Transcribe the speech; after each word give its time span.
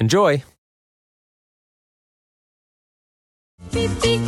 Enjoy! 0.00 0.44
Pipi, 3.72 4.18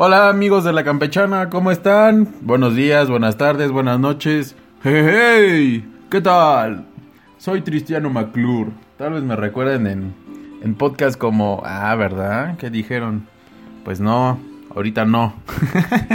Hola 0.00 0.28
amigos 0.28 0.62
de 0.62 0.72
la 0.72 0.84
campechana, 0.84 1.50
¿cómo 1.50 1.72
están? 1.72 2.32
Buenos 2.42 2.76
días, 2.76 3.10
buenas 3.10 3.36
tardes, 3.36 3.72
buenas 3.72 3.98
noches. 3.98 4.54
Hey, 4.84 5.04
hey, 5.04 5.92
¿qué 6.08 6.20
tal? 6.20 6.86
Soy 7.36 7.62
Cristiano 7.62 8.08
McClure. 8.08 8.70
Tal 8.96 9.14
vez 9.14 9.24
me 9.24 9.34
recuerden 9.34 9.88
en, 9.88 10.14
en 10.62 10.76
podcast 10.76 11.18
como, 11.18 11.62
ah, 11.64 11.96
¿verdad? 11.96 12.56
¿Qué 12.58 12.70
dijeron? 12.70 13.26
Pues 13.84 13.98
no, 13.98 14.38
ahorita 14.72 15.04
no. 15.04 15.34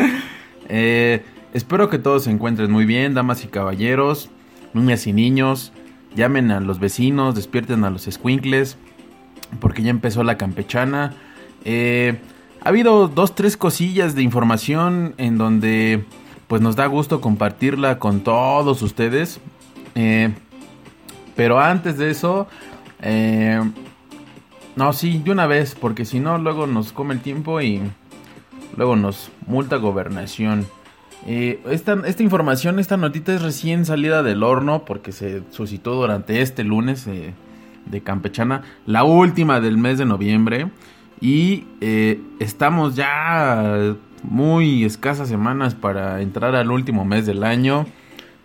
Eh, 0.69 1.21
espero 1.53 1.89
que 1.89 1.99
todos 1.99 2.23
se 2.23 2.31
encuentren 2.31 2.71
muy 2.71 2.85
bien, 2.85 3.13
damas 3.13 3.43
y 3.43 3.47
caballeros, 3.47 4.29
niñas 4.73 5.07
y 5.07 5.11
niños. 5.11 5.73
Llamen 6.15 6.51
a 6.51 6.61
los 6.61 6.79
vecinos, 6.79 7.35
despierten 7.35 7.83
a 7.83 7.89
los 7.89 8.03
squinkles, 8.03 8.77
porque 9.59 9.83
ya 9.83 9.89
empezó 9.89 10.23
la 10.23 10.37
campechana. 10.37 11.15
Eh, 11.65 12.17
ha 12.63 12.69
habido 12.69 13.07
dos, 13.07 13.35
tres 13.35 13.57
cosillas 13.57 14.15
de 14.15 14.23
información 14.23 15.15
en 15.17 15.37
donde 15.37 16.05
pues 16.47 16.61
nos 16.61 16.75
da 16.75 16.85
gusto 16.85 17.19
compartirla 17.19 17.99
con 17.99 18.21
todos 18.21 18.81
ustedes. 18.81 19.41
Eh, 19.95 20.33
pero 21.35 21.59
antes 21.59 21.97
de 21.97 22.09
eso, 22.09 22.47
eh, 23.01 23.59
no, 24.75 24.93
sí, 24.93 25.21
de 25.23 25.31
una 25.31 25.45
vez, 25.45 25.75
porque 25.75 26.05
si 26.05 26.19
no, 26.19 26.37
luego 26.37 26.65
nos 26.67 26.93
come 26.93 27.13
el 27.13 27.19
tiempo 27.19 27.59
y 27.61 27.81
luego 28.77 28.95
nos 28.95 29.29
multa 29.45 29.75
gobernación. 29.75 30.65
Eh, 31.25 31.61
esta, 31.69 32.01
esta 32.05 32.23
información, 32.23 32.79
esta 32.79 32.97
notita 32.97 33.33
es 33.33 33.41
recién 33.41 33.85
salida 33.85 34.23
del 34.23 34.43
horno 34.43 34.83
porque 34.85 35.11
se 35.11 35.43
suscitó 35.51 35.95
durante 35.95 36.41
este 36.41 36.63
lunes 36.63 37.07
eh, 37.07 37.33
de 37.85 38.01
Campechana, 38.01 38.61
la 38.85 39.03
última 39.03 39.59
del 39.59 39.77
mes 39.77 39.97
de 39.97 40.05
noviembre. 40.05 40.69
Y 41.23 41.63
eh, 41.79 42.21
estamos 42.41 42.97
ya 42.97 43.95
muy 44.23 44.83
escasas 44.83 45.29
semanas 45.29 45.73
para 45.73 46.19
entrar 46.19 46.53
al 46.53 46.69
último 46.69 47.05
mes 47.05 47.25
del 47.25 47.45
año, 47.45 47.85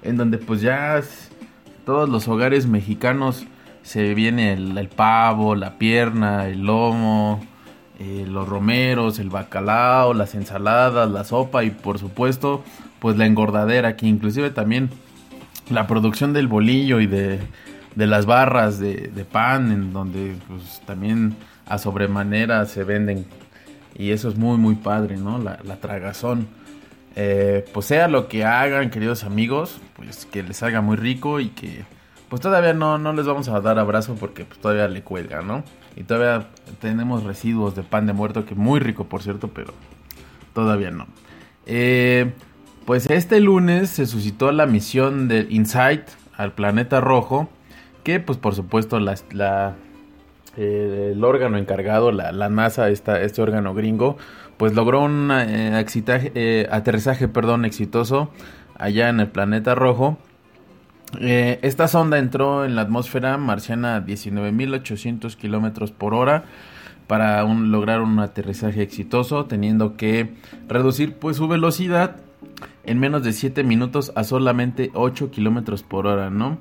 en 0.04 0.16
donde 0.16 0.38
pues 0.38 0.60
ya 0.60 1.00
todos 1.84 2.08
los 2.08 2.28
hogares 2.28 2.68
mexicanos 2.68 3.46
se 3.82 4.14
viene 4.14 4.52
el, 4.52 4.78
el 4.78 4.88
pavo, 4.88 5.56
la 5.56 5.76
pierna, 5.76 6.46
el 6.46 6.66
lomo, 6.66 7.44
eh, 7.98 8.24
los 8.28 8.48
romeros, 8.48 9.18
el 9.18 9.28
bacalao, 9.28 10.14
las 10.14 10.36
ensaladas, 10.36 11.10
la 11.10 11.24
sopa 11.24 11.64
y 11.64 11.70
por 11.70 11.98
supuesto 11.98 12.62
pues 13.00 13.16
la 13.16 13.26
engordadera 13.26 13.96
que 13.96 14.06
inclusive 14.06 14.50
también 14.50 14.88
la 15.68 15.88
producción 15.88 16.32
del 16.32 16.46
bolillo 16.46 17.00
y 17.00 17.08
de, 17.08 17.40
de 17.96 18.06
las 18.06 18.24
barras 18.24 18.78
de, 18.78 19.08
de 19.08 19.24
pan 19.24 19.72
en 19.72 19.92
donde 19.92 20.36
pues 20.46 20.80
también 20.86 21.34
a 21.68 21.78
sobremanera 21.78 22.64
se 22.66 22.84
venden 22.84 23.26
y 23.96 24.12
eso 24.12 24.28
es 24.28 24.36
muy 24.36 24.58
muy 24.58 24.76
padre, 24.76 25.16
¿no? 25.16 25.38
La, 25.38 25.58
la 25.64 25.76
tragazón. 25.76 26.48
Eh, 27.16 27.64
pues 27.72 27.86
sea 27.86 28.06
lo 28.06 28.28
que 28.28 28.44
hagan, 28.44 28.90
queridos 28.90 29.24
amigos, 29.24 29.78
pues 29.96 30.26
que 30.26 30.42
les 30.42 30.62
haga 30.62 30.80
muy 30.80 30.96
rico 30.96 31.40
y 31.40 31.48
que 31.48 31.84
pues 32.28 32.40
todavía 32.42 32.74
no, 32.74 32.98
no 32.98 33.12
les 33.12 33.26
vamos 33.26 33.48
a 33.48 33.60
dar 33.60 33.78
abrazo 33.78 34.14
porque 34.14 34.44
pues 34.44 34.60
todavía 34.60 34.86
le 34.86 35.02
cuelga, 35.02 35.42
¿no? 35.42 35.64
Y 35.96 36.04
todavía 36.04 36.48
tenemos 36.80 37.24
residuos 37.24 37.74
de 37.74 37.82
pan 37.82 38.06
de 38.06 38.12
muerto 38.12 38.44
que 38.44 38.54
muy 38.54 38.78
rico, 38.80 39.04
por 39.04 39.22
cierto, 39.22 39.48
pero 39.48 39.72
todavía 40.54 40.90
no. 40.90 41.06
Eh, 41.66 42.32
pues 42.84 43.10
este 43.10 43.40
lunes 43.40 43.90
se 43.90 44.06
suscitó 44.06 44.52
la 44.52 44.66
misión 44.66 45.28
del 45.28 45.50
Insight 45.50 46.02
al 46.36 46.52
planeta 46.52 47.00
rojo, 47.00 47.48
que 48.04 48.20
pues 48.20 48.38
por 48.38 48.54
supuesto 48.54 49.00
la, 49.00 49.76
eh, 50.60 51.12
el 51.12 51.22
órgano 51.22 51.56
encargado, 51.56 52.10
la, 52.10 52.48
NASA, 52.48 52.88
este 52.90 53.40
órgano 53.40 53.74
gringo, 53.74 54.16
pues 54.56 54.74
logró 54.74 55.04
un 55.04 55.30
eh, 55.30 55.84
eh, 56.34 56.68
aterrizaje 56.70 57.28
perdón, 57.28 57.64
exitoso 57.64 58.32
allá 58.76 59.08
en 59.08 59.20
el 59.20 59.28
planeta 59.28 59.76
rojo. 59.76 60.18
Esta 61.20 61.88
sonda 61.88 62.18
entró 62.18 62.66
en 62.66 62.74
la 62.74 62.82
atmósfera 62.82 63.38
marciana 63.38 63.96
a 63.96 64.04
19.800 64.04 65.36
kilómetros 65.36 65.90
por 65.90 66.12
hora 66.12 66.44
para 67.06 67.42
lograr 67.44 68.02
un 68.02 68.18
aterrizaje 68.18 68.82
exitoso, 68.82 69.46
teniendo 69.46 69.96
que 69.96 70.34
reducir 70.68 71.14
pues 71.14 71.38
su 71.38 71.48
velocidad 71.48 72.16
en 72.84 72.98
menos 72.98 73.22
de 73.22 73.32
7 73.32 73.64
minutos 73.64 74.12
a 74.16 74.24
solamente 74.24 74.90
8 74.92 75.30
kilómetros 75.30 75.82
por 75.82 76.06
hora, 76.06 76.30
¿no? 76.30 76.58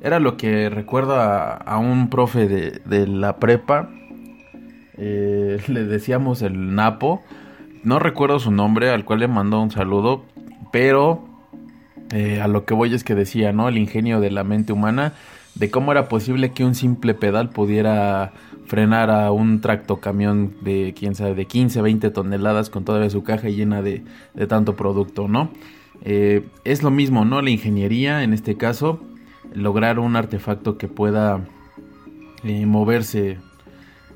Era 0.00 0.20
lo 0.20 0.36
que 0.36 0.70
recuerdo 0.70 1.16
a, 1.20 1.78
un 1.78 2.08
profe 2.08 2.46
de, 2.46 2.80
de 2.84 3.06
la 3.06 3.36
prepa, 3.36 3.90
eh, 4.96 5.60
le 5.68 5.84
decíamos 5.84 6.42
el 6.42 6.74
Napo, 6.74 7.22
no 7.84 7.98
recuerdo 7.98 8.38
su 8.38 8.50
nombre, 8.50 8.90
al 8.90 9.04
cual 9.04 9.20
le 9.20 9.28
mandó 9.28 9.60
un 9.60 9.70
saludo, 9.70 10.24
pero 10.72 11.24
eh, 12.12 12.40
a 12.40 12.48
lo 12.48 12.64
que 12.64 12.74
voy 12.74 12.94
es 12.94 13.04
que 13.04 13.14
decía, 13.14 13.52
¿no? 13.52 13.68
El 13.68 13.78
ingenio 13.78 14.20
de 14.20 14.30
la 14.30 14.44
mente 14.44 14.72
humana, 14.72 15.12
de 15.54 15.70
cómo 15.70 15.92
era 15.92 16.08
posible 16.08 16.52
que 16.52 16.64
un 16.64 16.74
simple 16.74 17.14
pedal 17.14 17.50
pudiera 17.50 18.32
frenar 18.66 19.10
a 19.10 19.32
un 19.32 19.60
tractocamión 19.60 20.54
de, 20.60 20.94
quién 20.96 21.14
sabe, 21.14 21.34
de 21.34 21.46
15, 21.46 21.82
20 21.82 22.10
toneladas 22.10 22.70
con 22.70 22.84
toda 22.84 23.08
su 23.10 23.22
caja 23.22 23.48
llena 23.48 23.82
de, 23.82 24.04
de 24.34 24.46
tanto 24.46 24.76
producto, 24.76 25.26
¿no? 25.28 25.50
Eh, 26.02 26.46
es 26.64 26.82
lo 26.82 26.90
mismo, 26.90 27.24
¿no? 27.24 27.42
La 27.42 27.50
ingeniería, 27.50 28.22
en 28.22 28.32
este 28.32 28.56
caso, 28.56 29.00
lograr 29.54 29.98
un 29.98 30.16
artefacto 30.16 30.78
que 30.78 30.88
pueda 30.88 31.40
eh, 32.44 32.66
moverse 32.66 33.38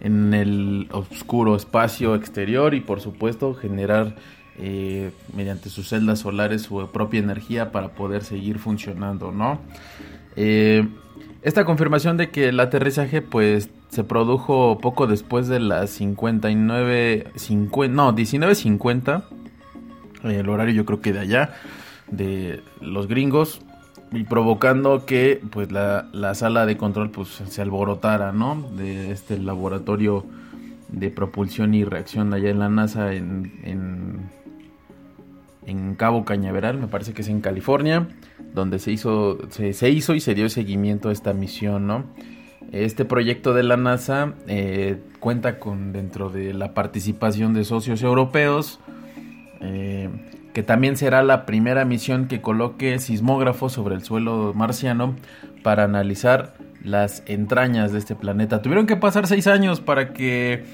en 0.01 0.35
el 0.35 0.89
oscuro 0.93 1.55
espacio 1.57 2.15
exterior 2.15 2.75
y 2.75 2.81
por 2.81 3.01
supuesto 3.01 3.55
generar 3.55 4.17
eh, 4.59 5.13
mediante 5.35 5.71
sus 5.71 5.89
celdas 5.89 6.19
solares 6.19 6.63
su 6.63 6.87
propia 6.93 7.21
energía 7.21 7.73
para 7.73 7.89
poder 7.95 8.23
seguir 8.23 8.59
funcionando, 8.59 9.33
¿no? 9.33 9.61
Eh, 10.37 10.87
esta 11.43 11.65
confirmación 11.65 12.17
de 12.17 12.31
que 12.31 12.49
el 12.49 12.61
aterrizaje 12.61 13.23
pues 13.23 13.71
se 13.89 14.05
produjo 14.05 14.79
poco 14.79 15.07
después 15.07 15.49
de 15.49 15.59
las 15.59 15.91
59, 15.91 17.33
50, 17.35 17.95
no, 17.95 18.15
19.50, 18.15 19.25
eh, 20.25 20.37
el 20.41 20.49
horario 20.49 20.75
yo 20.75 20.85
creo 20.85 21.01
que 21.01 21.13
de 21.13 21.21
allá, 21.21 21.55
de 22.11 22.63
los 22.81 23.09
gringos, 23.09 23.61
y 24.13 24.25
provocando 24.25 25.07
que 25.07 25.41
pues 25.51 25.73
la, 25.73 26.09
la 26.13 26.35
sala 26.35 26.67
de 26.67 26.77
control 26.77 27.11
pues 27.11 27.29
se 27.29 27.63
alborotara, 27.63 28.33
¿no? 28.33 28.71
De 28.77 29.11
este 29.11 29.39
laboratorio 29.39 30.25
de 30.89 31.11
propulsión 31.11 31.75
y 31.75 31.85
reacción 31.85 32.35
allá 32.35 32.51
en 32.51 32.59
la 32.59 32.69
NASA 32.69 33.15
en, 33.15 34.31
en 35.67 35.95
Cabo 35.95 36.25
Cañaveral, 36.25 36.79
me 36.79 36.89
parece 36.89 37.13
que 37.13 37.23
es 37.23 37.29
en 37.29 37.41
California, 37.41 38.09
donde 38.55 38.79
se 38.79 38.93
hizo, 38.93 39.39
se, 39.51 39.91
hizo 39.91 40.15
y 40.15 40.21
se 40.21 40.35
dio 40.35 40.49
seguimiento 40.49 41.09
a 41.09 41.13
esta 41.13 41.33
misión, 41.33 41.87
¿no? 41.87 42.05
Este 42.73 43.05
proyecto 43.05 43.53
de 43.55 43.63
la 43.63 43.77
NASA 43.77 44.35
eh, 44.47 44.99
cuenta 45.21 45.59
con 45.59 45.93
dentro 45.93 46.31
de 46.31 46.55
la 46.55 46.75
participación 46.75 47.55
de 47.55 47.65
socios 47.65 48.03
europeos, 48.03 48.81
eh, 49.61 50.09
que 50.53 50.63
también 50.63 50.97
será 50.97 51.23
la 51.23 51.47
primera 51.47 51.85
misión 51.85 52.29
que 52.29 52.41
coloque 52.41 52.99
sismógrafos 52.99 53.73
sobre 53.73 53.95
el 53.95 54.03
suelo 54.03 54.53
marciano 54.55 55.17
para 55.63 55.85
analizar 55.85 56.55
las 56.85 57.23
entrañas 57.27 57.93
de 57.93 57.99
este 57.99 58.15
planeta. 58.15 58.61
Tuvieron 58.61 58.87
que 58.87 58.97
pasar 58.97 59.27
seis 59.27 59.47
años 59.47 59.81
para 59.81 60.13
que 60.13 60.65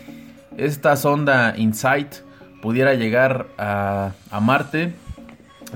esta 0.56 0.96
sonda 0.96 1.54
InSight 1.56 2.14
pudiera 2.60 2.94
llegar 2.94 3.46
a, 3.58 4.12
Marte 4.40 4.94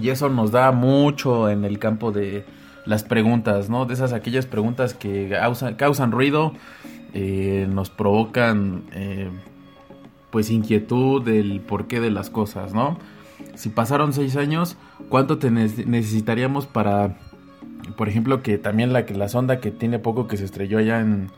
y 0.01 0.09
eso 0.09 0.29
nos 0.29 0.51
da 0.51 0.73
mucho 0.73 1.49
en 1.49 1.65
el 1.65 1.79
campo 1.79 2.11
de 2.13 2.45
las 2.87 3.05
preguntas, 3.05 3.69
¿no? 3.69 3.85
De 3.85 3.95
esas 3.95 4.13
aquellas 4.13 4.47
preguntas 4.47 4.95
que 4.95 5.39
causan, 5.77 6.11
ruido, 6.11 6.55
eh, 7.15 7.69
nos 7.71 7.91
provocan 7.91 8.85
eh, 8.93 9.31
pues 10.31 10.51
inquietud 10.51 11.23
del 11.23 11.61
porqué 11.61 12.01
de 12.01 12.11
las 12.11 12.31
cosas, 12.31 12.75
¿no? 12.75 12.99
Si 13.55 13.69
pasaron 13.69 14.13
seis 14.13 14.37
años, 14.37 14.77
¿cuánto 15.09 15.39
te 15.39 15.51
necesitaríamos 15.51 16.67
para, 16.67 17.19
por 17.97 18.09
ejemplo, 18.09 18.43
que 18.43 18.59
también 18.59 18.93
la, 18.93 19.03
la 19.03 19.29
sonda 19.29 19.61
que 19.61 19.71
tiene 19.71 19.99
poco 19.99 20.27
que 20.27 20.37
se 20.37 20.45
estrelló 20.45 20.79
allá 20.79 21.01
en, 21.01 21.31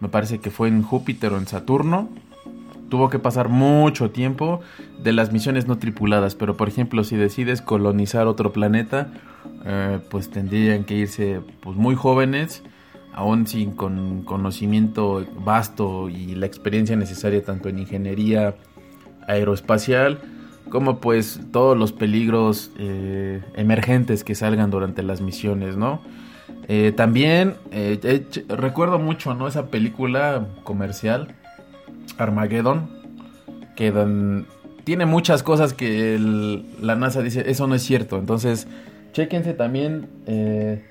me 0.00 0.08
parece 0.08 0.38
que 0.38 0.50
fue 0.50 0.68
en 0.68 0.82
Júpiter 0.82 1.32
o 1.32 1.38
en 1.38 1.46
Saturno, 1.46 2.08
tuvo 2.88 3.10
que 3.10 3.18
pasar 3.18 3.48
mucho 3.48 4.10
tiempo 4.10 4.60
de 5.02 5.12
las 5.12 5.32
misiones 5.32 5.66
no 5.66 5.78
tripuladas, 5.78 6.34
pero 6.34 6.56
por 6.56 6.68
ejemplo 6.68 7.04
si 7.04 7.16
decides 7.16 7.60
colonizar 7.60 8.26
otro 8.26 8.52
planeta, 8.52 9.12
eh, 9.64 9.98
pues 10.10 10.30
tendrían 10.30 10.84
que 10.84 10.94
irse 10.94 11.40
pues 11.60 11.76
muy 11.76 11.94
jóvenes, 11.94 12.62
aún 13.12 13.46
sin 13.46 13.72
con 13.72 14.22
conocimiento 14.22 15.26
vasto 15.44 16.08
y 16.08 16.34
la 16.34 16.46
experiencia 16.46 16.96
necesaria 16.96 17.42
tanto 17.42 17.68
en 17.68 17.78
ingeniería 17.80 18.54
aeroespacial 19.26 20.20
como 20.70 21.00
pues 21.00 21.40
todos 21.52 21.76
los 21.76 21.92
peligros 21.92 22.70
eh, 22.78 23.42
emergentes 23.54 24.24
que 24.24 24.34
salgan 24.34 24.70
durante 24.70 25.02
las 25.02 25.20
misiones, 25.20 25.76
¿no? 25.76 26.00
Eh, 26.68 26.92
también 26.96 27.54
recuerdo 28.48 28.98
mucho, 28.98 29.34
¿no? 29.34 29.46
Esa 29.46 29.66
película 29.70 30.46
comercial 30.64 31.34
Armageddon, 32.18 32.88
que 33.76 33.92
tiene 34.84 35.06
muchas 35.06 35.42
cosas 35.42 35.74
que 35.74 36.18
la 36.80 36.96
NASA 36.96 37.22
dice, 37.22 37.50
eso 37.50 37.66
no 37.66 37.74
es 37.74 37.82
cierto. 37.82 38.18
Entonces, 38.18 38.66
chequense 39.12 39.54
también 39.54 40.08
eh, 40.26 40.84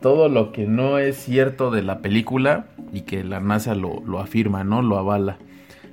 todo 0.00 0.28
lo 0.28 0.52
que 0.52 0.66
no 0.66 0.98
es 0.98 1.16
cierto 1.16 1.70
de 1.70 1.82
la 1.82 2.00
película 2.00 2.66
y 2.92 3.02
que 3.02 3.24
la 3.24 3.40
NASA 3.40 3.74
lo, 3.74 4.20
afirma, 4.20 4.64
¿no? 4.64 4.82
Lo 4.82 4.98
avala. 4.98 5.38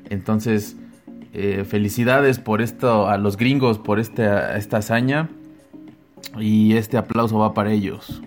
Entonces, 0.10 0.76
eh, 1.34 1.64
felicidades 1.68 2.40
por 2.40 2.62
esto 2.62 3.08
a 3.08 3.18
los 3.18 3.38
gringos, 3.38 3.80
por 3.80 4.00
esta, 4.00 4.58
esta 4.58 4.78
hazaña. 4.78 5.30
Y 6.40 6.76
este 6.76 6.98
aplauso 6.98 7.40
va 7.40 7.54
para 7.54 7.72
ellos. 7.72 8.22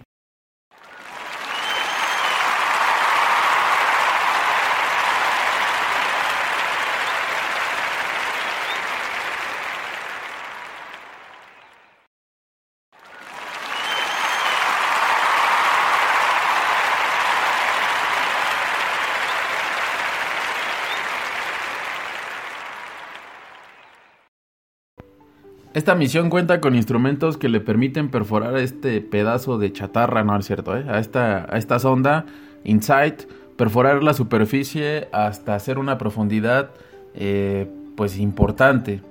Esta 25.74 25.96
misión 25.96 26.30
cuenta 26.30 26.60
con 26.60 26.76
instrumentos 26.76 27.36
que 27.36 27.48
le 27.48 27.58
permiten 27.58 28.08
perforar 28.08 28.56
este 28.58 29.00
pedazo 29.00 29.58
de 29.58 29.72
chatarra, 29.72 30.22
no 30.22 30.38
es 30.38 30.46
cierto, 30.46 30.76
¿eh? 30.76 30.84
a, 30.88 31.00
esta, 31.00 31.52
a 31.52 31.58
esta 31.58 31.80
sonda 31.80 32.26
Insight, 32.62 33.24
perforar 33.56 34.04
la 34.04 34.14
superficie 34.14 35.08
hasta 35.12 35.56
hacer 35.56 35.80
una 35.80 35.98
profundidad 35.98 36.70
eh, 37.14 37.68
pues 37.96 38.18
importante. 38.18 39.02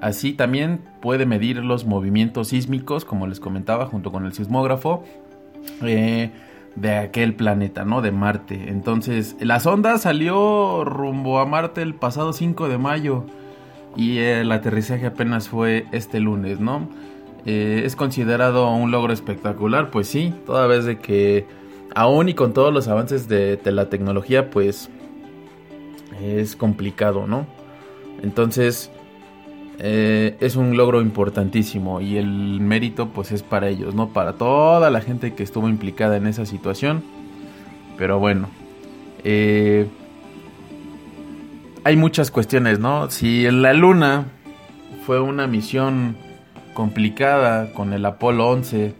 Así 0.00 0.32
también 0.32 0.80
puede 1.02 1.26
medir 1.26 1.62
los 1.62 1.84
movimientos 1.84 2.48
sísmicos, 2.48 3.04
como 3.04 3.26
les 3.26 3.38
comentaba, 3.38 3.84
junto 3.84 4.10
con 4.10 4.24
el 4.24 4.32
sismógrafo 4.32 5.04
eh, 5.82 6.30
de 6.76 6.94
aquel 6.96 7.34
planeta, 7.34 7.84
¿no? 7.84 8.00
De 8.00 8.10
Marte. 8.10 8.70
Entonces, 8.70 9.36
la 9.38 9.60
sonda 9.60 9.98
salió 9.98 10.82
rumbo 10.82 11.40
a 11.40 11.44
Marte 11.44 11.82
el 11.82 11.94
pasado 11.94 12.32
5 12.32 12.68
de 12.70 12.78
mayo 12.78 13.26
y 13.96 14.18
el 14.18 14.52
aterrizaje 14.52 15.06
apenas 15.06 15.48
fue 15.48 15.86
este 15.92 16.20
lunes, 16.20 16.60
¿no? 16.60 16.88
Eh, 17.46 17.82
es 17.84 17.96
considerado 17.96 18.70
un 18.72 18.90
logro 18.90 19.12
espectacular, 19.12 19.90
pues 19.90 20.08
sí, 20.08 20.34
toda 20.44 20.66
vez 20.66 20.84
de 20.84 20.98
que 20.98 21.46
aún 21.94 22.28
y 22.28 22.34
con 22.34 22.52
todos 22.52 22.74
los 22.74 22.88
avances 22.88 23.28
de, 23.28 23.58
la 23.64 23.88
tecnología, 23.88 24.50
pues 24.50 24.90
es 26.20 26.56
complicado, 26.56 27.26
¿no? 27.26 27.46
Entonces 28.22 28.90
eh, 29.78 30.36
es 30.40 30.56
un 30.56 30.76
logro 30.76 31.00
importantísimo 31.00 32.00
y 32.00 32.16
el 32.16 32.60
mérito 32.60 33.08
pues 33.10 33.32
es 33.32 33.42
para 33.42 33.68
ellos, 33.68 33.94
¿no? 33.94 34.08
Para 34.08 34.34
toda 34.34 34.90
la 34.90 35.00
gente 35.00 35.34
que 35.34 35.42
estuvo 35.42 35.68
implicada 35.68 36.16
en 36.16 36.26
esa 36.26 36.46
situación. 36.46 37.02
Pero 37.96 38.18
bueno, 38.18 38.48
eh, 39.24 39.86
hay 41.86 41.96
muchas 41.96 42.32
cuestiones, 42.32 42.80
¿no? 42.80 43.08
Si 43.12 43.46
en 43.46 43.62
la 43.62 43.72
Luna 43.72 44.24
fue 45.06 45.20
una 45.20 45.46
misión 45.46 46.16
complicada 46.74 47.72
con 47.74 47.92
el 47.92 48.04
Apolo 48.04 48.48
11, 48.48 48.92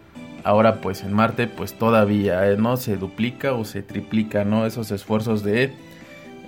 ahora 0.45 0.79
pues 0.79 1.03
en 1.03 1.11
Marte 1.11 1.47
pues 1.47 1.73
todavía, 1.73 2.49
¿eh? 2.49 2.55
¿no? 2.55 2.77
Se 2.77 2.95
duplica 2.95 3.51
o 3.55 3.65
se 3.65 3.81
triplica, 3.81 4.45
¿no? 4.45 4.65
Esos 4.65 4.91
esfuerzos 4.91 5.43
de 5.43 5.73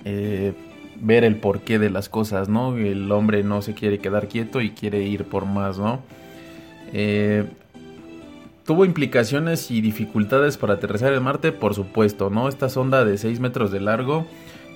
eh, 0.06 0.54
ver 0.98 1.24
el 1.24 1.36
porqué 1.36 1.78
de 1.78 1.90
las 1.90 2.08
cosas, 2.08 2.48
¿no? 2.48 2.74
El 2.74 3.12
hombre 3.12 3.42
no 3.42 3.60
se 3.60 3.74
quiere 3.74 3.98
quedar 3.98 4.26
quieto 4.26 4.62
y 4.62 4.70
quiere 4.70 5.02
ir 5.02 5.24
por 5.24 5.44
más, 5.44 5.78
¿no? 5.78 6.00
Eh, 6.94 7.44
¿Tuvo 8.64 8.86
implicaciones 8.86 9.70
y 9.70 9.82
dificultades 9.82 10.56
para 10.56 10.74
aterrizar 10.74 11.12
en 11.12 11.22
Marte? 11.22 11.52
Por 11.52 11.74
supuesto, 11.74 12.30
¿no? 12.30 12.48
Esta 12.48 12.70
sonda 12.70 13.04
de 13.04 13.18
6 13.18 13.40
metros 13.40 13.70
de 13.70 13.80
largo 13.80 14.26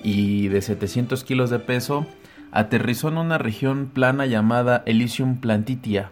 y 0.05 0.49
de 0.49 0.61
700 0.61 1.23
kilos 1.23 1.49
de 1.49 1.57
peso, 1.57 2.05
aterrizó 2.51 3.09
en 3.09 3.17
una 3.17 3.39
región 3.39 3.89
plana 3.91 4.27
llamada 4.27 4.83
Elysium 4.85 5.37
Plantitia. 5.37 6.11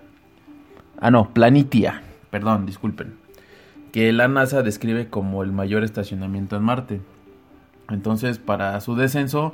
Ah, 1.00 1.12
no, 1.12 1.30
Planitia, 1.30 2.02
perdón, 2.32 2.66
disculpen. 2.66 3.14
Que 3.92 4.12
la 4.12 4.28
NASA 4.28 4.64
describe 4.64 5.10
como 5.10 5.44
el 5.44 5.52
mayor 5.52 5.84
estacionamiento 5.84 6.56
en 6.56 6.64
Marte. 6.64 7.02
Entonces, 7.88 8.40
para 8.40 8.82
su 8.82 8.96
descenso 8.96 9.54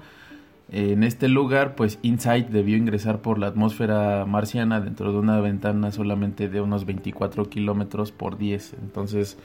en 0.71 1.03
este 1.03 1.27
lugar, 1.27 1.75
pues 1.75 1.99
InSight 2.01 2.47
debió 2.47 2.77
ingresar 2.77 3.19
por 3.19 3.39
la 3.39 3.47
atmósfera 3.47 4.25
marciana 4.25 4.79
dentro 4.79 5.11
de 5.11 5.17
una 5.17 5.41
ventana 5.41 5.91
solamente 5.91 6.47
de 6.47 6.61
unos 6.61 6.85
24 6.85 7.49
kilómetros 7.49 8.13
por 8.13 8.37
10. 8.37 8.75
Entonces, 8.81 9.37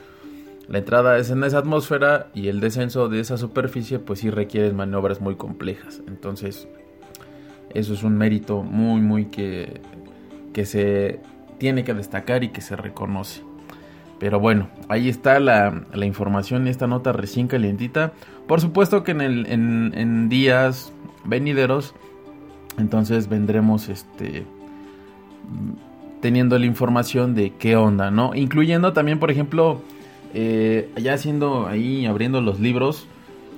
la 0.69 0.79
entrada 0.79 1.19
es 1.19 1.31
en 1.31 1.45
esa 1.45 1.59
atmósfera 1.59 2.29
y 2.35 2.49
el 2.49 2.61
descenso 2.61 3.09
de 3.09 3.21
esa 3.21 3.37
superficie 3.37 3.99
pues 3.99 4.21
sí 4.21 4.31
requiere 4.31 4.73
maniobras 4.73 5.21
muy 5.21 5.37
complejas. 5.37 6.03
Entonces 6.09 6.69
eso 7.75 7.93
es 7.93 8.03
un 8.03 8.17
mérito 8.17 8.63
muy 8.63 9.01
muy 9.01 9.27
que, 9.27 9.81
que 10.53 10.65
se 10.65 11.21
tiene 11.59 11.85
que 11.85 11.95
destacar 11.95 12.45
y 12.45 12.49
que 12.49 12.61
se 12.61 12.77
reconoce. 12.77 13.43
Pero 14.19 14.41
bueno, 14.41 14.69
ahí 14.89 15.09
está 15.09 15.39
la, 15.39 15.85
la 15.93 16.07
información, 16.07 16.67
esta 16.67 16.87
nota 16.87 17.13
recién 17.13 17.47
calientita. 17.47 18.13
Por 18.47 18.61
supuesto 18.61 19.03
que 19.05 19.11
en, 19.11 19.21
el, 19.21 19.47
en 19.47 20.29
días 20.29 20.93
venideros, 21.25 21.95
entonces 22.79 23.29
vendremos 23.29 23.89
este 23.89 24.47
teniendo 26.21 26.59
la 26.59 26.65
información 26.65 27.35
de 27.35 27.51
qué 27.51 27.77
onda, 27.77 28.11
¿no? 28.11 28.35
Incluyendo 28.35 28.95
también, 28.95 29.19
por 29.19 29.31
ejemplo, 29.31 29.83
eh, 30.35 30.91
ya 31.01 31.15
haciendo 31.15 31.67
ahí, 31.69 32.07
abriendo 32.07 32.41
los 32.41 32.61
libros, 32.61 33.07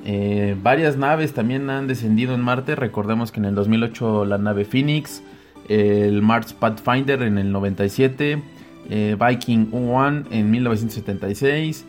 eh, 0.05 0.57
varias 0.63 0.97
naves 0.97 1.33
también 1.33 1.69
han 1.71 1.89
descendido 1.89 2.35
en 2.35 2.41
Marte. 2.41 2.77
Recordemos 2.77 3.33
que 3.33 3.41
en 3.41 3.47
el 3.47 3.55
2008 3.55 4.25
la 4.25 4.39
nave 4.39 4.65
Phoenix, 4.65 5.23
el 5.69 6.23
Mars 6.23 6.53
Pathfinder 6.53 7.23
en 7.23 7.39
el 7.39 7.51
97, 7.51 8.41
eh, 8.89 9.17
Viking 9.19 9.69
1 9.73 10.25
en 10.31 10.51
1976, 10.51 11.85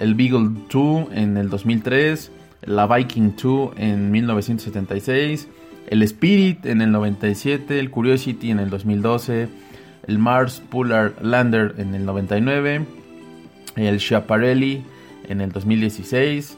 el 0.00 0.14
Beagle 0.14 0.50
2 0.70 1.06
en 1.12 1.36
el 1.38 1.48
2003, 1.48 2.30
la 2.66 2.86
Viking 2.86 3.32
2 3.42 3.70
en 3.78 4.10
1976, 4.10 5.48
el 5.88 6.02
Spirit 6.02 6.66
en 6.66 6.82
el 6.82 6.92
97, 6.92 7.78
el 7.78 7.90
Curiosity 7.90 8.50
en 8.50 8.58
el 8.58 8.68
2012, 8.68 9.48
el 10.06 10.18
Mars 10.18 10.62
Polar 10.68 11.14
Lander 11.22 11.74
en 11.78 11.94
el 11.94 12.04
99, 12.04 12.84
el 13.84 14.00
Schiaparelli 14.00 14.82
en 15.28 15.40
el 15.40 15.52
2016, 15.52 16.56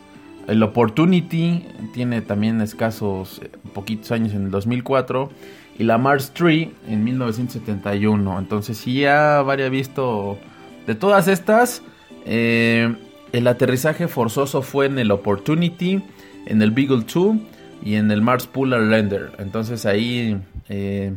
el 0.49 0.63
Opportunity 0.63 1.65
tiene 1.93 2.23
también 2.23 2.61
escasos 2.63 3.41
eh, 3.43 3.51
poquitos 3.75 4.11
años 4.13 4.33
en 4.33 4.47
el 4.47 4.51
2004 4.51 5.31
y 5.79 5.85
la 5.85 5.99
Mars 5.99 6.33
3 6.35 6.69
en 6.89 7.05
1971. 7.05 8.39
Entonces 8.39 8.79
si 8.79 9.01
ya 9.01 9.39
habría 9.39 9.69
visto 9.69 10.39
de 10.87 10.95
todas 10.95 11.29
estas. 11.29 11.83
Eh, 12.25 12.95
el 13.33 13.47
aterrizaje 13.47 14.09
forzoso 14.09 14.63
fue 14.63 14.87
en 14.87 14.99
el 14.99 15.11
Opportunity, 15.11 16.03
en 16.47 16.63
el 16.63 16.71
Beagle 16.71 17.05
2 17.13 17.37
y 17.85 17.97
en 17.97 18.11
el 18.11 18.23
Mars 18.23 18.47
Polar 18.47 18.81
Lander. 18.81 19.33
Entonces 19.39 19.85
ahí 19.85 20.41
eh, 20.71 21.13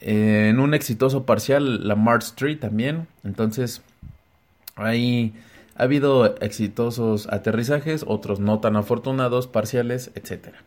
en 0.00 0.60
un 0.60 0.74
exitoso 0.74 1.24
parcial 1.24 1.88
la 1.88 1.96
Mars 1.96 2.34
3 2.36 2.60
también. 2.60 3.06
Entonces 3.24 3.82
ahí 4.76 5.34
ha 5.76 5.84
habido 5.84 6.36
exitosos 6.40 7.26
aterrizajes, 7.32 8.04
otros 8.06 8.40
no 8.40 8.60
tan 8.60 8.76
afortunados, 8.76 9.46
parciales, 9.46 10.10
etcétera. 10.14 10.58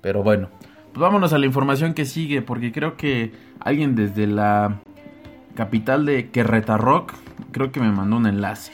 Pero 0.00 0.22
bueno, 0.22 0.48
pues 0.92 1.00
vámonos 1.00 1.32
a 1.32 1.38
la 1.38 1.46
información 1.46 1.94
que 1.94 2.04
sigue 2.04 2.42
porque 2.42 2.72
creo 2.72 2.96
que 2.96 3.32
alguien 3.60 3.94
desde 3.94 4.26
la 4.26 4.80
capital 5.54 6.06
de 6.06 6.30
Querreta 6.30 6.76
Rock 6.76 7.14
creo 7.52 7.72
que 7.72 7.80
me 7.80 7.90
mandó 7.90 8.16
un 8.16 8.26
enlace. 8.26 8.72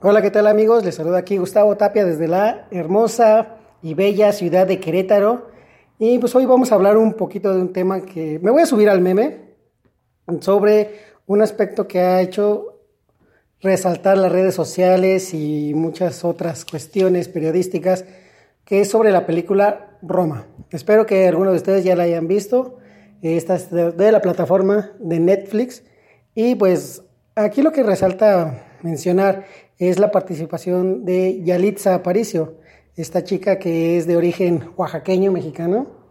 Hola, 0.00 0.20
¿qué 0.20 0.30
tal 0.30 0.46
amigos? 0.46 0.84
Les 0.84 0.94
saluda 0.94 1.18
aquí 1.18 1.38
Gustavo 1.38 1.76
Tapia 1.76 2.04
desde 2.04 2.28
la 2.28 2.68
hermosa 2.70 3.56
y 3.82 3.94
bella 3.94 4.32
ciudad 4.32 4.66
de 4.66 4.78
Querétaro. 4.78 5.48
Y 5.98 6.18
pues 6.18 6.34
hoy 6.34 6.44
vamos 6.44 6.72
a 6.72 6.74
hablar 6.74 6.98
un 6.98 7.14
poquito 7.14 7.54
de 7.54 7.60
un 7.60 7.72
tema 7.72 8.02
que 8.02 8.38
me 8.42 8.50
voy 8.50 8.62
a 8.62 8.66
subir 8.66 8.90
al 8.90 9.00
meme 9.00 9.54
sobre 10.40 11.13
un 11.26 11.42
aspecto 11.42 11.88
que 11.88 12.00
ha 12.00 12.20
hecho 12.20 12.80
resaltar 13.60 14.18
las 14.18 14.30
redes 14.30 14.54
sociales 14.54 15.32
y 15.32 15.72
muchas 15.74 16.24
otras 16.24 16.64
cuestiones 16.64 17.28
periodísticas, 17.28 18.04
que 18.64 18.82
es 18.82 18.90
sobre 18.90 19.10
la 19.10 19.26
película 19.26 19.98
Roma. 20.02 20.46
Espero 20.70 21.06
que 21.06 21.26
algunos 21.26 21.52
de 21.52 21.56
ustedes 21.56 21.84
ya 21.84 21.96
la 21.96 22.02
hayan 22.04 22.28
visto. 22.28 22.78
Esta 23.22 23.54
es 23.54 23.70
de, 23.70 24.12
la 24.12 24.20
plataforma 24.20 24.92
de 24.98 25.18
Netflix. 25.18 25.82
Y 26.34 26.56
pues 26.56 27.02
aquí 27.34 27.62
lo 27.62 27.72
que 27.72 27.82
resalta 27.82 28.78
mencionar 28.82 29.46
es 29.78 29.98
la 29.98 30.10
participación 30.10 31.04
de 31.06 31.42
Yalitza 31.42 31.94
Aparicio, 31.94 32.58
esta 32.96 33.24
chica 33.24 33.58
que 33.58 33.96
es 33.96 34.06
de 34.06 34.16
origen 34.16 34.70
oaxaqueño 34.76 35.32
mexicano, 35.32 36.03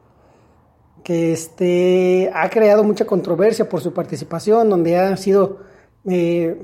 que 1.04 1.34
este, 1.34 2.32
ha 2.34 2.50
creado 2.50 2.84
mucha 2.84 3.06
controversia 3.06 3.68
por 3.68 3.82
su 3.82 3.94
participación, 3.94 4.70
donde 4.70 4.98
ha 4.98 5.16
sido 5.18 5.60
eh, 6.10 6.58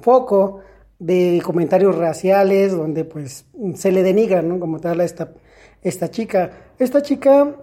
foco 0.00 0.60
de 0.98 1.42
comentarios 1.44 1.96
raciales, 1.96 2.72
donde 2.72 3.04
pues 3.04 3.46
se 3.74 3.92
le 3.92 4.02
denigra, 4.02 4.40
¿no? 4.40 4.60
Como 4.60 4.78
tal 4.78 5.00
a 5.00 5.04
esta, 5.04 5.32
esta 5.82 6.10
chica. 6.10 6.50
Esta 6.78 7.02
chica 7.02 7.56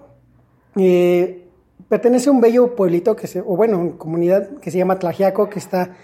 eh, 0.76 1.48
pertenece 1.88 2.30
a 2.30 2.32
un 2.34 2.42
bello 2.42 2.76
pueblito, 2.76 3.16
que 3.16 3.28
se, 3.28 3.40
o 3.40 3.56
bueno, 3.56 3.98
comunidad 3.98 4.58
que 4.60 4.72
se 4.72 4.78
llama 4.78 5.00
Tlajiaco, 5.00 5.50
que 5.50 5.60
está 5.60 5.96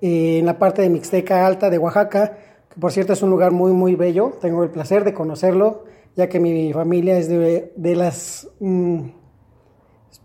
eh, 0.00 0.38
en 0.38 0.46
la 0.46 0.58
parte 0.58 0.82
de 0.82 0.90
Mixteca 0.90 1.46
Alta 1.46 1.70
de 1.70 1.78
Oaxaca, 1.78 2.38
que 2.68 2.80
por 2.80 2.90
cierto 2.90 3.12
es 3.12 3.22
un 3.22 3.30
lugar 3.30 3.52
muy, 3.52 3.72
muy 3.72 3.94
bello. 3.94 4.32
Tengo 4.40 4.64
el 4.64 4.70
placer 4.70 5.04
de 5.04 5.12
conocerlo, 5.12 5.84
ya 6.16 6.28
que 6.28 6.40
mi 6.40 6.72
familia 6.72 7.18
es 7.18 7.28
de, 7.28 7.72
de 7.76 7.96
las, 7.96 8.48
mm, 8.60 9.08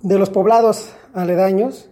de 0.04 0.20
los 0.20 0.30
poblados 0.30 0.94
aledaños. 1.16 1.90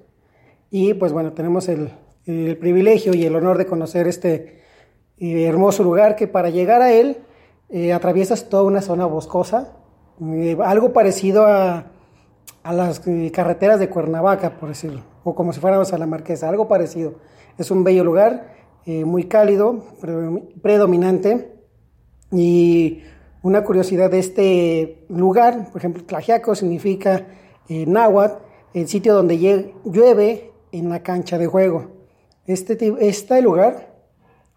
Y 0.70 0.94
pues 0.94 1.12
bueno, 1.12 1.34
tenemos 1.34 1.68
el, 1.68 1.90
el 2.26 2.58
privilegio 2.58 3.16
y 3.16 3.26
el 3.26 3.36
honor 3.36 3.58
de 3.58 3.66
conocer 3.66 4.08
este 4.08 4.62
eh, 5.18 5.46
hermoso 5.46 5.84
lugar 5.84 6.16
que 6.16 6.28
para 6.28 6.50
llegar 6.50 6.82
a 6.82 6.94
él 6.94 7.18
eh, 7.70 7.92
atraviesas 7.92 8.48
toda 8.50 8.64
una 8.64 8.82
zona 8.82 9.06
boscosa, 9.06 9.74
eh, 10.22 10.56
algo 10.64 10.94
parecido 10.94 11.46
a, 11.48 11.92
a 12.64 12.74
las 12.74 13.02
carreteras 13.34 13.80
de 13.80 13.90
Cuernavaca, 13.90 14.60
por 14.60 14.70
decirlo, 14.70 15.02
o 15.24 15.34
como 15.34 15.52
si 15.52 15.60
fuéramos 15.60 15.92
a 15.92 15.98
la 15.98 16.06
Marquesa, 16.06 16.48
algo 16.48 16.68
parecido. 16.68 17.16
Es 17.58 17.72
un 17.72 17.84
bello 17.84 18.04
lugar, 18.04 18.62
muy 18.86 19.26
cálido, 19.26 19.84
pre- 20.02 20.44
predominante, 20.62 21.54
y 22.32 23.02
una 23.44 23.64
curiosidad 23.64 24.10
de 24.10 24.20
este 24.20 25.06
lugar, 25.10 25.70
por 25.72 25.80
ejemplo, 25.80 26.04
Tlajiaco 26.04 26.56
significa 26.56 27.28
eh, 27.70 27.86
náhuatl, 27.86 28.44
el 28.74 28.88
sitio 28.88 29.14
donde 29.14 29.38
llueve 29.38 30.52
en 30.72 30.90
la 30.90 31.04
cancha 31.04 31.38
de 31.38 31.48
juego. 31.48 31.92
Este, 32.48 32.78
este 33.00 33.42
lugar 33.42 33.94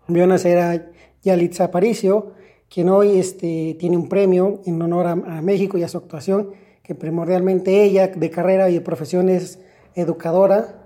vio 0.09 0.27
nacer 0.27 0.59
a 0.59 0.87
Yalitza 1.23 1.65
Aparicio, 1.65 2.33
quien 2.69 2.89
hoy 2.89 3.19
este, 3.19 3.77
tiene 3.79 3.97
un 3.97 4.09
premio 4.09 4.61
en 4.67 4.81
honor 4.81 5.07
a, 5.07 5.15
México 5.43 5.79
y 5.79 5.83
a 5.83 5.89
su 5.89 5.99
actuación, 5.99 6.51
que 6.83 6.95
primordialmente 6.95 7.83
ella 7.83 8.09
de 8.09 8.31
carrera 8.31 8.69
y 8.69 8.75
de 8.75 8.81
profesión 8.81 9.29
es 9.29 9.59
educadora 9.95 10.83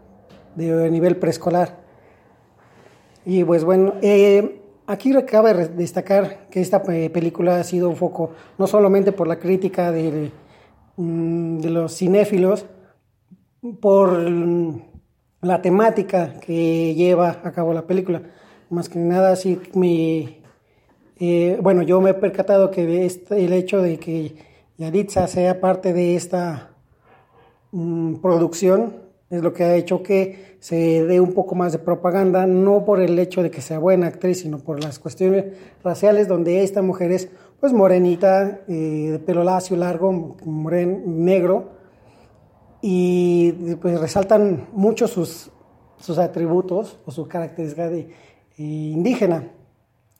de 0.54 0.90
nivel 0.90 1.16
preescolar. 1.16 1.88
Y 3.24 3.44
pues 3.44 3.64
bueno, 3.64 3.94
eh, 4.00 4.60
aquí 4.86 5.12
cabe 5.26 5.52
destacar 5.68 6.48
que 6.50 6.60
esta 6.60 6.82
eh, 6.88 7.10
película 7.10 7.60
ha 7.60 7.64
sido 7.64 7.88
un 7.90 7.96
foco 7.96 8.30
no 8.56 8.66
solamente 8.66 9.12
por 9.12 9.28
la 9.28 9.38
crítica 9.38 9.92
de, 9.92 10.10
mm, 10.10 10.30
de 10.98 11.70
los 11.70 11.96
cinéfilos, 11.96 12.66
por 13.80 14.28
mm, 14.28 14.82
la 15.42 15.62
temática 15.62 16.34
que 16.40 16.94
lleva 16.96 17.40
a 17.44 17.52
cabo 17.52 17.72
la 17.72 17.86
película. 17.86 18.22
Más 18.68 18.88
que 18.88 18.98
nada, 18.98 19.36
sí 19.36 19.60
me, 19.74 20.40
eh, 21.20 21.58
bueno, 21.62 21.82
yo 21.82 22.00
me 22.00 22.10
he 22.10 22.14
percatado 22.14 22.70
que 22.72 23.06
este- 23.06 23.44
el 23.44 23.52
hecho 23.52 23.80
de 23.80 23.98
que 23.98 24.34
Yaritza 24.76 25.26
sea 25.28 25.60
parte 25.60 25.92
de 25.92 26.16
esta 26.16 26.70
mm, 27.70 28.16
producción 28.16 28.94
es 29.30 29.42
lo 29.42 29.52
que 29.52 29.62
ha 29.64 29.76
hecho 29.76 30.02
que 30.02 30.56
se 30.58 31.04
dé 31.04 31.20
un 31.20 31.32
poco 31.34 31.54
más 31.54 31.72
de 31.72 31.78
propaganda, 31.78 32.46
no 32.46 32.84
por 32.84 33.00
el 33.00 33.18
hecho 33.18 33.42
de 33.42 33.50
que 33.50 33.60
sea 33.60 33.78
buena 33.78 34.06
actriz, 34.08 34.40
sino 34.40 34.58
por 34.58 34.82
las 34.82 34.98
cuestiones 34.98 35.44
raciales, 35.84 36.26
donde 36.28 36.62
esta 36.64 36.82
mujer 36.82 37.12
es 37.12 37.28
pues 37.60 37.72
morenita, 37.72 38.60
eh, 38.68 39.08
de 39.12 39.18
pelo 39.18 39.42
lacio, 39.42 39.76
largo, 39.76 40.36
moren, 40.44 41.24
negro, 41.24 41.70
y 42.80 43.52
pues 43.76 44.00
resaltan 44.00 44.68
mucho 44.72 45.08
sus, 45.08 45.50
sus 45.98 46.18
atributos 46.18 46.98
o 47.04 47.10
sus 47.10 47.26
características 47.26 47.90
de 47.90 48.00
eh, 48.00 48.12
indígena. 48.56 49.50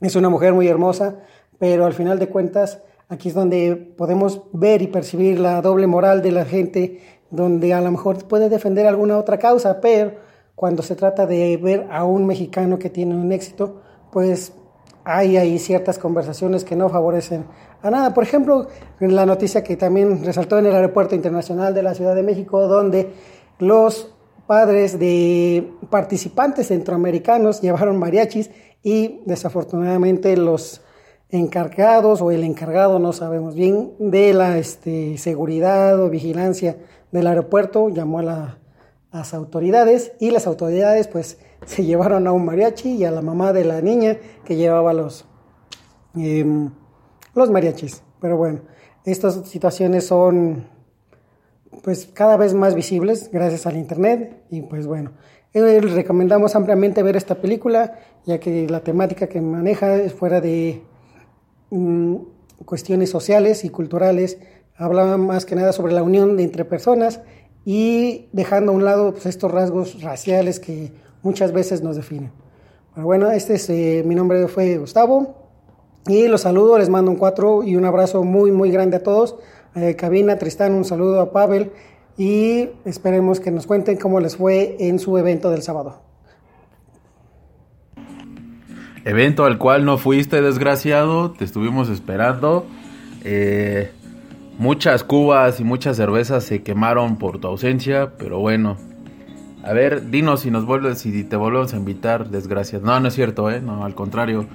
Es 0.00 0.16
una 0.16 0.28
mujer 0.28 0.52
muy 0.52 0.66
hermosa, 0.66 1.20
pero 1.58 1.86
al 1.86 1.92
final 1.92 2.18
de 2.18 2.28
cuentas 2.28 2.82
aquí 3.08 3.28
es 3.28 3.34
donde 3.34 3.76
podemos 3.76 4.42
ver 4.52 4.82
y 4.82 4.88
percibir 4.88 5.38
la 5.38 5.62
doble 5.62 5.86
moral 5.86 6.22
de 6.22 6.32
la 6.32 6.44
gente, 6.44 7.00
donde 7.30 7.72
a 7.74 7.80
lo 7.80 7.90
mejor 7.90 8.24
puede 8.26 8.48
defender 8.48 8.86
alguna 8.86 9.18
otra 9.18 9.38
causa, 9.38 9.80
pero 9.80 10.12
cuando 10.54 10.82
se 10.82 10.96
trata 10.96 11.26
de 11.26 11.56
ver 11.56 11.86
a 11.90 12.04
un 12.04 12.26
mexicano 12.26 12.78
que 12.78 12.90
tiene 12.90 13.14
un 13.14 13.30
éxito, 13.30 13.80
pues 14.10 14.52
hay 15.10 15.38
ahí 15.38 15.58
ciertas 15.58 15.98
conversaciones 15.98 16.64
que 16.64 16.76
no 16.76 16.90
favorecen 16.90 17.46
a 17.82 17.90
nada. 17.90 18.12
Por 18.12 18.24
ejemplo, 18.24 18.68
la 19.00 19.24
noticia 19.24 19.64
que 19.64 19.76
también 19.76 20.22
resaltó 20.22 20.58
en 20.58 20.66
el 20.66 20.74
Aeropuerto 20.74 21.14
Internacional 21.14 21.72
de 21.72 21.82
la 21.82 21.94
Ciudad 21.94 22.14
de 22.14 22.22
México, 22.22 22.68
donde 22.68 23.10
los 23.58 24.14
padres 24.46 24.98
de 24.98 25.72
participantes 25.88 26.68
centroamericanos 26.68 27.62
llevaron 27.62 27.98
mariachis 27.98 28.50
y 28.82 29.20
desafortunadamente 29.24 30.36
los 30.36 30.82
encargados 31.30 32.20
o 32.20 32.30
el 32.30 32.44
encargado, 32.44 32.98
no 32.98 33.12
sabemos 33.14 33.54
bien, 33.54 33.92
de 33.98 34.34
la 34.34 34.58
este, 34.58 35.16
seguridad 35.16 35.98
o 36.02 36.10
vigilancia 36.10 36.76
del 37.12 37.26
aeropuerto 37.26 37.88
llamó 37.88 38.18
a 38.18 38.22
la- 38.22 38.58
las 39.10 39.32
autoridades 39.32 40.12
y 40.20 40.30
las 40.32 40.46
autoridades 40.46 41.08
pues 41.08 41.38
se 41.64 41.84
llevaron 41.84 42.26
a 42.26 42.32
un 42.32 42.44
mariachi 42.44 42.96
y 42.96 43.04
a 43.04 43.10
la 43.10 43.22
mamá 43.22 43.52
de 43.52 43.64
la 43.64 43.80
niña 43.80 44.16
que 44.44 44.56
llevaba 44.56 44.92
los, 44.92 45.26
em, 46.14 46.70
los 47.34 47.50
mariachis. 47.50 48.02
Pero 48.20 48.36
bueno, 48.36 48.60
estas 49.04 49.48
situaciones 49.48 50.06
son 50.06 50.66
pues 51.82 52.06
cada 52.12 52.36
vez 52.36 52.54
más 52.54 52.74
visibles 52.74 53.30
gracias 53.30 53.66
al 53.66 53.76
internet 53.76 54.44
y 54.50 54.62
pues 54.62 54.86
bueno, 54.86 55.12
eh, 55.54 55.80
recomendamos 55.80 56.56
ampliamente 56.56 57.02
ver 57.02 57.16
esta 57.16 57.36
película 57.36 57.98
ya 58.26 58.38
que 58.38 58.68
la 58.68 58.80
temática 58.80 59.28
que 59.28 59.40
maneja 59.40 59.96
es 59.96 60.12
fuera 60.12 60.40
de 60.40 60.82
mm, 61.70 62.16
cuestiones 62.64 63.10
sociales 63.10 63.64
y 63.64 63.70
culturales, 63.70 64.38
habla 64.76 65.16
más 65.16 65.46
que 65.46 65.56
nada 65.56 65.72
sobre 65.72 65.92
la 65.92 66.02
unión 66.02 66.36
de 66.36 66.44
entre 66.44 66.64
personas 66.64 67.20
y 67.64 68.28
dejando 68.32 68.72
a 68.72 68.74
un 68.74 68.84
lado 68.84 69.12
pues, 69.12 69.26
estos 69.26 69.50
rasgos 69.50 70.02
raciales 70.02 70.60
que 70.60 70.92
muchas 71.22 71.52
veces 71.52 71.82
nos 71.82 71.96
definen. 71.96 72.32
Pero 72.94 73.06
bueno, 73.06 73.30
este 73.30 73.54
es 73.54 73.70
eh, 73.70 74.02
mi 74.04 74.14
nombre 74.14 74.48
fue 74.48 74.78
Gustavo 74.78 75.36
y 76.06 76.26
los 76.28 76.42
saludo, 76.42 76.78
les 76.78 76.88
mando 76.88 77.10
un 77.10 77.16
cuatro 77.16 77.62
y 77.62 77.76
un 77.76 77.84
abrazo 77.84 78.24
muy 78.24 78.50
muy 78.50 78.70
grande 78.70 78.96
a 78.96 79.02
todos. 79.02 79.36
Eh, 79.74 79.94
cabina, 79.96 80.38
Tristán, 80.38 80.74
un 80.74 80.84
saludo 80.84 81.20
a 81.20 81.32
Pavel 81.32 81.70
y 82.16 82.70
esperemos 82.84 83.38
que 83.40 83.50
nos 83.50 83.66
cuenten 83.66 83.96
cómo 83.96 84.18
les 84.20 84.36
fue 84.36 84.76
en 84.80 84.98
su 84.98 85.16
evento 85.18 85.50
del 85.50 85.62
sábado. 85.62 86.00
Evento 89.04 89.44
al 89.44 89.58
cual 89.58 89.84
no 89.84 89.96
fuiste 89.96 90.42
desgraciado, 90.42 91.30
te 91.30 91.44
estuvimos 91.44 91.88
esperando. 91.88 92.66
Eh, 93.24 93.90
muchas 94.58 95.04
cubas 95.04 95.60
y 95.60 95.64
muchas 95.64 95.96
cervezas 95.96 96.44
se 96.44 96.62
quemaron 96.62 97.16
por 97.16 97.38
tu 97.38 97.46
ausencia, 97.46 98.12
pero 98.18 98.40
bueno. 98.40 98.87
A 99.68 99.74
ver, 99.74 100.08
dinos 100.10 100.40
si 100.40 100.50
nos 100.50 100.64
vuelves, 100.64 101.00
si 101.00 101.24
te 101.24 101.36
volvemos 101.36 101.74
a 101.74 101.76
invitar, 101.76 102.30
desgraciado. 102.30 102.86
No, 102.86 102.98
no 103.00 103.08
es 103.08 103.14
cierto, 103.14 103.50
¿eh? 103.50 103.60
No, 103.60 103.84
al 103.84 103.94
contrario. 103.94 104.46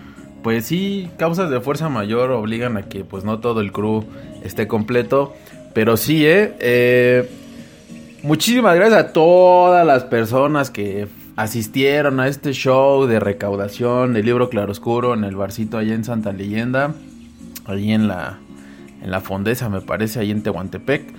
Pues 0.41 0.65
sí, 0.65 1.07
causas 1.17 1.51
de 1.51 1.61
fuerza 1.61 1.87
mayor 1.87 2.31
obligan 2.31 2.77
a 2.77 2.89
que 2.89 3.05
pues 3.05 3.23
no 3.23 3.37
todo 3.37 3.61
el 3.61 3.71
crew 3.71 4.03
esté 4.43 4.67
completo. 4.67 5.35
Pero 5.75 5.97
sí, 5.97 6.25
¿eh? 6.25 6.55
eh 6.59 7.29
muchísimas 8.23 8.75
gracias 8.75 8.99
a 8.99 9.13
todas 9.13 9.85
las 9.85 10.03
personas 10.03 10.71
que 10.71 11.07
asistieron 11.35 12.19
a 12.19 12.27
este 12.27 12.53
show 12.53 13.05
de 13.05 13.19
recaudación 13.19 14.13
del 14.13 14.25
libro 14.25 14.49
Claroscuro 14.49 15.13
en 15.13 15.25
el 15.25 15.35
barcito 15.35 15.77
allá 15.77 15.93
en 15.93 16.05
Santa 16.05 16.33
Leyenda. 16.33 16.95
Allí 17.65 17.91
en 17.91 18.07
la, 18.07 18.39
en 19.03 19.11
la 19.11 19.21
Fondesa, 19.21 19.69
me 19.69 19.81
parece, 19.81 20.21
ahí 20.21 20.31
en 20.31 20.41
Tehuantepec. 20.41 21.13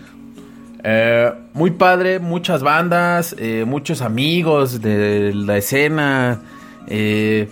Eh, 0.86 1.32
muy 1.54 1.70
padre, 1.70 2.18
muchas 2.18 2.62
bandas, 2.62 3.34
eh, 3.38 3.64
muchos 3.66 4.02
amigos 4.02 4.82
de 4.82 5.32
la 5.32 5.56
escena. 5.56 6.42
Eh, 6.86 7.48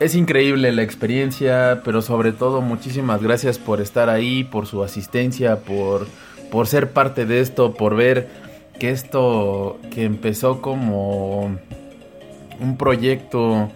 es 0.00 0.14
increíble 0.14 0.72
la 0.72 0.82
experiencia, 0.82 1.82
pero 1.84 2.00
sobre 2.00 2.32
todo 2.32 2.62
muchísimas 2.62 3.22
gracias 3.22 3.58
por 3.58 3.82
estar 3.82 4.08
ahí, 4.08 4.44
por 4.44 4.66
su 4.66 4.82
asistencia, 4.82 5.56
por, 5.56 6.06
por 6.50 6.66
ser 6.66 6.90
parte 6.92 7.26
de 7.26 7.40
esto, 7.40 7.74
por 7.74 7.94
ver 7.94 8.28
que 8.78 8.88
esto 8.88 9.78
que 9.90 10.04
empezó 10.04 10.62
como 10.62 11.58
un 12.60 12.76
proyecto 12.78 13.70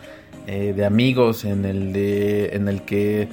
de 0.46 0.84
amigos 0.84 1.44
en 1.44 1.64
el, 1.64 1.92
de, 1.94 2.54
en 2.54 2.68
el 2.68 2.82
que 2.82 3.28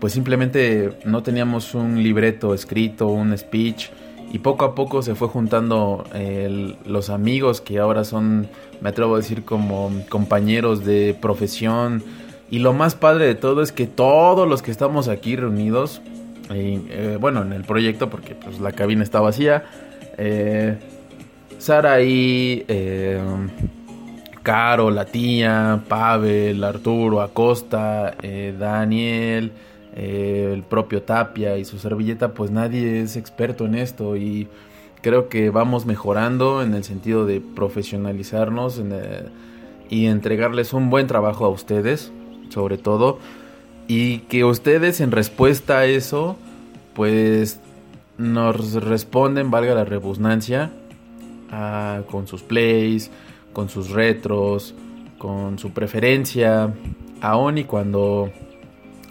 pues 0.00 0.12
simplemente 0.12 0.92
no 1.04 1.22
teníamos 1.22 1.74
un 1.74 2.02
libreto 2.02 2.54
escrito, 2.54 3.06
un 3.06 3.36
speech 3.36 3.88
y 4.36 4.38
poco 4.38 4.66
a 4.66 4.74
poco 4.74 5.00
se 5.00 5.14
fue 5.14 5.28
juntando 5.28 6.04
los 6.84 7.08
amigos 7.08 7.62
que 7.62 7.78
ahora 7.78 8.04
son, 8.04 8.48
me 8.82 8.90
atrevo 8.90 9.14
a 9.14 9.16
decir, 9.16 9.46
como 9.46 9.90
compañeros 10.10 10.84
de 10.84 11.16
profesión. 11.18 12.02
Y 12.50 12.58
lo 12.58 12.74
más 12.74 12.94
padre 12.94 13.24
de 13.24 13.34
todo 13.34 13.62
es 13.62 13.72
que 13.72 13.86
todos 13.86 14.46
los 14.46 14.60
que 14.60 14.70
estamos 14.70 15.08
aquí 15.08 15.36
reunidos, 15.36 16.02
eh, 16.50 17.16
bueno, 17.18 17.40
en 17.40 17.54
el 17.54 17.64
proyecto, 17.64 18.10
porque 18.10 18.34
pues 18.34 18.60
la 18.60 18.72
cabina 18.72 19.02
está 19.02 19.20
vacía, 19.20 19.64
eh, 20.18 20.76
Sara 21.56 22.02
y 22.02 22.62
eh, 22.68 23.18
Caro, 24.42 24.90
la 24.90 25.06
tía, 25.06 25.82
Pavel, 25.88 26.62
Arturo, 26.62 27.22
Acosta, 27.22 28.14
Daniel, 28.58 29.52
eh, 29.96 30.50
el 30.52 30.62
propio 30.62 31.02
Tapia 31.02 31.56
y 31.56 31.64
su 31.64 31.78
servilleta, 31.78 32.34
pues 32.34 32.50
nadie 32.50 33.00
es 33.00 33.16
experto 33.16 33.64
en 33.64 33.74
esto 33.74 34.16
y 34.16 34.46
creo 35.00 35.30
que 35.30 35.48
vamos 35.48 35.86
mejorando 35.86 36.62
en 36.62 36.74
el 36.74 36.84
sentido 36.84 37.24
de 37.24 37.40
profesionalizarnos 37.40 38.82
y 39.88 40.06
entregarles 40.06 40.74
un 40.74 40.90
buen 40.90 41.06
trabajo 41.06 41.46
a 41.46 41.48
ustedes, 41.48 42.12
sobre 42.50 42.76
todo, 42.76 43.18
y 43.88 44.18
que 44.20 44.44
ustedes 44.44 45.00
en 45.00 45.12
respuesta 45.12 45.78
a 45.78 45.86
eso, 45.86 46.36
pues 46.94 47.60
nos 48.18 48.74
responden, 48.74 49.50
valga 49.50 49.74
la 49.74 49.84
rebusnancia, 49.84 50.72
con 52.10 52.26
sus 52.26 52.42
plays, 52.42 53.10
con 53.54 53.70
sus 53.70 53.90
retros, 53.90 54.74
con 55.16 55.58
su 55.58 55.70
preferencia, 55.70 56.74
aun 57.22 57.58
y 57.58 57.64
cuando 57.64 58.30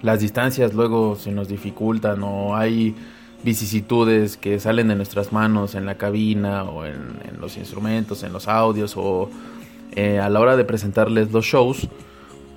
las 0.01 0.19
distancias 0.19 0.73
luego 0.73 1.15
se 1.15 1.31
nos 1.31 1.47
dificultan 1.47 2.23
o 2.23 2.55
hay 2.55 2.95
vicisitudes 3.43 4.37
que 4.37 4.59
salen 4.59 4.87
de 4.87 4.95
nuestras 4.95 5.31
manos 5.31 5.75
en 5.75 5.85
la 5.85 5.95
cabina 5.95 6.63
o 6.63 6.85
en, 6.85 6.95
los 7.39 7.57
instrumentos, 7.57 8.23
en 8.23 8.33
los 8.33 8.47
audios 8.47 8.95
o 8.97 9.29
eh, 9.91 10.19
a 10.19 10.29
la 10.29 10.39
hora 10.39 10.57
de 10.57 10.65
presentarles 10.65 11.31
los 11.31 11.45
shows, 11.45 11.87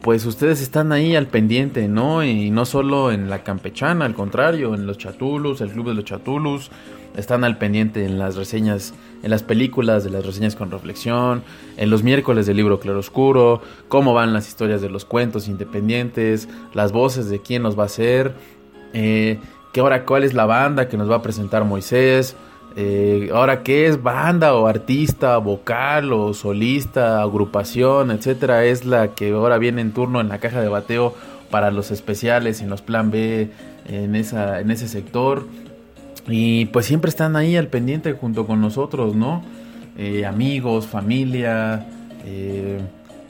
pues 0.00 0.24
ustedes 0.24 0.62
están 0.62 0.92
ahí 0.92 1.14
al 1.14 1.26
pendiente, 1.26 1.88
¿no? 1.88 2.24
Y 2.24 2.50
no 2.50 2.64
solo 2.64 3.12
en 3.12 3.28
la 3.28 3.42
campechana, 3.42 4.06
al 4.06 4.14
contrario, 4.14 4.74
en 4.74 4.86
los 4.86 4.96
chatulus, 4.96 5.60
el 5.60 5.70
club 5.70 5.88
de 5.88 5.94
los 5.94 6.04
chatulus, 6.04 6.70
están 7.16 7.44
al 7.44 7.58
pendiente 7.58 8.04
en 8.04 8.18
las 8.18 8.36
reseñas, 8.36 8.94
en 9.22 9.30
las 9.30 9.42
películas 9.42 10.04
de 10.04 10.10
las 10.10 10.24
reseñas 10.24 10.56
con 10.56 10.70
reflexión, 10.70 11.42
en 11.76 11.90
los 11.90 12.02
miércoles 12.02 12.46
del 12.46 12.56
libro 12.56 12.80
Claroscuro, 12.80 13.62
cómo 13.88 14.14
van 14.14 14.32
las 14.32 14.48
historias 14.48 14.80
de 14.80 14.90
los 14.90 15.04
cuentos 15.04 15.48
independientes, 15.48 16.48
las 16.74 16.92
voces 16.92 17.28
de 17.28 17.40
quién 17.40 17.62
nos 17.62 17.78
va 17.78 17.84
a 17.84 17.86
hacer, 17.86 18.34
eh, 18.92 19.38
que 19.72 20.02
cuál 20.06 20.24
es 20.24 20.34
la 20.34 20.46
banda 20.46 20.88
que 20.88 20.96
nos 20.96 21.10
va 21.10 21.16
a 21.16 21.22
presentar 21.22 21.64
Moisés, 21.64 22.36
eh, 22.76 23.30
ahora 23.32 23.62
qué 23.62 23.86
es 23.86 24.02
banda 24.02 24.54
o 24.54 24.66
artista, 24.66 25.36
vocal 25.38 26.12
o 26.12 26.34
solista, 26.34 27.22
agrupación, 27.22 28.10
etcétera, 28.10 28.64
es 28.64 28.84
la 28.84 29.14
que 29.14 29.32
ahora 29.32 29.58
viene 29.58 29.80
en 29.80 29.92
turno 29.92 30.20
en 30.20 30.28
la 30.28 30.38
caja 30.38 30.60
de 30.60 30.68
bateo 30.68 31.14
para 31.50 31.70
los 31.70 31.90
especiales, 31.90 32.60
en 32.60 32.70
los 32.70 32.82
plan 32.82 33.10
B, 33.10 33.50
en, 33.88 34.14
esa, 34.14 34.60
en 34.60 34.70
ese 34.70 34.86
sector. 34.86 35.46
Y 36.28 36.66
pues 36.66 36.86
siempre 36.86 37.08
están 37.08 37.36
ahí 37.36 37.56
al 37.56 37.68
pendiente 37.68 38.12
junto 38.12 38.46
con 38.46 38.60
nosotros, 38.60 39.16
¿no? 39.16 39.42
Eh, 39.96 40.26
amigos, 40.26 40.86
familia, 40.86 41.86
eh, 42.24 42.78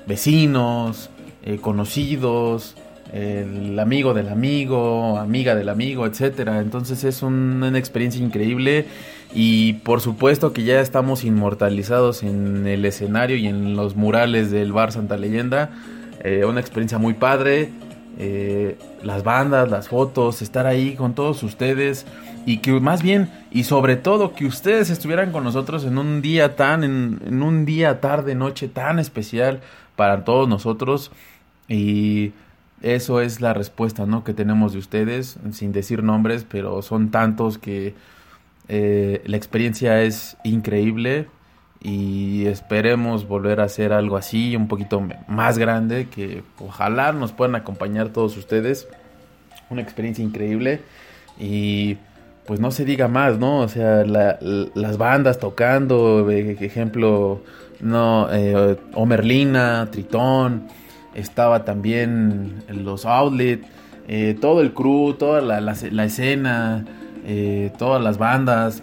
vecinos, 0.07 1.09
eh, 1.45 1.59
conocidos, 1.59 2.77
el 3.13 3.79
amigo 3.79 4.13
del 4.13 4.29
amigo, 4.29 5.17
amiga 5.17 5.55
del 5.55 5.69
amigo, 5.69 6.07
etcétera. 6.07 6.61
Entonces 6.61 7.05
es 7.05 7.23
una 7.23 7.79
experiencia 7.79 8.23
increíble 8.23 8.87
y 9.33 9.75
por 9.75 10.01
supuesto 10.01 10.53
que 10.53 10.65
ya 10.65 10.81
estamos 10.81 11.25
inmortalizados 11.25 12.23
en 12.23 12.67
el 12.67 12.85
escenario 12.85 13.37
y 13.37 13.47
en 13.47 13.77
los 13.77 13.97
murales 13.97 14.51
del 14.51 14.73
bar 14.73 14.93
Santa 14.93 15.17
Leyenda. 15.17 15.71
una 16.47 16.61
experiencia 16.61 16.99
muy 16.99 17.15
padre. 17.15 17.71
Las 19.03 19.23
bandas, 19.23 19.71
las 19.71 19.89
fotos, 19.89 20.43
estar 20.43 20.67
ahí 20.67 20.97
con 20.97 21.15
todos 21.15 21.43
ustedes 21.45 22.05
y 22.47 22.59
que 22.59 22.73
más 22.81 23.03
bien 23.03 23.31
y 23.51 23.65
sobre 23.65 23.97
todo 23.97 24.35
que 24.35 24.47
ustedes 24.47 24.91
estuvieran 24.91 25.31
con 25.31 25.45
nosotros 25.45 25.85
en 25.85 25.99
un 25.99 26.21
día 26.21 26.57
tan 26.57 26.83
en, 26.83 27.43
un 27.43 27.65
día 27.65 28.01
tarde 28.01 28.35
noche 28.35 28.67
tan 28.69 28.99
especial 28.99 29.61
para 29.95 30.25
todos 30.25 30.49
nosotros. 30.49 31.13
Y 31.69 32.33
eso 32.83 33.21
es 33.21 33.41
la 33.41 33.55
respuesta 33.55 34.07
no 34.07 34.25
que 34.25 34.35
tenemos 34.35 34.73
de 34.73 34.79
ustedes 34.79 35.39
sin 35.53 35.73
decir 35.73 36.03
nombres 36.03 36.47
pero 36.49 36.81
son 36.83 37.11
tantos 37.11 37.59
que 37.59 37.95
eh, 38.69 39.23
la 39.27 39.37
experiencia 39.37 40.03
es 40.03 40.37
increíble 40.45 41.29
y 41.81 42.47
esperemos 42.47 43.29
volver 43.29 43.61
a 43.61 43.65
hacer 43.65 43.93
algo 43.93 44.17
así 44.17 44.57
un 44.57 44.67
poquito 44.67 45.07
más 45.29 45.59
grande 45.59 46.09
que 46.09 46.43
ojalá 46.59 47.13
nos 47.13 47.33
puedan 47.33 47.55
acompañar 47.55 48.09
todos 48.09 48.37
ustedes 48.37 48.89
una 49.71 49.83
experiencia 49.83 50.25
increíble 50.25 50.81
y 51.39 51.99
pues 52.47 52.61
no 52.61 52.71
se 52.71 52.87
diga 52.87 53.09
más, 53.09 53.39
¿no? 53.39 53.59
O 53.59 53.69
sea, 53.69 54.05
las 54.07 54.97
bandas 54.97 55.39
tocando, 55.39 56.31
ejemplo, 56.31 57.43
no, 57.81 58.27
eh, 58.33 58.77
Omerlina, 58.95 59.89
Tritón, 59.93 60.67
estaba 61.15 61.65
también 61.65 62.65
los 62.69 63.05
Outlet, 63.05 63.63
eh, 64.09 64.35
todo 64.41 64.63
el 64.63 64.73
crew, 64.73 65.13
toda 65.13 65.43
la, 65.43 66.05
escena, 66.05 66.87
eh, 67.27 67.71
todas 67.77 68.03
las 68.03 68.17
bandas, 68.17 68.83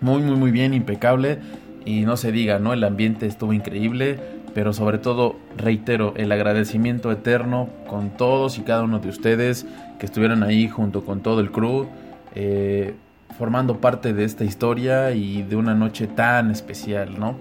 muy, 0.00 0.22
muy, 0.22 0.36
muy 0.36 0.50
bien, 0.50 0.74
impecable. 0.74 1.38
Y 1.84 2.02
no 2.02 2.16
se 2.16 2.32
diga, 2.32 2.58
¿no? 2.58 2.72
El 2.72 2.84
ambiente 2.84 3.26
estuvo 3.26 3.52
increíble, 3.52 4.18
pero 4.54 4.72
sobre 4.72 4.98
todo, 4.98 5.36
reitero, 5.56 6.14
el 6.16 6.32
agradecimiento 6.32 7.12
eterno 7.12 7.68
con 7.86 8.10
todos 8.10 8.58
y 8.58 8.62
cada 8.62 8.82
uno 8.82 9.00
de 9.00 9.08
ustedes 9.08 9.66
que 9.98 10.06
estuvieron 10.06 10.42
ahí 10.42 10.68
junto 10.68 11.04
con 11.04 11.20
todo 11.20 11.40
el 11.40 11.50
crew. 11.50 11.86
Eh, 12.34 12.94
formando 13.38 13.80
parte 13.80 14.12
de 14.12 14.24
esta 14.24 14.44
historia 14.44 15.10
y 15.12 15.42
de 15.42 15.56
una 15.56 15.74
noche 15.74 16.06
tan 16.06 16.50
especial, 16.50 17.18
¿no? 17.18 17.36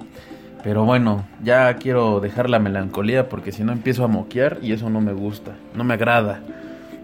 Pero 0.64 0.86
bueno, 0.86 1.26
ya 1.44 1.76
quiero 1.76 2.20
dejar 2.20 2.50
la 2.50 2.58
melancolía 2.58 3.30
porque 3.30 3.52
si 3.52 3.64
no 3.64 3.74
empiezo 3.74 4.04
a 4.04 4.08
moquear 4.08 4.60
y 4.62 4.72
eso 4.72 4.90
no 4.90 5.02
me 5.02 5.14
gusta, 5.14 5.52
no 5.76 5.84
me 5.84 5.94
agrada. 5.94 6.40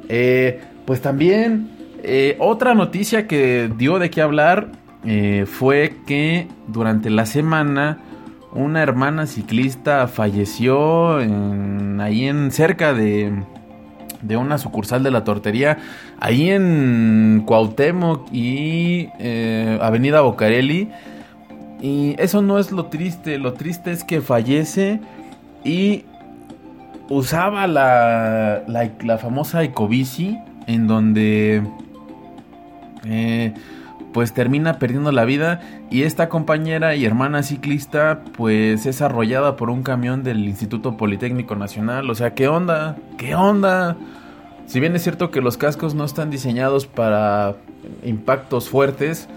Eh, 0.08 0.62
pues 0.86 1.02
también 1.02 1.70
eh, 2.04 2.36
otra 2.40 2.74
noticia 2.74 3.28
que 3.28 3.70
dio 3.78 4.00
de 4.00 4.10
qué 4.10 4.22
hablar 4.22 4.70
fue 5.46 5.96
que 6.06 6.48
durante 6.68 7.10
la 7.10 7.26
semana 7.26 8.00
una 8.52 8.82
hermana 8.82 9.28
ciclista 9.28 10.08
falleció 10.08 11.18
ahí 11.18 12.26
en 12.26 12.52
cerca 12.52 12.94
de 12.94 13.32
de 14.22 14.38
una 14.38 14.58
sucursal 14.58 15.04
de 15.04 15.12
la 15.12 15.24
tortería 15.24 15.78
ahí 16.20 16.50
en 16.50 17.44
Cuauhtémoc 17.46 18.28
y 18.32 19.10
eh, 19.20 19.78
Avenida 19.82 20.22
Bocarelli. 20.22 20.90
Y 21.82 22.16
eso 22.20 22.42
no 22.42 22.60
es 22.60 22.72
lo 22.72 22.88
triste, 22.88 23.38
lo 23.38 23.54
triste 23.54 23.92
es 23.92 24.04
que 24.04 24.20
fallece 24.20 25.00
y 25.64 26.04
usaba 27.10 27.68
la, 27.68 28.64
la, 28.68 28.92
la 29.02 29.18
famosa 29.18 29.64
Ecobici 29.64 30.38
en 30.68 30.88
donde 30.88 31.64
eh, 33.06 33.54
pues 34.14 34.34
termina 34.34 34.80
perdiendo 34.80 35.12
la 35.12 35.26
vida 35.26 35.62
y 35.92 36.04
esta 36.04 36.30
compañera 36.30 36.96
y 36.96 37.06
hermana 37.06 37.44
ciclista 37.44 38.24
pues 38.36 38.86
es 38.86 39.02
arrollada 39.02 39.56
por 39.56 39.70
un 39.70 39.84
camión 39.84 40.24
del 40.24 40.48
Instituto 40.48 40.98
Politécnico 40.98 41.56
Nacional. 41.56 42.10
O 42.10 42.16
sea, 42.16 42.34
¿qué 42.34 42.48
onda? 42.48 42.98
¿Qué 43.18 43.36
onda? 43.36 43.98
Si 44.66 44.80
bien 44.80 44.96
es 44.96 45.04
cierto 45.04 45.32
que 45.32 45.42
los 45.42 45.58
cascos 45.58 45.96
no 45.96 46.06
están 46.06 46.30
diseñados 46.30 46.86
para 46.86 47.56
impactos 48.04 48.70
fuertes, 48.70 49.28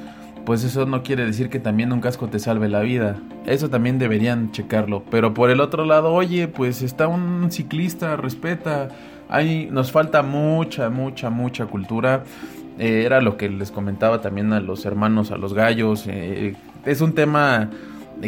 pues 0.45 0.65
eso 0.65 0.87
no 0.87 1.03
quiere 1.03 1.25
decir 1.25 1.49
que 1.49 1.59
también 1.59 1.93
un 1.93 2.01
casco 2.01 2.29
te 2.29 2.39
salve 2.39 2.69
la 2.69 2.81
vida. 2.81 3.17
Eso 3.47 3.71
también 3.71 3.99
deberían 3.99 4.51
checarlo. 4.53 5.05
Pero 5.11 5.35
por 5.35 5.51
el 5.51 5.61
otro 5.61 5.85
lado, 5.85 6.13
oye, 6.13 6.49
pues 6.49 6.83
está 6.83 7.09
un 7.09 7.51
ciclista, 7.51 8.17
respeta. 8.17 8.89
Ahí 9.29 9.69
nos 9.71 9.93
falta 9.93 10.23
mucha, 10.23 10.91
mucha, 10.91 11.31
mucha 11.31 11.67
cultura. 11.67 12.25
Eh, 12.79 13.03
era 13.05 13.21
lo 13.21 13.37
que 13.37 13.49
les 13.49 13.71
comentaba 13.71 14.21
también 14.21 14.53
a 14.53 14.61
los 14.61 14.85
hermanos, 14.87 15.31
a 15.31 15.37
los 15.37 15.55
gallos. 15.55 16.05
Eh, 16.07 16.55
es 16.85 17.01
un 17.01 17.15
tema 17.15 17.71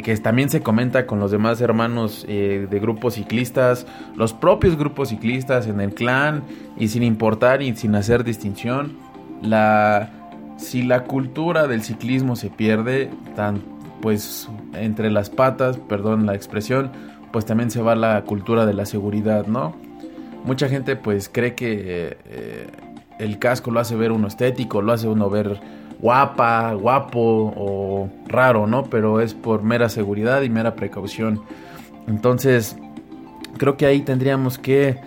que 0.02 0.16
también 0.16 0.48
se 0.48 0.61
comenta 0.61 1.07
con 1.07 1.20
los 1.20 1.30
demás 1.30 1.61
hermanos 1.61 2.24
eh, 2.28 2.66
de 2.68 2.80
grupos 2.80 3.14
ciclistas, 3.14 3.87
los 4.16 4.33
propios 4.33 4.76
grupos 4.76 5.11
ciclistas 5.11 5.66
en 5.68 5.80
el 5.80 5.94
clan 5.94 6.42
y 6.76 6.88
sin 6.88 7.02
importar 7.02 7.62
y 7.62 7.74
sin 7.76 7.94
hacer 7.94 8.24
distinción. 8.24 8.96
La, 9.40 10.11
si 10.57 10.83
la 10.83 11.04
cultura 11.04 11.66
del 11.68 11.83
ciclismo 11.83 12.35
se 12.35 12.50
pierde, 12.50 13.11
tan, 13.37 13.62
pues 14.00 14.48
entre 14.74 15.11
las 15.11 15.30
patas, 15.30 15.78
perdón 15.78 16.26
la 16.26 16.35
expresión, 16.35 16.90
pues 17.33 17.44
también 17.46 17.70
se 17.70 17.83
va 17.83 17.94
la 17.94 18.22
cultura 18.22 18.66
de 18.66 18.74
la 18.74 18.87
seguridad, 18.87 19.46
¿no? 19.46 19.76
Mucha 20.44 20.68
gente 20.68 20.96
pues 20.96 21.28
cree 21.33 21.54
que 21.54 22.16
el 23.18 23.38
casco 23.38 23.70
lo 23.70 23.81
hace 23.81 23.96
ver 23.96 24.12
uno 24.12 24.29
estético, 24.29 24.83
lo 24.83 24.92
hace 24.92 25.09
uno 25.09 25.31
ver 25.31 25.61
guapa, 26.00 26.74
guapo 26.74 27.53
o 27.57 28.11
raro, 28.27 28.66
¿no? 28.66 28.85
Pero 28.85 29.20
es 29.20 29.35
por 29.35 29.62
mera 29.62 29.88
seguridad 29.88 30.42
y 30.42 30.50
mera 30.50 30.74
precaución. 30.74 31.42
Entonces, 32.07 32.77
creo 33.57 33.77
que 33.77 33.87
ahí 33.87 34.00
tendríamos 34.03 34.59
que 34.59 34.98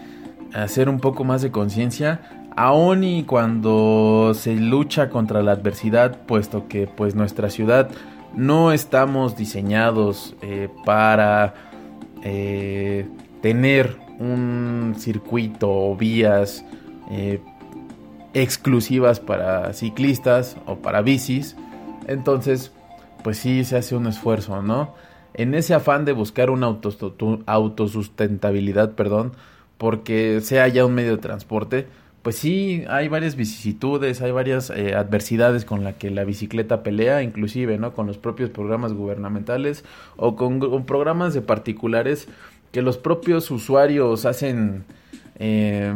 hacer 0.54 0.90
un 0.90 1.00
poco 1.00 1.24
más 1.24 1.42
de 1.42 1.52
conciencia, 1.52 2.48
aun 2.56 3.04
y 3.04 3.24
cuando 3.24 4.32
se 4.34 4.56
lucha 4.56 5.10
contra 5.10 5.44
la 5.44 5.52
adversidad, 5.52 6.22
puesto 6.26 6.68
que 6.68 6.88
pues 6.88 7.14
nuestra 7.14 7.50
ciudad 7.50 7.90
no 8.34 8.72
estamos 8.72 9.38
diseñados 9.38 10.36
eh, 10.42 10.70
para 10.86 11.54
eh, 12.24 13.08
tener 13.42 13.96
un 14.20 14.96
circuito 14.98 15.70
o 15.70 15.96
vías 15.96 16.66
eh, 17.12 17.40
exclusivas 18.34 19.20
para 19.20 19.74
ciclistas 19.74 20.58
o 20.66 20.78
para 20.78 21.02
bicis. 21.02 21.56
Entonces, 22.08 22.72
pues 23.24 23.38
sí 23.38 23.64
se 23.64 23.78
hace 23.78 23.96
un 23.96 24.08
esfuerzo, 24.08 24.62
¿no? 24.62 24.94
En 25.34 25.54
ese 25.54 25.74
afán 25.74 26.06
de 26.06 26.14
buscar 26.14 26.50
una 26.50 26.68
autosustentabilidad, 27.46 28.94
perdón, 28.94 29.34
porque 29.78 30.42
sea 30.42 30.68
ya 30.68 30.86
un 30.86 30.96
medio 30.96 31.12
de 31.12 31.22
transporte, 31.22 31.88
pues 32.24 32.36
sí 32.36 32.84
hay 32.90 33.08
varias 33.08 33.36
vicisitudes, 33.36 34.22
hay 34.22 34.32
varias 34.32 34.70
eh, 34.70 34.96
adversidades 34.96 35.64
con 35.64 35.84
las 35.84 35.96
que 35.96 36.10
la 36.10 36.24
bicicleta 36.24 36.84
pelea, 36.84 37.22
inclusive, 37.24 37.78
¿no? 37.78 37.94
Con 37.94 38.08
los 38.08 38.18
propios 38.18 38.50
programas 38.50 38.94
gubernamentales 38.94 39.86
o 40.18 40.36
con, 40.36 40.60
programas 40.86 41.34
de 41.34 41.42
particulares 41.42 42.28
que 42.72 42.82
los 42.82 42.98
propios 42.98 43.50
usuarios 43.50 44.26
hacen 44.26 44.84
eh, 45.40 45.94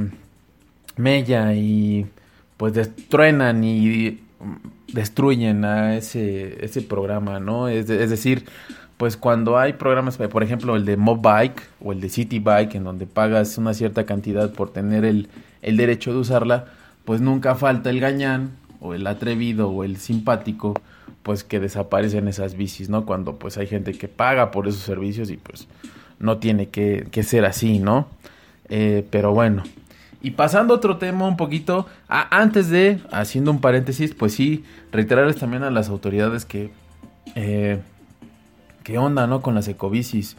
mella 0.96 1.54
y 1.54 2.06
pues 2.62 2.76
destruenan 2.76 3.63
y 3.63 4.19
destruyen 4.93 5.65
a 5.65 5.95
ese, 5.95 6.63
ese 6.63 6.84
programa, 6.84 7.39
¿no? 7.39 7.67
Es, 7.67 7.89
es 7.89 8.12
decir, 8.12 8.45
pues 8.97 9.17
cuando 9.17 9.58
hay 9.58 9.74
programas, 9.74 10.17
por 10.17 10.43
ejemplo, 10.43 10.76
el 10.76 10.86
de 10.86 10.95
Mob 10.95 11.24
Bike 11.24 11.60
o 11.84 11.91
el 11.91 12.00
de 12.00 12.10
City 12.10 12.38
Bike, 12.38 12.76
en 12.76 12.84
donde 12.84 13.08
pagas 13.08 13.58
una 13.58 13.74
cierta 13.74 14.06
cantidad 14.06 14.54
por 14.54 14.71
tener 14.71 15.06
el, 15.06 15.28
el 15.63 15.76
derecho 15.76 16.13
de 16.13 16.19
usarla, 16.19 16.65
pues 17.04 17.19
nunca 17.19 17.56
falta 17.56 17.89
el 17.89 18.00
gañán 18.00 18.52
o 18.80 18.93
el 18.93 19.08
atrevido 19.08 19.71
o 19.71 19.84
el 19.84 19.97
simpático, 19.97 20.80
pues 21.24 21.43
que 21.43 21.60
desaparecen 21.60 22.28
esas 22.28 22.56
bicis, 22.56 22.89
¿no? 22.89 23.08
Cuando 23.08 23.39
pues 23.39 23.58
hay 23.58 23.65
gente 23.65 23.93
que 23.93 24.08
paga 24.08 24.52
por 24.52 24.67
esos 24.67 24.84
servicios 24.84 25.32
y 25.32 25.38
pues 25.38 25.67
no 26.19 26.38
tiene 26.38 26.69
que, 26.69 27.08
que 27.10 27.24
ser 27.24 27.43
así, 27.43 27.80
¿no? 27.80 28.08
Eh, 28.69 29.04
pero 29.10 29.34
bueno, 29.34 29.63
y 30.24 30.32
pasando 30.32 30.74
a 30.74 30.78
otro 30.78 30.98
tema 30.98 31.28
un 31.28 31.36
poquito, 31.36 31.88
antes 32.08 32.70
de, 32.70 33.00
haciendo 33.12 33.52
un 33.52 33.60
paréntesis, 33.60 34.14
pues 34.14 34.34
sí, 34.34 34.64
reiterarles 34.92 35.38
también 35.38 35.64
a 35.64 35.72
las 35.72 35.90
autoridades 35.90 36.46
que, 36.46 36.72
eh, 37.36 37.80
¿qué 38.84 38.98
onda, 39.00 39.26
no? 39.26 39.42
Con 39.42 39.56
las 39.56 39.68
ecobicis. 39.68 40.38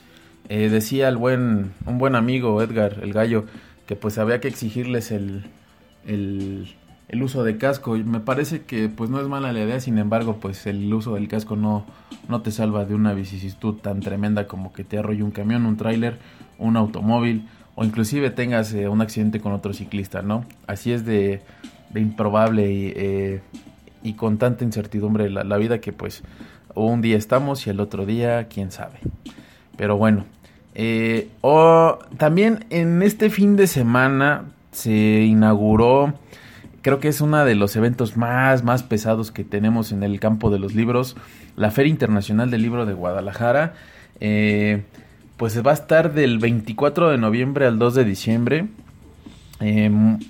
Eh, 0.48 0.68
decía 0.68 1.08
el 1.08 1.16
buen, 1.16 1.72
un 1.84 1.98
buen 1.98 2.14
amigo, 2.14 2.62
Edgar, 2.62 2.98
el 3.02 3.12
gallo, 3.12 3.44
que 3.86 3.96
pues 3.96 4.18
había 4.18 4.40
que 4.40 4.48
exigirles 4.48 5.10
el, 5.10 5.44
el, 6.06 6.76
el 7.08 7.22
uso 7.22 7.42
de 7.42 7.56
casco. 7.58 7.96
Y 7.96 8.04
me 8.04 8.20
parece 8.20 8.62
que 8.62 8.88
pues 8.88 9.10
no 9.10 9.20
es 9.20 9.26
mala 9.26 9.52
la 9.52 9.64
idea, 9.64 9.80
sin 9.80 9.98
embargo, 9.98 10.36
pues 10.40 10.64
el 10.66 10.92
uso 10.94 11.14
del 11.14 11.26
casco 11.26 11.56
no, 11.56 11.86
no 12.28 12.42
te 12.42 12.52
salva 12.52 12.84
de 12.84 12.94
una 12.94 13.14
vicisitud 13.14 13.74
tan 13.76 13.98
tremenda 13.98 14.46
como 14.46 14.72
que 14.72 14.84
te 14.84 14.98
arrolle 14.98 15.24
un 15.24 15.32
camión, 15.32 15.66
un 15.66 15.76
tráiler, 15.76 16.18
un 16.58 16.76
automóvil 16.76 17.48
o 17.74 17.84
inclusive 17.84 18.30
tengas 18.30 18.72
eh, 18.74 18.88
un 18.88 19.00
accidente 19.00 19.40
con 19.40 19.52
otro 19.52 19.72
ciclista, 19.72 20.22
¿no? 20.22 20.44
Así 20.66 20.92
es 20.92 21.04
de, 21.04 21.40
improbable 21.94 22.70
y, 22.72 22.92
eh, 22.94 23.40
y, 24.02 24.14
con 24.14 24.38
tanta 24.38 24.64
incertidumbre 24.64 25.30
la, 25.30 25.56
vida 25.56 25.80
que 25.80 25.92
pues 25.92 26.22
un 26.74 27.02
día 27.02 27.16
estamos 27.16 27.66
y 27.66 27.70
el 27.70 27.80
otro 27.80 28.06
día 28.06 28.48
quién 28.48 28.70
sabe. 28.70 28.98
Pero 29.76 29.96
bueno, 29.96 30.24
eh, 30.74 31.28
o, 31.40 31.98
también 32.16 32.64
en 32.70 33.02
este 33.02 33.30
fin 33.30 33.56
de 33.56 33.66
semana 33.66 34.44
se 34.70 35.22
inauguró, 35.22 36.14
creo 36.80 36.98
que 36.98 37.08
es 37.08 37.20
uno 37.20 37.44
de 37.44 37.54
los 37.54 37.76
eventos 37.76 38.16
más, 38.16 38.64
más 38.64 38.82
pesados 38.82 39.32
que 39.32 39.44
tenemos 39.44 39.92
en 39.92 40.02
el 40.02 40.18
campo 40.20 40.50
de 40.50 40.58
los 40.58 40.74
libros, 40.74 41.16
la 41.56 41.70
Feria 41.70 41.90
Internacional 41.90 42.50
del 42.50 42.62
Libro 42.62 42.86
de 42.86 42.94
Guadalajara. 42.94 43.74
Eh, 44.20 44.84
pues 45.42 45.60
va 45.60 45.72
a 45.72 45.74
estar 45.74 46.14
del 46.14 46.38
24 46.38 47.10
de 47.10 47.18
noviembre 47.18 47.66
al 47.66 47.76
2 47.76 47.96
de 47.96 48.04
diciembre. 48.04 48.68
Em, 49.58 50.20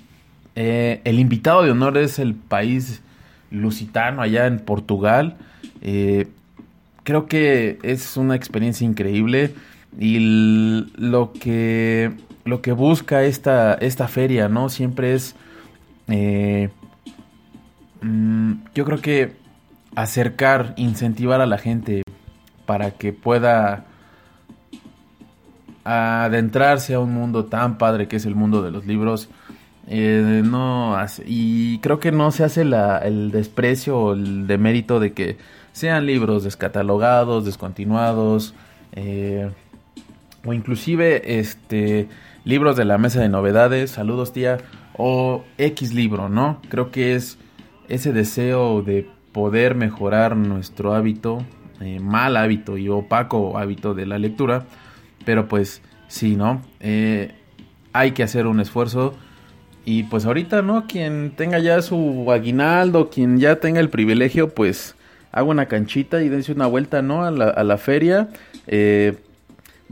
eh, 0.55 1.01
el 1.03 1.19
invitado 1.19 1.61
de 1.61 1.69
honor 1.69 1.99
es 1.99 2.17
el 2.17 2.33
país 2.33 3.03
lusitano 3.51 4.23
allá 4.23 4.47
en 4.47 4.57
Portugal. 4.57 5.37
Eh, 5.83 6.29
creo 7.03 7.27
que 7.27 7.77
es 7.83 8.17
una 8.17 8.35
experiencia 8.35 8.87
increíble 8.87 9.53
y 9.99 10.17
lo 10.97 11.31
que 11.31 12.11
lo 12.43 12.63
que 12.63 12.71
busca 12.71 13.21
esta 13.23 13.75
esta 13.75 14.07
feria, 14.07 14.49
¿no? 14.49 14.67
Siempre 14.69 15.13
es 15.13 15.35
eh, 16.07 16.69
mm, 18.01 18.53
yo 18.73 18.83
creo 18.83 18.99
que 18.99 19.33
acercar, 19.93 20.73
incentivar 20.75 21.39
a 21.39 21.45
la 21.45 21.59
gente 21.59 22.01
para 22.65 22.89
que 22.89 23.13
pueda 23.13 23.92
adentrarse 25.83 26.93
a 26.93 26.99
un 26.99 27.13
mundo 27.13 27.45
tan 27.45 27.77
padre 27.77 28.07
que 28.07 28.17
es 28.17 28.25
el 28.25 28.35
mundo 28.35 28.61
de 28.61 28.71
los 28.71 28.85
libros. 28.85 29.29
Eh, 29.87 30.41
no 30.45 30.95
y 31.25 31.79
creo 31.79 31.99
que 31.99 32.13
no 32.13 32.31
se 32.31 32.45
hace 32.45 32.61
el 32.61 33.31
desprecio 33.31 33.97
o 33.99 34.13
el 34.13 34.47
demérito 34.47 35.01
de 35.01 35.11
que 35.11 35.37
sean 35.73 36.05
libros 36.05 36.43
descatalogados, 36.43 37.43
descontinuados, 37.43 38.53
eh, 38.93 39.49
o 40.45 40.53
inclusive 40.53 41.39
este 41.39 42.07
libros 42.45 42.75
de 42.77 42.85
la 42.85 42.97
mesa 42.97 43.21
de 43.21 43.29
novedades, 43.29 43.91
saludos 43.91 44.33
tía, 44.33 44.57
o 44.97 45.43
X 45.57 45.93
libro, 45.93 46.29
¿no? 46.29 46.61
Creo 46.69 46.91
que 46.91 47.15
es 47.15 47.37
ese 47.89 48.13
deseo 48.13 48.81
de 48.81 49.09
poder 49.31 49.75
mejorar 49.75 50.35
nuestro 50.35 50.93
hábito, 50.93 51.43
eh, 51.81 51.99
mal 51.99 52.37
hábito 52.37 52.77
y 52.77 52.89
opaco 52.89 53.57
hábito 53.57 53.93
de 53.93 54.05
la 54.05 54.19
lectura, 54.19 54.65
pero 55.25 55.47
pues 55.47 55.81
sí, 56.07 56.35
¿no? 56.35 56.61
Eh, 56.79 57.31
hay 57.93 58.11
que 58.11 58.23
hacer 58.23 58.47
un 58.47 58.59
esfuerzo. 58.59 59.15
Y 59.85 60.03
pues 60.03 60.25
ahorita, 60.25 60.61
¿no? 60.61 60.87
Quien 60.87 61.31
tenga 61.35 61.59
ya 61.59 61.81
su 61.81 62.31
aguinaldo, 62.31 63.09
quien 63.09 63.37
ya 63.37 63.57
tenga 63.57 63.79
el 63.79 63.89
privilegio, 63.89 64.49
pues 64.49 64.95
haga 65.31 65.47
una 65.47 65.65
canchita 65.65 66.21
y 66.21 66.29
dense 66.29 66.53
una 66.53 66.67
vuelta, 66.67 67.01
¿no? 67.01 67.25
A 67.25 67.31
la, 67.31 67.49
a 67.49 67.63
la 67.63 67.77
feria. 67.77 68.29
Eh, 68.67 69.17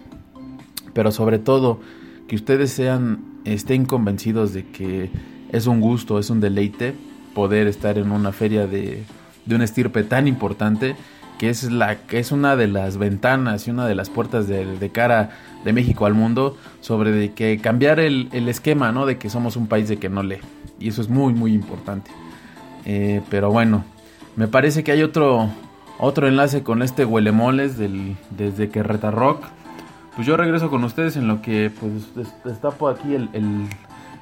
pero 0.96 1.12
sobre 1.12 1.38
todo 1.38 1.78
que 2.26 2.36
ustedes 2.36 2.72
sean 2.72 3.22
estén 3.44 3.84
convencidos 3.84 4.54
de 4.54 4.64
que 4.64 5.10
es 5.52 5.66
un 5.66 5.82
gusto, 5.82 6.18
es 6.18 6.30
un 6.30 6.40
deleite 6.40 6.94
poder 7.34 7.66
estar 7.66 7.98
en 7.98 8.10
una 8.10 8.32
feria 8.32 8.66
de, 8.66 9.04
de 9.44 9.54
una 9.54 9.64
estirpe 9.64 10.04
tan 10.04 10.26
importante 10.26 10.96
que 11.38 11.50
es 11.50 11.70
la 11.70 11.96
que 12.06 12.18
es 12.18 12.32
una 12.32 12.56
de 12.56 12.68
las 12.68 12.96
ventanas 12.96 13.68
y 13.68 13.72
una 13.72 13.86
de 13.86 13.94
las 13.94 14.08
puertas 14.08 14.48
de, 14.48 14.90
cara 14.90 15.32
de 15.66 15.74
México 15.74 16.06
al 16.06 16.14
mundo 16.14 16.56
sobre 16.80 17.12
de 17.12 17.32
que 17.34 17.58
cambiar 17.58 18.00
el, 18.00 18.30
el 18.32 18.48
esquema, 18.48 18.90
¿no? 18.90 19.04
De 19.04 19.18
que 19.18 19.28
somos 19.28 19.54
un 19.56 19.66
país 19.66 19.90
de 19.90 19.98
que 19.98 20.08
no 20.08 20.22
lee. 20.22 20.38
Y 20.80 20.88
eso 20.88 21.02
es 21.02 21.10
muy, 21.10 21.34
muy 21.34 21.52
importante. 21.52 22.10
Eh, 22.86 23.20
pero 23.28 23.50
bueno, 23.50 23.84
me 24.34 24.48
parece 24.48 24.82
que 24.82 24.92
hay 24.92 25.02
otro, 25.02 25.50
otro 25.98 26.26
enlace 26.26 26.62
con 26.62 26.80
este 26.80 27.04
huelemoles 27.04 27.76
del, 27.76 28.16
desde 28.30 28.70
que 28.70 28.82
Reta 28.82 29.10
Rock. 29.10 29.44
Pues 30.16 30.26
yo 30.26 30.36
regreso 30.38 30.70
con 30.70 30.82
ustedes 30.82 31.16
en 31.16 31.28
lo 31.28 31.42
que 31.42 31.70
pues 31.78 32.14
des- 32.14 32.34
destapo 32.42 32.88
aquí 32.88 33.14
el, 33.14 33.28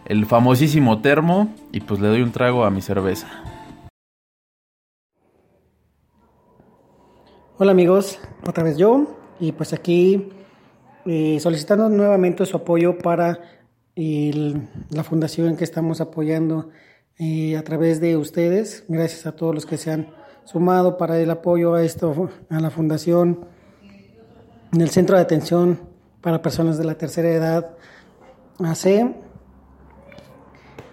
el, 0.06 0.26
famosísimo 0.26 1.00
termo 1.00 1.54
y 1.70 1.80
pues 1.80 2.00
le 2.00 2.08
doy 2.08 2.20
un 2.22 2.32
trago 2.32 2.64
a 2.64 2.70
mi 2.70 2.82
cerveza. 2.82 3.28
Hola 7.58 7.70
amigos, 7.70 8.18
otra 8.44 8.64
vez 8.64 8.76
yo 8.76 9.06
y 9.38 9.52
pues 9.52 9.72
aquí 9.72 10.30
eh, 11.06 11.38
solicitando 11.38 11.88
nuevamente 11.88 12.44
su 12.44 12.56
apoyo 12.56 12.98
para 12.98 13.38
la 13.94 15.04
fundación 15.04 15.56
que 15.56 15.62
estamos 15.62 16.00
apoyando 16.00 16.70
eh, 17.20 17.56
a 17.56 17.62
través 17.62 18.00
de 18.00 18.16
ustedes. 18.16 18.84
Gracias 18.88 19.26
a 19.26 19.36
todos 19.36 19.54
los 19.54 19.64
que 19.64 19.76
se 19.76 19.92
han 19.92 20.08
sumado 20.44 20.98
para 20.98 21.20
el 21.20 21.30
apoyo 21.30 21.74
a 21.74 21.84
esto, 21.84 22.30
a 22.50 22.58
la 22.58 22.70
fundación, 22.70 23.46
en 24.74 24.80
el 24.80 24.90
centro 24.90 25.16
de 25.16 25.22
atención 25.22 25.78
para 26.20 26.42
personas 26.42 26.78
de 26.78 26.84
la 26.84 26.96
tercera 26.96 27.28
edad 27.28 27.76
AC. 28.58 29.14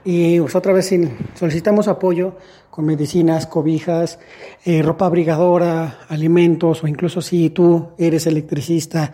Y 0.03 0.39
pues 0.39 0.55
otra 0.55 0.73
vez 0.73 0.93
solicitamos 1.33 1.87
apoyo 1.87 2.35
con 2.69 2.85
medicinas, 2.85 3.47
cobijas, 3.47 4.19
eh, 4.65 4.81
ropa 4.83 5.07
abrigadora, 5.07 5.99
alimentos 6.09 6.83
o 6.83 6.87
incluso 6.87 7.21
si 7.21 7.49
tú 7.49 7.89
eres 7.97 8.27
electricista, 8.27 9.13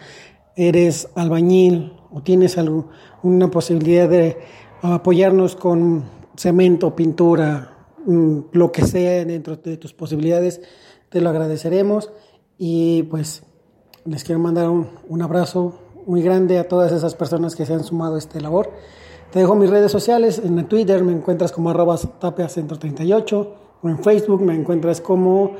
eres 0.55 1.09
albañil 1.15 1.93
o 2.11 2.21
tienes 2.21 2.57
algo, 2.57 2.89
una 3.23 3.49
posibilidad 3.49 4.09
de 4.09 4.37
apoyarnos 4.81 5.55
con 5.55 6.03
cemento, 6.35 6.95
pintura, 6.95 7.87
mm, 8.05 8.39
lo 8.51 8.71
que 8.71 8.85
sea 8.85 9.23
dentro 9.25 9.55
de 9.57 9.77
tus 9.77 9.93
posibilidades, 9.93 10.61
te 11.09 11.21
lo 11.21 11.29
agradeceremos 11.29 12.11
y 12.57 13.03
pues 13.03 13.43
les 14.07 14.23
quiero 14.23 14.39
mandar 14.39 14.69
un, 14.69 14.87
un 15.09 15.21
abrazo 15.21 15.73
muy 16.05 16.21
grande 16.21 16.57
a 16.59 16.67
todas 16.67 16.91
esas 16.91 17.15
personas 17.15 17.55
que 17.55 17.65
se 17.65 17.73
han 17.73 17.83
sumado 17.83 18.15
a 18.15 18.17
esta 18.17 18.39
labor. 18.39 18.71
Te 19.31 19.39
dejo 19.39 19.55
mis 19.55 19.69
redes 19.69 19.91
sociales, 19.91 20.39
en 20.43 20.65
Twitter 20.67 21.03
me 21.03 21.11
encuentras 21.11 21.51
como 21.51 21.69
arroba 21.69 21.97
tapia 21.97 22.47
138 22.47 23.53
o 23.83 23.89
en 23.89 23.99
Facebook 23.99 24.41
me 24.41 24.55
encuentras 24.55 25.01
como 25.01 25.51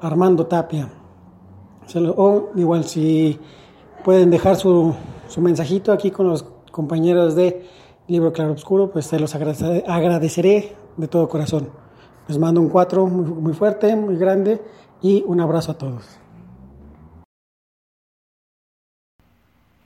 Armando 0.00 0.46
Tapia. 0.46 0.88
O 2.16 2.50
igual 2.56 2.84
si 2.84 3.38
pueden 4.04 4.30
dejar 4.30 4.56
su, 4.56 4.94
su 5.28 5.40
mensajito 5.40 5.92
aquí 5.92 6.10
con 6.10 6.28
los 6.28 6.44
compañeros 6.70 7.34
de 7.34 7.64
Libro 8.08 8.32
Claro 8.32 8.52
Oscuro, 8.52 8.90
pues 8.90 9.06
se 9.06 9.18
los 9.18 9.34
agradece- 9.34 9.82
agradeceré 9.86 10.74
de 10.96 11.08
todo 11.08 11.28
corazón. 11.28 11.68
Les 12.28 12.38
mando 12.38 12.60
un 12.60 12.68
4 12.68 13.06
muy, 13.06 13.24
muy 13.26 13.52
fuerte, 13.52 13.94
muy 13.96 14.16
grande 14.16 14.60
y 15.02 15.24
un 15.26 15.40
abrazo 15.40 15.72
a 15.72 15.78
todos. 15.78 16.04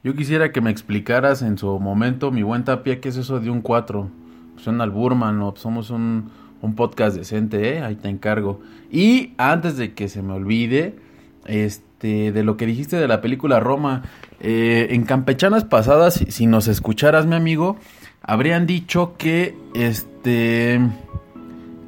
Yo 0.02 0.14
quisiera 0.16 0.50
que 0.50 0.62
me 0.62 0.70
explicaras 0.70 1.42
en 1.42 1.58
su 1.58 1.78
momento, 1.78 2.30
mi 2.30 2.42
buen 2.42 2.64
Tapia, 2.64 3.00
qué 3.02 3.10
es 3.10 3.18
eso 3.18 3.38
de 3.38 3.50
un 3.50 3.60
4. 3.60 4.08
Suena 4.56 4.84
al 4.84 4.90
Burman, 4.90 5.38
somos 5.56 5.90
un, 5.90 6.30
un 6.62 6.74
podcast 6.74 7.16
decente, 7.16 7.76
¿eh? 7.76 7.82
Ahí 7.82 7.96
te 7.96 8.08
encargo. 8.08 8.60
Y 8.90 9.34
antes 9.36 9.76
de 9.76 9.92
que 9.92 10.08
se 10.08 10.22
me 10.22 10.32
olvide, 10.32 10.96
este, 11.44 12.32
de 12.32 12.42
lo 12.44 12.56
que 12.56 12.64
dijiste 12.64 12.96
de 12.96 13.08
la 13.08 13.20
película 13.20 13.60
Roma, 13.60 14.02
eh, 14.40 14.88
en 14.90 15.04
campechanas 15.04 15.64
pasadas, 15.64 16.14
si, 16.14 16.30
si 16.30 16.46
nos 16.46 16.66
escucharas, 16.66 17.26
mi 17.26 17.34
amigo, 17.34 17.76
habrían 18.22 18.66
dicho 18.66 19.16
que, 19.18 19.54
este, 19.74 20.80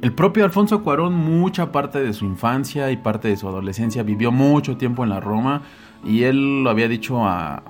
el 0.03 0.13
propio 0.13 0.45
Alfonso 0.45 0.83
Cuarón, 0.83 1.15
mucha 1.15 1.71
parte 1.71 2.03
de 2.03 2.13
su 2.13 2.25
infancia 2.25 2.91
y 2.91 2.97
parte 2.97 3.27
de 3.27 3.37
su 3.37 3.47
adolescencia, 3.47 4.03
vivió 4.03 4.31
mucho 4.31 4.77
tiempo 4.77 5.03
en 5.03 5.09
la 5.09 5.19
Roma 5.19 5.63
y 6.05 6.23
él 6.23 6.63
lo 6.63 6.69
había 6.69 6.87
dicho 6.87 7.25
a- 7.25 7.63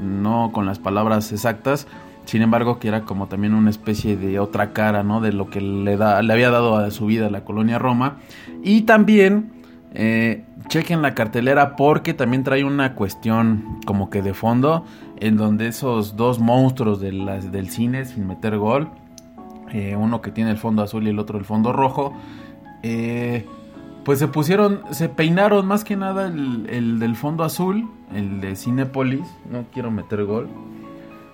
no 0.00 0.50
con 0.52 0.66
las 0.66 0.78
palabras 0.78 1.32
exactas, 1.32 1.86
sin 2.24 2.42
embargo 2.42 2.78
que 2.78 2.88
era 2.88 3.02
como 3.02 3.26
también 3.28 3.54
una 3.54 3.70
especie 3.70 4.16
de 4.16 4.38
otra 4.40 4.72
cara, 4.72 5.02
¿no? 5.02 5.20
De 5.20 5.32
lo 5.32 5.48
que 5.48 5.60
le, 5.60 5.96
da, 5.96 6.22
le 6.22 6.32
había 6.32 6.50
dado 6.50 6.76
a 6.76 6.90
su 6.90 7.06
vida 7.06 7.30
la 7.30 7.44
colonia 7.44 7.78
Roma. 7.78 8.16
Y 8.62 8.82
también 8.82 9.52
eh, 9.94 10.44
chequen 10.68 11.02
la 11.02 11.14
cartelera 11.14 11.76
porque 11.76 12.14
también 12.14 12.42
trae 12.42 12.64
una 12.64 12.94
cuestión 12.94 13.78
como 13.86 14.10
que 14.10 14.22
de 14.22 14.34
fondo 14.34 14.84
en 15.18 15.36
donde 15.36 15.68
esos 15.68 16.16
dos 16.16 16.38
monstruos 16.40 17.00
de 17.00 17.10
del 17.50 17.70
cine 17.70 18.04
sin 18.04 18.26
meter 18.26 18.58
gol, 18.58 18.88
eh, 19.72 19.96
uno 19.96 20.20
que 20.20 20.30
tiene 20.30 20.50
el 20.50 20.58
fondo 20.58 20.82
azul 20.82 21.06
y 21.06 21.10
el 21.10 21.18
otro 21.18 21.38
el 21.38 21.44
fondo 21.44 21.72
rojo, 21.72 22.12
eh, 22.82 23.46
pues 24.06 24.20
se 24.20 24.28
pusieron, 24.28 24.82
se 24.92 25.08
peinaron 25.08 25.66
más 25.66 25.82
que 25.82 25.96
nada 25.96 26.28
el, 26.28 26.68
el 26.70 27.00
del 27.00 27.16
fondo 27.16 27.42
azul, 27.42 27.90
el 28.14 28.40
de 28.40 28.54
Cinepolis, 28.54 29.26
no 29.50 29.66
quiero 29.72 29.90
meter 29.90 30.24
gol, 30.24 30.48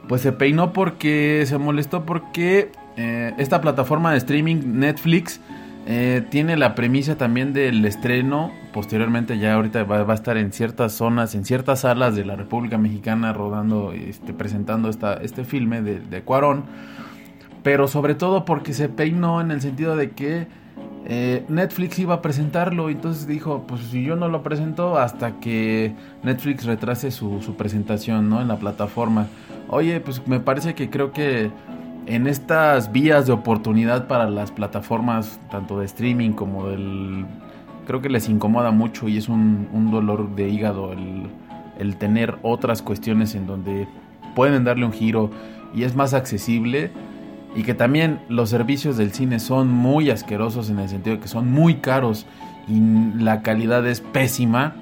pues 0.08 0.22
se 0.22 0.32
peinó 0.32 0.72
porque 0.72 1.44
se 1.44 1.58
molestó 1.58 2.06
porque 2.06 2.72
eh, 2.96 3.34
esta 3.36 3.60
plataforma 3.60 4.12
de 4.12 4.16
streaming 4.16 4.78
Netflix 4.78 5.38
eh, 5.84 6.24
tiene 6.30 6.56
la 6.56 6.74
premisa 6.74 7.18
también 7.18 7.52
del 7.52 7.84
estreno, 7.84 8.50
posteriormente 8.72 9.38
ya 9.38 9.52
ahorita 9.52 9.84
va, 9.84 10.04
va 10.04 10.14
a 10.14 10.16
estar 10.16 10.38
en 10.38 10.50
ciertas 10.50 10.94
zonas, 10.94 11.34
en 11.34 11.44
ciertas 11.44 11.80
salas 11.80 12.16
de 12.16 12.24
la 12.24 12.36
República 12.36 12.78
Mexicana 12.78 13.34
rodando, 13.34 13.92
este, 13.92 14.32
presentando 14.32 14.88
esta, 14.88 15.12
este 15.16 15.44
filme 15.44 15.82
de, 15.82 16.00
de 16.00 16.22
Cuarón, 16.22 16.64
pero 17.62 17.86
sobre 17.86 18.14
todo 18.14 18.46
porque 18.46 18.72
se 18.72 18.88
peinó 18.88 19.42
en 19.42 19.50
el 19.50 19.60
sentido 19.60 19.94
de 19.94 20.12
que 20.12 20.61
eh, 21.04 21.44
Netflix 21.48 21.98
iba 21.98 22.14
a 22.14 22.22
presentarlo, 22.22 22.88
y 22.88 22.92
entonces 22.92 23.26
dijo, 23.26 23.64
pues 23.66 23.82
si 23.82 24.04
yo 24.04 24.16
no 24.16 24.28
lo 24.28 24.42
presento 24.42 24.98
hasta 24.98 25.40
que 25.40 25.94
Netflix 26.22 26.64
retrase 26.64 27.10
su, 27.10 27.54
presentación, 27.56 28.28
¿no? 28.28 28.40
En 28.40 28.48
la 28.48 28.56
plataforma. 28.56 29.26
Oye, 29.68 30.00
pues 30.00 30.26
me 30.26 30.40
parece 30.40 30.74
que 30.74 30.90
creo 30.90 31.12
que 31.12 31.50
en 32.06 32.26
estas 32.26 32.92
vías 32.92 33.26
de 33.26 33.32
oportunidad 33.32 34.06
para 34.06 34.28
las 34.30 34.50
plataformas, 34.50 35.40
tanto 35.50 35.78
de 35.78 35.86
streaming 35.86 36.32
como 36.32 36.68
del... 36.68 37.26
Creo 37.86 38.00
que 38.00 38.08
les 38.08 38.28
incomoda 38.28 38.70
mucho 38.70 39.08
y 39.08 39.16
es 39.16 39.28
un, 39.28 39.90
dolor 39.90 40.36
de 40.36 40.48
hígado 40.48 40.92
el 40.92 41.96
tener 41.96 42.36
otras 42.42 42.80
cuestiones 42.80 43.34
en 43.34 43.46
donde 43.48 43.88
pueden 44.36 44.62
darle 44.62 44.84
un 44.84 44.92
giro 44.92 45.30
y 45.74 45.82
es 45.82 45.96
más 45.96 46.14
accesible 46.14 46.92
y 47.54 47.62
que 47.62 47.74
también 47.74 48.20
los 48.28 48.50
servicios 48.50 48.96
del 48.96 49.12
cine 49.12 49.38
son 49.38 49.68
muy 49.68 50.10
asquerosos 50.10 50.70
en 50.70 50.78
el 50.78 50.88
sentido 50.88 51.16
de 51.16 51.22
que 51.22 51.28
son 51.28 51.50
muy 51.50 51.76
caros 51.76 52.26
y 52.68 52.80
la 53.18 53.42
calidad 53.42 53.86
es 53.86 54.00
pésima. 54.00 54.74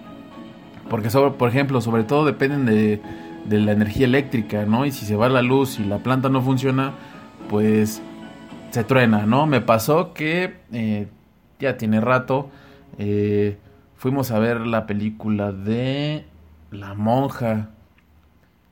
Porque, 0.88 1.10
sobre, 1.10 1.32
por 1.32 1.48
ejemplo, 1.48 1.80
sobre 1.80 2.04
todo 2.04 2.24
dependen 2.24 2.66
de, 2.66 3.00
de 3.44 3.58
la 3.58 3.72
energía 3.72 4.06
eléctrica, 4.06 4.64
¿no? 4.66 4.86
Y 4.86 4.92
si 4.92 5.06
se 5.06 5.16
va 5.16 5.28
la 5.28 5.42
luz 5.42 5.78
y 5.78 5.84
la 5.84 5.98
planta 5.98 6.28
no 6.28 6.42
funciona, 6.42 6.94
pues 7.48 8.02
se 8.70 8.84
truena, 8.84 9.26
¿no? 9.26 9.46
Me 9.46 9.60
pasó 9.60 10.14
que 10.14 10.58
eh, 10.72 11.08
ya 11.58 11.76
tiene 11.76 12.00
rato, 12.00 12.50
eh, 12.98 13.58
fuimos 13.96 14.30
a 14.30 14.38
ver 14.38 14.60
la 14.60 14.86
película 14.86 15.52
de 15.52 16.24
La 16.70 16.94
Monja. 16.94 17.70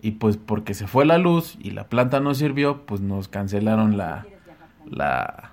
Y 0.00 0.12
pues 0.12 0.37
porque 0.37 0.74
se 0.74 0.87
fue 0.87 1.04
la 1.04 1.18
luz 1.18 1.56
y 1.61 1.70
la 1.72 1.84
planta 1.88 2.20
no 2.20 2.34
sirvió, 2.34 2.82
pues 2.87 3.00
nos 3.00 3.26
cancelaron 3.28 3.96
la, 3.96 4.26
la, 4.88 5.50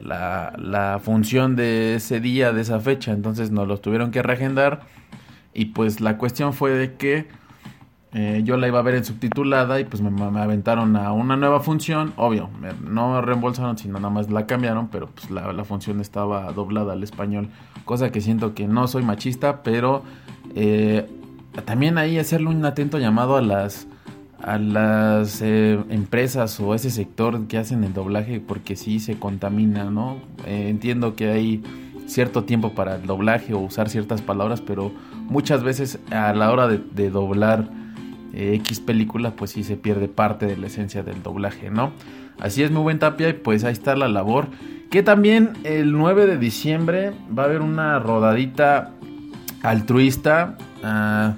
la, 0.00 0.52
la 0.56 1.00
función 1.02 1.56
de 1.56 1.96
ese 1.96 2.20
día, 2.20 2.52
de 2.52 2.60
esa 2.62 2.78
fecha. 2.80 3.12
Entonces 3.12 3.50
nos 3.50 3.66
los 3.66 3.82
tuvieron 3.82 4.10
que 4.10 4.22
reagendar. 4.22 4.82
Y 5.54 5.66
pues 5.66 6.00
la 6.00 6.16
cuestión 6.16 6.52
fue 6.52 6.70
de 6.70 6.94
que 6.94 7.26
eh, 8.14 8.42
yo 8.44 8.56
la 8.56 8.68
iba 8.68 8.78
a 8.78 8.82
ver 8.82 8.94
en 8.94 9.04
subtitulada 9.04 9.80
y 9.80 9.84
pues 9.84 10.00
me, 10.02 10.10
me 10.10 10.40
aventaron 10.40 10.96
a 10.96 11.12
una 11.12 11.36
nueva 11.36 11.60
función. 11.60 12.12
Obvio, 12.16 12.50
me- 12.60 12.72
no 12.88 13.20
reembolsaron, 13.20 13.78
sino 13.78 13.94
nada 13.98 14.10
más 14.10 14.30
la 14.30 14.46
cambiaron, 14.46 14.88
pero 14.88 15.08
pues 15.08 15.30
la, 15.30 15.52
la 15.52 15.64
función 15.64 16.00
estaba 16.00 16.52
doblada 16.52 16.92
al 16.92 17.02
español. 17.02 17.48
Cosa 17.84 18.12
que 18.12 18.20
siento 18.20 18.54
que 18.54 18.68
no 18.68 18.86
soy 18.86 19.02
machista, 19.02 19.62
pero 19.62 20.02
eh, 20.54 21.08
también 21.64 21.98
ahí 21.98 22.18
hacerle 22.18 22.48
un 22.48 22.64
atento 22.64 22.98
llamado 22.98 23.36
a 23.36 23.42
las 23.42 23.86
a 24.42 24.58
las 24.58 25.40
eh, 25.40 25.78
empresas 25.88 26.58
o 26.58 26.74
ese 26.74 26.90
sector 26.90 27.46
que 27.46 27.58
hacen 27.58 27.84
el 27.84 27.94
doblaje 27.94 28.40
porque 28.40 28.74
sí 28.74 28.98
se 28.98 29.16
contamina, 29.16 29.84
¿no? 29.84 30.16
Eh, 30.46 30.66
entiendo 30.68 31.14
que 31.14 31.30
hay 31.30 31.62
cierto 32.06 32.44
tiempo 32.44 32.74
para 32.74 32.96
el 32.96 33.06
doblaje 33.06 33.54
o 33.54 33.60
usar 33.60 33.88
ciertas 33.88 34.20
palabras, 34.20 34.60
pero 34.60 34.92
muchas 35.28 35.62
veces 35.62 36.00
a 36.10 36.32
la 36.34 36.50
hora 36.50 36.66
de, 36.66 37.10
doblar 37.10 37.68
eh, 38.32 38.54
X 38.56 38.80
película, 38.80 39.36
pues 39.36 39.52
sí 39.52 39.62
se 39.62 39.76
pierde 39.76 40.08
parte 40.08 40.46
de 40.46 40.56
la 40.56 40.66
esencia 40.66 41.04
del 41.04 41.22
doblaje, 41.22 41.70
¿no? 41.70 41.92
Así 42.40 42.62
es, 42.62 42.72
muy 42.72 42.82
buen 42.82 42.98
Tapia, 42.98 43.28
y 43.28 43.34
pues 43.34 43.62
ahí 43.62 43.72
está 43.72 43.94
la 43.94 44.08
labor. 44.08 44.48
Que 44.90 45.02
también 45.02 45.52
el 45.62 45.92
9 45.92 46.26
de 46.26 46.38
diciembre 46.38 47.12
va 47.36 47.44
a 47.44 47.46
haber 47.46 47.62
una 47.62 47.98
rodadita 48.00 48.90
altruista. 49.62 50.56
ah, 50.82 51.34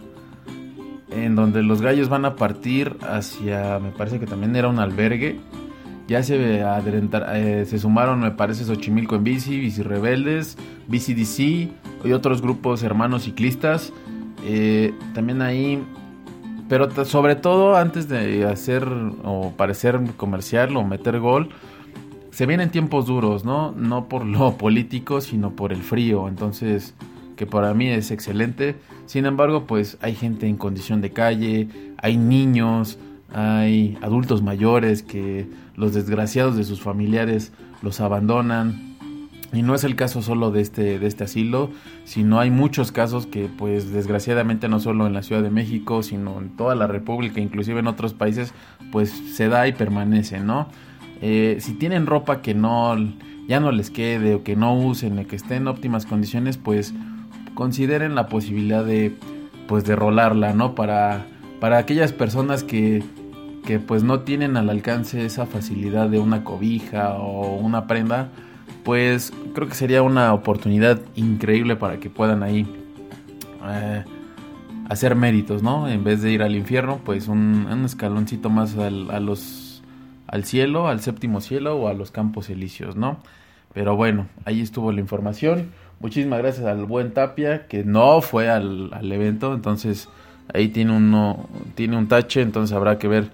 en 1.11 1.37
donde 1.37 1.63
los 1.63 1.81
gallos 1.81 2.09
van 2.09 2.25
a 2.25 2.37
partir 2.37 2.97
hacia, 3.03 3.79
me 3.79 3.91
parece 3.91 4.19
que 4.19 4.27
también 4.27 4.57
era 4.57 4.69
un 4.69 4.79
albergue. 4.79 5.39
Ya 6.07 6.23
se 6.23 6.61
eh, 6.61 7.65
se 7.67 7.79
sumaron, 7.79 8.21
me 8.21 8.31
parece, 8.31 8.65
Xochimilco 8.65 9.17
en 9.17 9.25
bici, 9.25 9.59
Bici 9.59 9.83
Rebeldes, 9.83 10.59
Bici 10.87 11.15
DC 11.15 11.43
y 12.05 12.13
otros 12.13 12.43
grupos 12.43 12.83
hermanos 12.83 13.23
ciclistas. 13.25 13.93
Eh, 14.45 14.93
también 15.15 15.41
ahí, 15.41 15.83
pero 16.69 16.91
sobre 17.07 17.37
todo 17.37 17.77
antes 17.77 18.09
de 18.09 18.45
hacer 18.45 18.87
o 19.23 19.53
parecer 19.57 19.99
comercial 20.17 20.77
o 20.77 20.85
meter 20.85 21.21
gol, 21.21 21.49
se 22.31 22.45
vienen 22.45 22.71
tiempos 22.71 23.07
duros, 23.07 23.45
¿no? 23.45 23.73
No 23.73 24.09
por 24.09 24.27
lo 24.27 24.53
político, 24.59 25.23
sino 25.23 25.53
por 25.53 25.73
el 25.73 25.83
frío. 25.83 26.29
Entonces, 26.29 26.95
que 27.37 27.47
para 27.47 27.75
mí 27.75 27.89
es 27.89 28.11
excelente. 28.11 28.77
Sin 29.07 29.27
embargo, 29.27 29.67
pues 29.67 29.99
hay 30.01 30.15
gente 30.15 30.47
en 30.47 30.57
condición 30.57 31.01
de 31.01 31.11
calle, 31.11 31.69
hay 31.99 32.17
niños, 32.17 32.99
hay 33.33 33.99
adultos 34.03 34.43
mayores 34.43 35.03
que 35.03 35.47
los 35.77 35.95
desgraciados 35.95 36.57
de 36.57 36.65
sus 36.65 36.81
familiares 36.81 37.53
los 37.83 38.01
abandonan. 38.01 38.95
Y 39.53 39.63
no 39.63 39.75
es 39.75 39.85
el 39.85 39.95
caso 39.95 40.21
solo 40.21 40.51
de 40.51 40.61
este, 40.61 40.99
de 40.99 41.07
este 41.07 41.25
asilo, 41.25 41.71
sino 42.05 42.41
hay 42.41 42.51
muchos 42.51 42.91
casos 42.91 43.27
que 43.27 43.49
pues 43.49 43.93
desgraciadamente 43.93 44.69
no 44.69 44.81
solo 44.81 45.07
en 45.07 45.13
la 45.13 45.23
Ciudad 45.23 45.43
de 45.43 45.51
México, 45.51 46.03
sino 46.03 46.41
en 46.41 46.57
toda 46.57 46.75
la 46.75 46.89
República, 46.89 47.41
inclusive 47.41 47.79
en 47.79 47.87
otros 47.87 48.15
países, 48.15 48.53
pues 48.91 49.11
se 49.11 49.49
da 49.49 49.69
y 49.69 49.73
permanece, 49.73 50.41
¿no? 50.41 50.69
Eh, 51.21 51.59
si 51.61 51.75
tienen 51.75 52.07
ropa 52.07 52.43
que 52.43 52.55
no 52.55 52.97
ya 53.47 53.61
no 53.61 53.71
les 53.73 53.91
quede 53.91 54.35
o 54.35 54.43
que 54.43 54.57
no 54.57 54.75
usen 54.75 55.25
que 55.27 55.37
esté 55.37 55.57
en 55.57 55.69
óptimas 55.69 56.07
condiciones, 56.07 56.57
pues 56.57 56.95
consideren 57.55 58.15
la 58.15 58.29
posibilidad 58.29 58.85
de 58.85 59.15
pues 59.67 59.85
de 59.85 59.97
rolarla, 59.97 60.53
¿no? 60.53 60.75
Para 60.75 61.27
para 61.61 61.79
aquellas 61.79 62.13
personas 62.13 62.63
que 62.63 63.03
que 63.65 63.79
pues 63.79 64.03
no 64.03 64.21
tienen 64.21 64.57
al 64.57 64.69
alcance 64.69 65.25
esa 65.25 65.47
facilidad 65.47 66.09
de 66.09 66.19
una 66.19 66.45
cobija 66.45 67.15
o 67.15 67.57
una 67.57 67.87
prenda, 67.87 68.29
pues 68.85 69.33
creo 69.55 69.69
que 69.69 69.75
sería 69.75 70.03
una 70.03 70.35
oportunidad 70.35 71.01
increíble 71.17 71.77
para 71.77 71.99
que 71.99 72.11
puedan 72.11 72.43
ahí 72.43 72.67
eh, 73.67 74.05
hacer 74.89 75.17
méritos, 75.17 75.63
¿no? 75.63 75.89
En 75.89 76.05
vez 76.05 76.21
de 76.21 76.31
ir 76.31 76.43
al 76.43 76.55
infierno, 76.55 77.01
pues 77.05 77.29
un, 77.29 77.83
escaloncito 77.85 78.51
más 78.51 78.77
al, 78.77 79.11
al 79.11 80.45
cielo, 80.45 80.89
al 80.89 81.01
séptimo 81.01 81.41
cielo 81.41 81.77
o 81.77 81.89
a 81.89 81.95
los 81.95 82.11
campos 82.11 82.51
elíseos, 82.51 82.97
¿no? 82.97 83.19
Pero 83.73 83.97
bueno, 83.97 84.27
ahí 84.45 84.61
estuvo 84.61 84.93
la 84.93 85.01
información. 85.01 85.71
Muchísimas 86.01 86.39
gracias 86.41 86.67
al 86.67 86.85
buen 86.85 87.13
Tapia, 87.13 87.67
que 87.67 87.85
no 87.85 88.21
fue 88.21 88.49
al, 88.51 88.93
al 88.93 89.11
evento, 89.11 89.55
entonces 89.55 90.09
ahí 90.53 90.69
tiene, 90.69 90.97
uno, 90.97 91.49
tiene 91.75 91.97
un 91.97 92.09
tache, 92.09 92.43
entonces 92.43 92.77
habrá 92.77 92.99
que 92.99 93.09
ver 93.09 93.31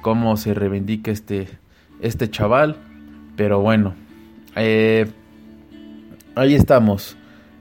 cómo 0.00 0.36
se 0.36 0.54
reivindica 0.54 1.10
este, 1.10 1.48
este 2.00 2.30
chaval. 2.30 2.76
Pero 3.36 3.60
bueno, 3.60 3.94
eh, 4.56 5.10
ahí 6.34 6.54
estamos. 6.54 7.16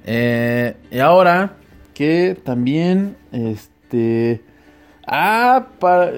Eh, 0.05 0.75
y 0.91 0.99
ahora 0.99 1.53
que 1.93 2.37
también, 2.43 3.15
este... 3.31 4.43
Ah, 5.07 5.67
para... 5.79 6.11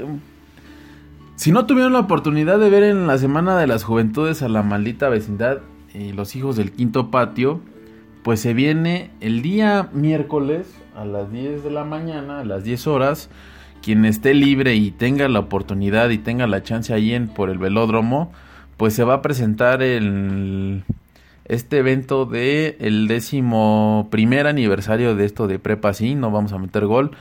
Si 1.36 1.52
no 1.52 1.66
tuvieron 1.66 1.94
la 1.94 2.00
oportunidad 2.00 2.60
de 2.60 2.70
ver 2.70 2.84
en 2.84 3.08
la 3.08 3.18
Semana 3.18 3.58
de 3.58 3.68
las 3.68 3.84
Juventudes 3.84 4.42
a 4.42 4.50
la 4.50 4.64
maldita 4.64 5.10
vecindad 5.10 5.60
y 5.94 6.14
los 6.14 6.36
hijos 6.36 6.56
del 6.56 6.72
quinto 6.72 7.12
patio, 7.12 7.62
pues 8.24 8.40
se 8.40 8.54
viene 8.54 9.12
el 9.20 9.42
día 9.42 9.90
miércoles 9.92 10.68
a 10.96 11.06
las 11.06 11.32
10 11.32 11.64
de 11.64 11.72
la 11.72 11.84
mañana, 11.84 12.40
a 12.40 12.46
las 12.46 12.64
10 12.64 12.88
horas. 12.88 13.30
Quien 13.82 14.06
esté 14.06 14.34
libre 14.34 14.76
y 14.76 14.92
tenga 14.92 15.28
la 15.28 15.40
oportunidad 15.40 16.10
y 16.10 16.18
tenga 16.18 16.48
la 16.48 16.64
chance 16.64 16.94
ahí 16.94 17.14
en 17.14 17.28
por 17.28 17.50
el 17.50 17.58
velódromo, 17.58 18.32
pues 18.78 18.94
se 18.94 19.04
va 19.04 19.16
a 19.16 19.22
presentar 19.22 19.84
el 19.84 20.84
este 21.46 21.80
evento 21.80 22.26
de 22.26 22.78
el 22.80 23.10
décimo 23.10 24.08
primer 24.10 24.48
aniversario 24.48 25.16
de 25.16 25.26
esto 25.26 25.48
de 25.48 25.60
Prepa 25.60 25.94
sí, 25.94 26.16
no 26.16 26.32
vamos 26.32 26.54
a 26.54 26.58
meter 26.58 26.86
gol, 26.86 27.12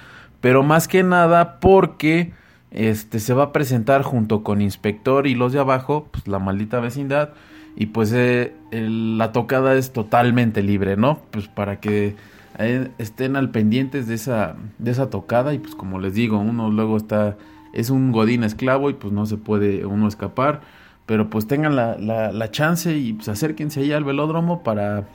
pero 0.40 0.62
más 0.62 0.86
que 0.86 1.02
nada 1.02 1.58
porque 1.58 2.32
este 2.70 3.18
se 3.18 3.34
va 3.34 3.44
a 3.44 3.52
presentar 3.52 4.02
junto 4.02 4.44
con 4.44 4.60
Inspector 4.60 5.26
y 5.26 5.34
los 5.34 5.52
de 5.52 5.58
abajo, 5.58 6.08
pues 6.12 6.28
la 6.28 6.38
maldita 6.38 6.78
vecindad 6.78 7.30
y 7.76 7.86
pues 7.86 8.12
eh, 8.12 8.54
la 8.70 9.32
tocada 9.32 9.74
es 9.74 9.92
totalmente 9.92 10.62
libre, 10.62 10.96
¿no? 10.96 11.20
Pues 11.30 11.48
para 11.48 11.80
que 11.80 12.14
eh, 12.58 12.88
estén 12.98 13.36
al 13.36 13.50
pendientes 13.50 14.06
de 14.06 14.14
esa 14.14 14.56
de 14.78 14.90
esa 14.90 15.10
tocada 15.10 15.54
y 15.54 15.58
pues 15.58 15.74
como 15.74 15.98
les 15.98 16.14
digo, 16.14 16.38
uno 16.38 16.70
luego 16.70 16.96
está 16.96 17.36
es 17.72 17.90
un 17.90 18.12
godín 18.12 18.44
esclavo 18.44 18.90
y 18.90 18.94
pues 18.94 19.12
no 19.12 19.24
se 19.26 19.38
puede 19.38 19.86
uno 19.86 20.06
escapar, 20.06 20.60
pero 21.06 21.30
pues 21.30 21.46
tengan 21.46 21.74
la, 21.76 21.96
la, 21.96 22.32
la 22.32 22.50
chance 22.50 22.96
y 22.96 23.14
pues 23.14 23.28
acérquense 23.28 23.80
ahí 23.80 23.92
al 23.92 24.04
velódromo 24.04 24.62
para 24.62 25.08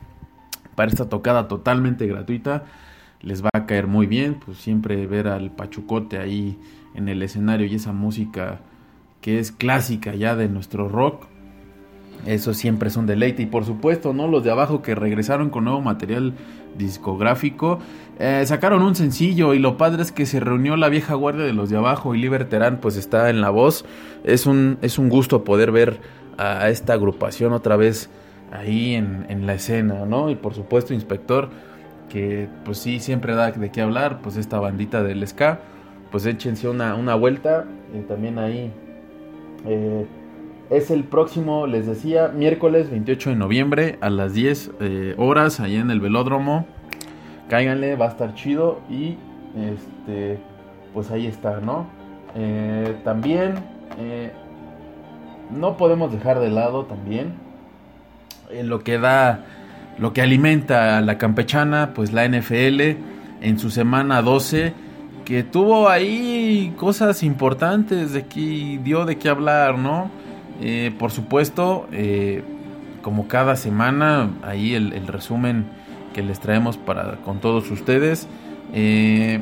para 0.76 0.91
esta 0.91 1.10
tocada 1.10 1.48
totalmente 1.48 2.06
gratuita. 2.06 2.65
Les 3.22 3.43
va 3.43 3.50
a 3.52 3.65
caer 3.65 3.88
muy 3.88 4.06
bien, 4.06 4.36
pues 4.36 4.60
siempre 4.60 5.08
ver 5.08 5.28
al 5.28 5.50
Pachucote 5.50 6.20
ahí 6.20 6.60
en 6.93 7.10
el 7.10 7.24
escenario 7.24 7.65
y 7.65 7.74
esa 7.74 7.93
música 7.93 8.60
que 9.22 9.39
es 9.39 9.52
clásica 9.52 10.13
ya 10.13 10.36
de 10.36 10.50
nuestro 10.50 10.88
rock. 10.88 11.26
Eso 12.25 12.53
siempre 12.53 12.89
es 12.89 12.97
un 12.97 13.06
deleite. 13.06 13.43
Y 13.43 13.45
por 13.45 13.63
supuesto, 13.65 14.13
¿no? 14.13 14.27
Los 14.27 14.43
de 14.43 14.51
abajo 14.51 14.82
que 14.82 14.95
regresaron 14.95 15.49
con 15.49 15.63
nuevo 15.63 15.82
material 15.82 16.34
discográfico. 16.77 17.80
eh, 18.19 18.43
sacaron 18.45 18.82
un 18.84 18.95
sencillo 18.95 19.53
y 19.53 19.59
lo 19.59 19.78
padre 19.78 20.01
es 20.01 20.11
que 20.11 20.26
se 20.26 20.39
reunió 20.39 20.76
la 20.76 20.89
vieja 20.89 21.13
guardia 21.15 21.45
de 21.45 21.53
los 21.53 21.70
de 21.70 21.78
abajo 21.78 22.13
y 22.15 22.20
Liberterán 22.20 22.80
pues 22.82 22.97
está 22.97 23.30
en 23.30 23.41
la 23.41 23.49
voz. 23.49 23.86
Es 24.24 24.45
un, 24.45 24.78
es 24.82 24.99
un 24.99 25.09
gusto 25.09 25.43
poder 25.43 25.72
ver 25.72 25.99
a 26.38 26.70
esta 26.70 26.93
agrupación 26.93 27.53
otra 27.53 27.78
vez 27.78 28.09
ahí 28.51 28.95
en, 28.95 29.26
en 29.30 29.45
la 29.47 29.53
escena, 29.55 30.05
¿no? 30.05 30.30
Y 30.30 30.36
por 30.36 30.53
supuesto 30.53 30.93
Inspector, 30.93 31.49
que 32.09 32.47
pues 32.63 32.78
sí 32.78 32.99
siempre 32.99 33.36
da 33.36 33.51
de 33.51 33.72
qué 33.72 33.82
hablar, 33.82 34.20
pues 34.22 34.38
esta 34.38 34.59
bandita 34.59 35.01
del 35.03 35.26
ska, 35.28 35.59
pues 36.11 36.26
échense 36.26 36.68
una, 36.68 36.95
una 36.95 37.15
vuelta 37.15 37.65
y 37.93 38.01
también 38.01 38.38
ahí... 38.39 38.72
eh, 39.65 40.05
es 40.70 40.91
el 40.91 41.03
próximo, 41.03 41.68
les 41.68 41.86
decía, 41.86 42.30
miércoles 42.30 42.89
28 42.89 43.32
de 43.32 43.36
noviembre 43.36 43.97
a 44.01 44.09
las 44.09 44.34
10 44.34 44.72
eh, 44.80 45.15
horas, 45.18 45.59
allá 45.59 45.80
en 45.80 45.91
el 45.91 45.99
velódromo. 45.99 46.65
Cáiganle, 47.49 47.95
va 47.95 48.05
a 48.05 48.09
estar 48.09 48.34
chido 48.34 48.82
y 48.89 49.15
este, 49.55 50.39
pues 50.93 51.09
ahí 51.11 51.28
está, 51.28 51.59
¿no? 51.61 51.88
Eh, 52.36 52.97
también, 53.03 53.55
eh, 53.97 54.32
no 55.51 55.78
podemos 55.78 56.11
dejar 56.11 56.39
de 56.39 56.49
lado 56.49 56.86
también 56.86 57.34
en 58.51 58.70
lo 58.70 58.84
que 58.84 58.97
da, 58.97 59.45
lo 59.97 60.13
que 60.13 60.22
alimenta 60.22 60.97
a 60.97 61.01
la 61.01 61.18
campechana, 61.18 61.93
pues 61.93 62.11
la 62.13 62.28
NFL 62.28 62.82
en 63.41 63.59
su 63.59 63.70
semana 63.70 64.22
12, 64.22 64.74
que 65.26 65.43
tuvo 65.43 65.89
ahí 65.89 66.74
cosas 66.78 67.24
importantes 67.24 68.13
de 68.13 68.26
que 68.26 68.80
dio 68.84 69.05
de 69.05 69.18
qué 69.18 69.30
hablar, 69.30 69.78
¿no? 69.78 70.09
Eh, 70.62 70.91
por 70.97 71.12
supuesto, 71.12 71.88
eh, 71.91 72.43
como 73.01 73.28
cada 73.28 73.55
semana, 73.55 74.30
ahí 74.43 74.74
el, 74.74 75.08
resumen 75.08 75.66
que 76.14 76.24
les 76.24 76.39
traemos 76.39 76.78
para 76.78 77.18
con 77.18 77.39
todos 77.39 77.70
ustedes. 77.72 78.28
Eh, 78.74 79.41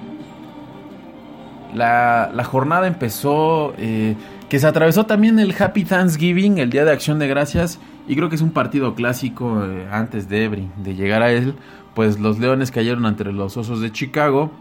la, 1.73 2.43
jornada 2.43 2.87
empezó, 2.87 3.73
que 3.77 4.59
se 4.59 4.67
atravesó 4.67 5.05
también 5.05 5.39
el 5.39 5.53
Happy 5.57 5.83
Thanksgiving, 5.83 6.57
el 6.59 6.69
Día 6.69 6.85
de 6.85 6.91
Acción 6.91 7.19
de 7.19 7.27
Gracias, 7.27 7.79
y 8.07 8.15
creo 8.15 8.29
que 8.29 8.35
es 8.35 8.41
un 8.41 8.51
partido 8.51 8.93
clásico 8.93 9.63
antes 9.91 10.29
de, 10.29 10.67
de 10.77 10.95
llegar 10.95 11.21
a 11.21 11.31
él, 11.31 11.55
pues 11.95 12.19
los 12.19 12.39
Leones 12.39 12.71
cayeron 12.71 13.05
ante 13.05 13.25
los 13.25 13.57
Osos 13.57 13.81
de 13.81 13.91
Chicago, 13.91 14.51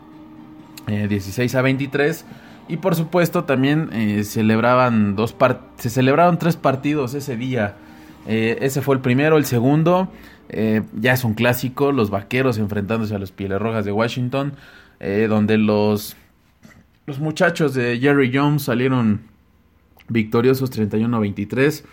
16 0.87 1.55
a 1.55 1.63
23. 1.63 2.25
Y 2.69 2.79
por 2.79 2.95
supuesto 2.95 3.45
también 3.45 3.91
eh, 3.93 4.25
celebraban 4.25 5.17
dos 5.17 5.35
se 5.77 5.91
celebraron 5.91 6.39
tres 6.39 6.57
partidos 6.57 7.15
ese 7.15 7.37
día. 7.37 7.77
Eh, 8.27 8.59
ese 8.63 8.81
fue 8.81 8.95
el 8.95 9.03
primero, 9.03 9.37
el 9.37 9.45
segundo 9.45 10.11
eh, 10.49 10.83
ya 10.99 11.13
es 11.13 11.25
un 11.25 11.35
clásico, 11.35 11.93
los 11.93 12.09
Vaqueros 12.09 12.57
enfrentándose 12.57 13.15
a 13.15 13.19
los 13.19 13.33
Pieles 13.33 13.61
Rojas 13.61 13.85
de 13.85 13.93
Washington, 13.93 14.55
donde 15.29 15.59
los 15.59 16.17
los 17.05 17.19
muchachos 17.19 17.75
de 17.75 17.99
Jerry 17.99 18.31
Jones 18.33 18.63
salieron 18.63 19.21
victoriosos 20.09 20.73
31-23. 20.73 21.85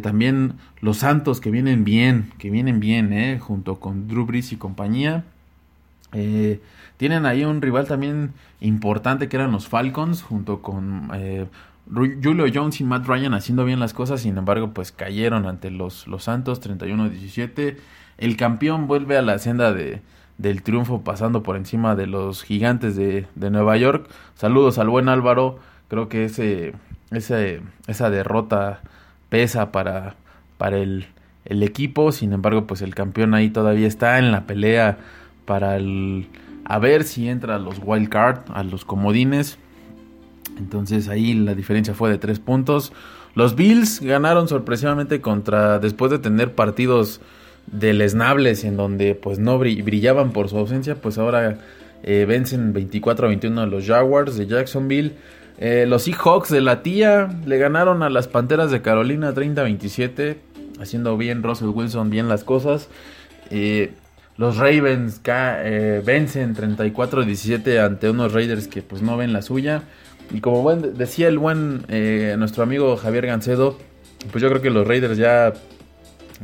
también 0.00 0.54
los 0.80 0.98
Santos 0.98 1.40
que 1.40 1.50
vienen 1.50 1.82
bien, 1.82 2.30
que 2.38 2.50
vienen 2.50 2.78
bien, 2.78 3.40
junto 3.40 3.80
con 3.80 4.06
Drew 4.06 4.24
Brees 4.24 4.52
y 4.52 4.56
compañía. 4.56 5.24
Tienen 6.96 7.26
ahí 7.26 7.44
un 7.44 7.60
rival 7.60 7.86
también 7.86 8.32
importante 8.60 9.28
que 9.28 9.36
eran 9.36 9.52
los 9.52 9.68
Falcons, 9.68 10.22
junto 10.22 10.62
con 10.62 11.10
eh, 11.14 11.46
Julio 11.92 12.46
Jones 12.52 12.80
y 12.80 12.84
Matt 12.84 13.06
Ryan 13.06 13.34
haciendo 13.34 13.64
bien 13.64 13.80
las 13.80 13.92
cosas, 13.92 14.22
sin 14.22 14.38
embargo, 14.38 14.72
pues 14.72 14.92
cayeron 14.92 15.46
ante 15.46 15.70
los, 15.70 16.06
los 16.06 16.24
Santos 16.24 16.60
31-17. 16.62 17.76
El 18.18 18.36
campeón 18.36 18.86
vuelve 18.86 19.18
a 19.18 19.22
la 19.22 19.38
senda 19.38 19.72
de, 19.72 20.00
del 20.38 20.62
triunfo 20.62 21.02
pasando 21.02 21.42
por 21.42 21.56
encima 21.56 21.94
de 21.96 22.06
los 22.06 22.42
gigantes 22.42 22.96
de, 22.96 23.26
de 23.34 23.50
Nueva 23.50 23.76
York. 23.76 24.08
Saludos 24.34 24.78
al 24.78 24.88
buen 24.88 25.08
Álvaro, 25.08 25.58
creo 25.88 26.08
que 26.08 26.24
ese, 26.24 26.72
ese 27.10 27.60
esa 27.86 28.10
derrota 28.10 28.80
pesa 29.28 29.70
para, 29.70 30.16
para 30.56 30.78
el, 30.78 31.06
el 31.44 31.62
equipo, 31.62 32.10
sin 32.10 32.32
embargo, 32.32 32.66
pues 32.66 32.80
el 32.80 32.94
campeón 32.94 33.34
ahí 33.34 33.50
todavía 33.50 33.86
está 33.86 34.18
en 34.18 34.32
la 34.32 34.46
pelea 34.46 34.98
para 35.46 35.76
el 35.76 36.28
a 36.64 36.78
ver 36.78 37.04
si 37.04 37.28
entra 37.28 37.56
a 37.56 37.58
los 37.58 37.76
wild 37.82 38.08
card, 38.08 38.40
a 38.52 38.62
los 38.64 38.84
comodines. 38.84 39.58
Entonces 40.58 41.08
ahí 41.08 41.32
la 41.34 41.54
diferencia 41.54 41.94
fue 41.94 42.10
de 42.10 42.18
tres 42.18 42.40
puntos. 42.40 42.92
Los 43.34 43.54
Bills 43.54 44.00
ganaron 44.00 44.48
sorpresivamente 44.48 45.20
contra, 45.20 45.78
después 45.78 46.10
de 46.10 46.18
tener 46.18 46.54
partidos 46.54 47.20
deleznables 47.66 48.64
en 48.64 48.76
donde 48.76 49.14
pues 49.14 49.38
no 49.38 49.58
brillaban 49.58 50.32
por 50.32 50.48
su 50.48 50.58
ausencia, 50.58 50.96
pues 50.96 51.18
ahora 51.18 51.58
eh, 52.02 52.24
vencen 52.26 52.72
24 52.72 53.26
a 53.26 53.28
21 53.28 53.60
a 53.60 53.66
los 53.66 53.86
Jaguars 53.86 54.36
de 54.36 54.46
Jacksonville. 54.46 55.12
Eh, 55.58 55.86
los 55.88 56.02
Seahawks 56.02 56.50
de 56.50 56.60
la 56.60 56.82
tía 56.82 57.28
le 57.46 57.58
ganaron 57.58 58.02
a 58.02 58.10
las 58.10 58.28
Panteras 58.28 58.70
de 58.70 58.82
Carolina 58.82 59.32
30 59.32 59.60
a 59.60 59.64
27, 59.64 60.38
haciendo 60.80 61.16
bien 61.16 61.42
Russell 61.42 61.68
Wilson, 61.68 62.10
bien 62.10 62.28
las 62.28 62.44
cosas. 62.44 62.88
Eh, 63.50 63.92
los 64.38 64.58
Ravens 64.58 65.20
eh, 65.26 66.02
vencen 66.04 66.54
34-17 66.54 67.78
ante 67.82 68.10
unos 68.10 68.32
Raiders 68.32 68.68
que 68.68 68.82
pues 68.82 69.02
no 69.02 69.16
ven 69.16 69.32
la 69.32 69.42
suya. 69.42 69.82
Y 70.30 70.40
como 70.40 70.74
decía 70.74 71.28
el 71.28 71.38
buen 71.38 71.84
eh, 71.88 72.34
nuestro 72.38 72.62
amigo 72.62 72.96
Javier 72.96 73.26
Gancedo, 73.26 73.78
pues 74.32 74.42
yo 74.42 74.48
creo 74.50 74.60
que 74.60 74.70
los 74.70 74.86
Raiders 74.86 75.16
ya 75.16 75.54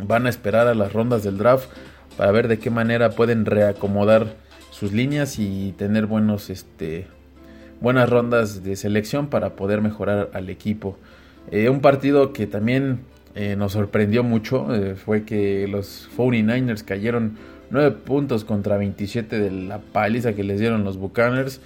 van 0.07 0.27
a 0.27 0.31
esperar 0.31 0.69
a 0.69 0.75
las 0.75 0.93
rondas 0.93 1.23
del 1.23 1.37
draft 1.37 1.69
para 2.17 2.31
ver 2.31 2.49
de 2.49 2.59
qué 2.59 2.71
manera 2.71 3.11
pueden 3.11 3.45
reacomodar 3.45 4.37
sus 4.71 4.93
líneas 4.93 5.39
y 5.39 5.75
tener 5.77 6.07
buenos 6.07 6.49
este 6.49 7.07
buenas 7.81 8.09
rondas 8.09 8.63
de 8.63 8.77
selección 8.77 9.27
para 9.27 9.57
poder 9.57 9.83
mejorar 9.83 10.31
al 10.33 10.49
equipo. 10.49 10.97
Eh, 11.51 11.69
un 11.69 11.81
partido 11.81 12.33
que 12.33 12.47
también 12.47 13.01
nos 13.57 13.73
sorprendió 13.73 14.23
mucho 14.23 14.69
fue 15.07 15.25
que 15.25 15.67
los 15.67 16.11
49ers 16.19 16.85
cayeron 16.85 17.39
9 17.73 17.91
puntos 18.05 18.45
contra 18.45 18.77
27 18.77 19.41
de 19.41 19.51
la 19.51 19.79
paliza 19.79 20.35
que 20.35 20.45
les 20.45 20.61
dieron 20.61 20.85
los 20.85 20.99
Buccaneers. 20.99 21.61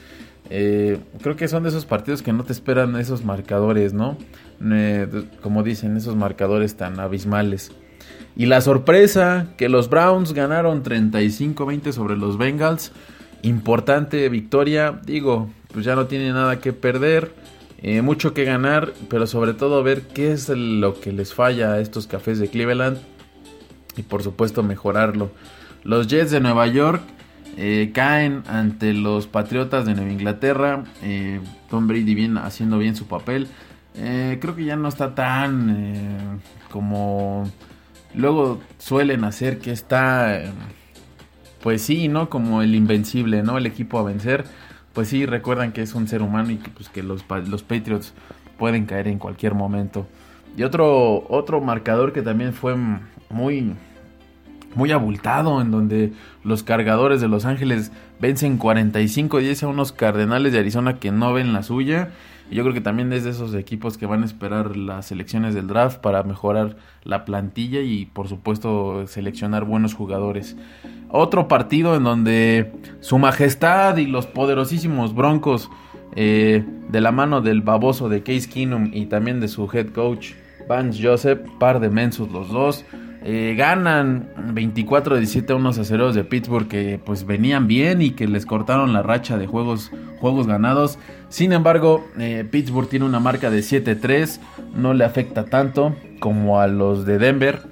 Eh, 0.48 0.98
creo 1.20 1.34
que 1.34 1.48
son 1.48 1.64
de 1.64 1.70
esos 1.70 1.84
partidos 1.84 2.22
que 2.22 2.32
no 2.32 2.44
te 2.44 2.52
esperan 2.52 2.96
esos 2.96 3.24
marcadores, 3.24 3.92
¿no? 3.92 4.16
Como 5.42 5.62
dicen, 5.64 5.96
esos 5.96 6.14
marcadores 6.14 6.76
tan 6.76 7.00
abismales. 7.00 7.72
Y 8.36 8.46
la 8.46 8.60
sorpresa, 8.60 9.48
que 9.56 9.68
los 9.68 9.90
Browns 9.90 10.32
ganaron 10.32 10.84
35-20 10.84 11.92
sobre 11.92 12.16
los 12.16 12.38
Bengals. 12.38 12.92
Importante 13.42 14.28
victoria. 14.28 15.00
Digo, 15.04 15.48
pues 15.72 15.84
ya 15.84 15.96
no 15.96 16.06
tiene 16.06 16.30
nada 16.32 16.60
que 16.60 16.72
perder. 16.72 17.32
Eh, 17.82 18.02
mucho 18.02 18.32
que 18.32 18.44
ganar, 18.44 18.92
pero 19.08 19.26
sobre 19.26 19.54
todo 19.54 19.82
ver 19.82 20.02
qué 20.02 20.32
es 20.32 20.48
lo 20.48 21.00
que 21.00 21.12
les 21.12 21.34
falla 21.34 21.72
a 21.72 21.80
estos 21.80 22.06
cafés 22.06 22.38
de 22.38 22.48
Cleveland. 22.48 22.98
Y 23.96 24.02
por 24.02 24.22
supuesto 24.22 24.62
mejorarlo. 24.62 25.30
Los 25.86 26.08
Jets 26.08 26.32
de 26.32 26.40
Nueva 26.40 26.66
York 26.66 27.00
eh, 27.56 27.92
caen 27.94 28.42
ante 28.48 28.92
los 28.92 29.28
Patriotas 29.28 29.86
de 29.86 29.94
Nueva 29.94 30.10
Inglaterra. 30.10 30.82
Eh, 31.02 31.40
Tom 31.70 31.86
Brady 31.86 32.16
bien, 32.16 32.38
haciendo 32.38 32.76
bien 32.78 32.96
su 32.96 33.06
papel. 33.06 33.46
Eh, 33.94 34.38
creo 34.40 34.56
que 34.56 34.64
ya 34.64 34.74
no 34.74 34.88
está 34.88 35.14
tan 35.14 36.40
como 36.72 37.48
luego 38.14 38.60
suelen 38.78 39.22
hacer 39.22 39.60
que 39.60 39.70
está, 39.70 40.42
pues 41.62 41.82
sí, 41.82 42.08
¿no? 42.08 42.30
Como 42.30 42.62
el 42.62 42.74
invencible, 42.74 43.44
¿no? 43.44 43.56
El 43.56 43.66
equipo 43.66 44.00
a 44.00 44.02
vencer. 44.02 44.44
Pues 44.92 45.06
sí, 45.06 45.24
recuerdan 45.24 45.70
que 45.70 45.82
es 45.82 45.94
un 45.94 46.08
ser 46.08 46.20
humano 46.20 46.50
y 46.50 46.56
que, 46.56 46.70
pues, 46.70 46.88
que 46.88 47.04
los, 47.04 47.24
los 47.48 47.62
Patriots 47.62 48.12
pueden 48.58 48.86
caer 48.86 49.06
en 49.06 49.20
cualquier 49.20 49.54
momento. 49.54 50.08
Y 50.56 50.64
otro, 50.64 51.26
otro 51.28 51.60
marcador 51.60 52.12
que 52.12 52.22
también 52.22 52.54
fue 52.54 52.74
muy, 53.30 53.74
muy 54.76 54.92
abultado, 54.92 55.60
en 55.60 55.70
donde 55.70 56.12
los 56.44 56.62
cargadores 56.62 57.20
de 57.20 57.28
Los 57.28 57.44
Ángeles 57.44 57.90
vencen 58.20 58.58
45-10 58.58 59.64
a 59.64 59.68
unos 59.68 59.92
Cardenales 59.92 60.52
de 60.52 60.60
Arizona 60.60 60.98
que 60.98 61.10
no 61.10 61.32
ven 61.32 61.52
la 61.52 61.62
suya. 61.62 62.10
Y 62.50 62.54
yo 62.54 62.62
creo 62.62 62.74
que 62.74 62.80
también 62.80 63.12
es 63.12 63.24
de 63.24 63.30
esos 63.30 63.54
equipos 63.54 63.98
que 63.98 64.06
van 64.06 64.22
a 64.22 64.26
esperar 64.26 64.76
las 64.76 65.06
selecciones 65.06 65.54
del 65.54 65.66
draft 65.66 65.98
para 65.98 66.22
mejorar 66.22 66.76
la 67.02 67.24
plantilla 67.24 67.80
y 67.80 68.06
por 68.06 68.28
supuesto 68.28 69.06
seleccionar 69.08 69.64
buenos 69.64 69.94
jugadores. 69.94 70.56
Otro 71.08 71.48
partido 71.48 71.96
en 71.96 72.04
donde 72.04 72.72
su 73.00 73.18
majestad 73.18 73.96
y 73.96 74.06
los 74.06 74.26
poderosísimos 74.26 75.12
Broncos 75.14 75.70
eh, 76.14 76.64
de 76.88 77.00
la 77.00 77.10
mano 77.10 77.40
del 77.40 77.62
baboso 77.62 78.08
de 78.08 78.22
Case 78.22 78.48
Keenum 78.48 78.90
y 78.92 79.06
también 79.06 79.40
de 79.40 79.48
su 79.48 79.68
head 79.72 79.88
coach 79.88 80.32
Vance 80.68 81.00
Joseph, 81.02 81.40
par 81.58 81.80
de 81.80 81.90
mensos 81.90 82.30
los 82.30 82.48
dos, 82.48 82.84
eh, 83.28 83.56
ganan 83.56 84.28
24-17 84.54 85.50
a 85.50 85.56
unos 85.56 85.78
aceros 85.78 86.14
de 86.14 86.22
Pittsburgh 86.22 86.68
que 86.68 87.00
pues 87.04 87.26
venían 87.26 87.66
bien 87.66 88.00
y 88.00 88.12
que 88.12 88.28
les 88.28 88.46
cortaron 88.46 88.92
la 88.92 89.02
racha 89.02 89.36
de 89.36 89.48
juegos, 89.48 89.90
juegos 90.20 90.46
ganados. 90.46 91.00
Sin 91.28 91.52
embargo, 91.52 92.06
eh, 92.20 92.46
Pittsburgh 92.48 92.88
tiene 92.88 93.04
una 93.04 93.18
marca 93.18 93.50
de 93.50 93.58
7-3, 93.58 94.38
no 94.76 94.94
le 94.94 95.04
afecta 95.04 95.44
tanto 95.46 95.96
como 96.20 96.60
a 96.60 96.68
los 96.68 97.04
de 97.04 97.18
Denver. 97.18 97.62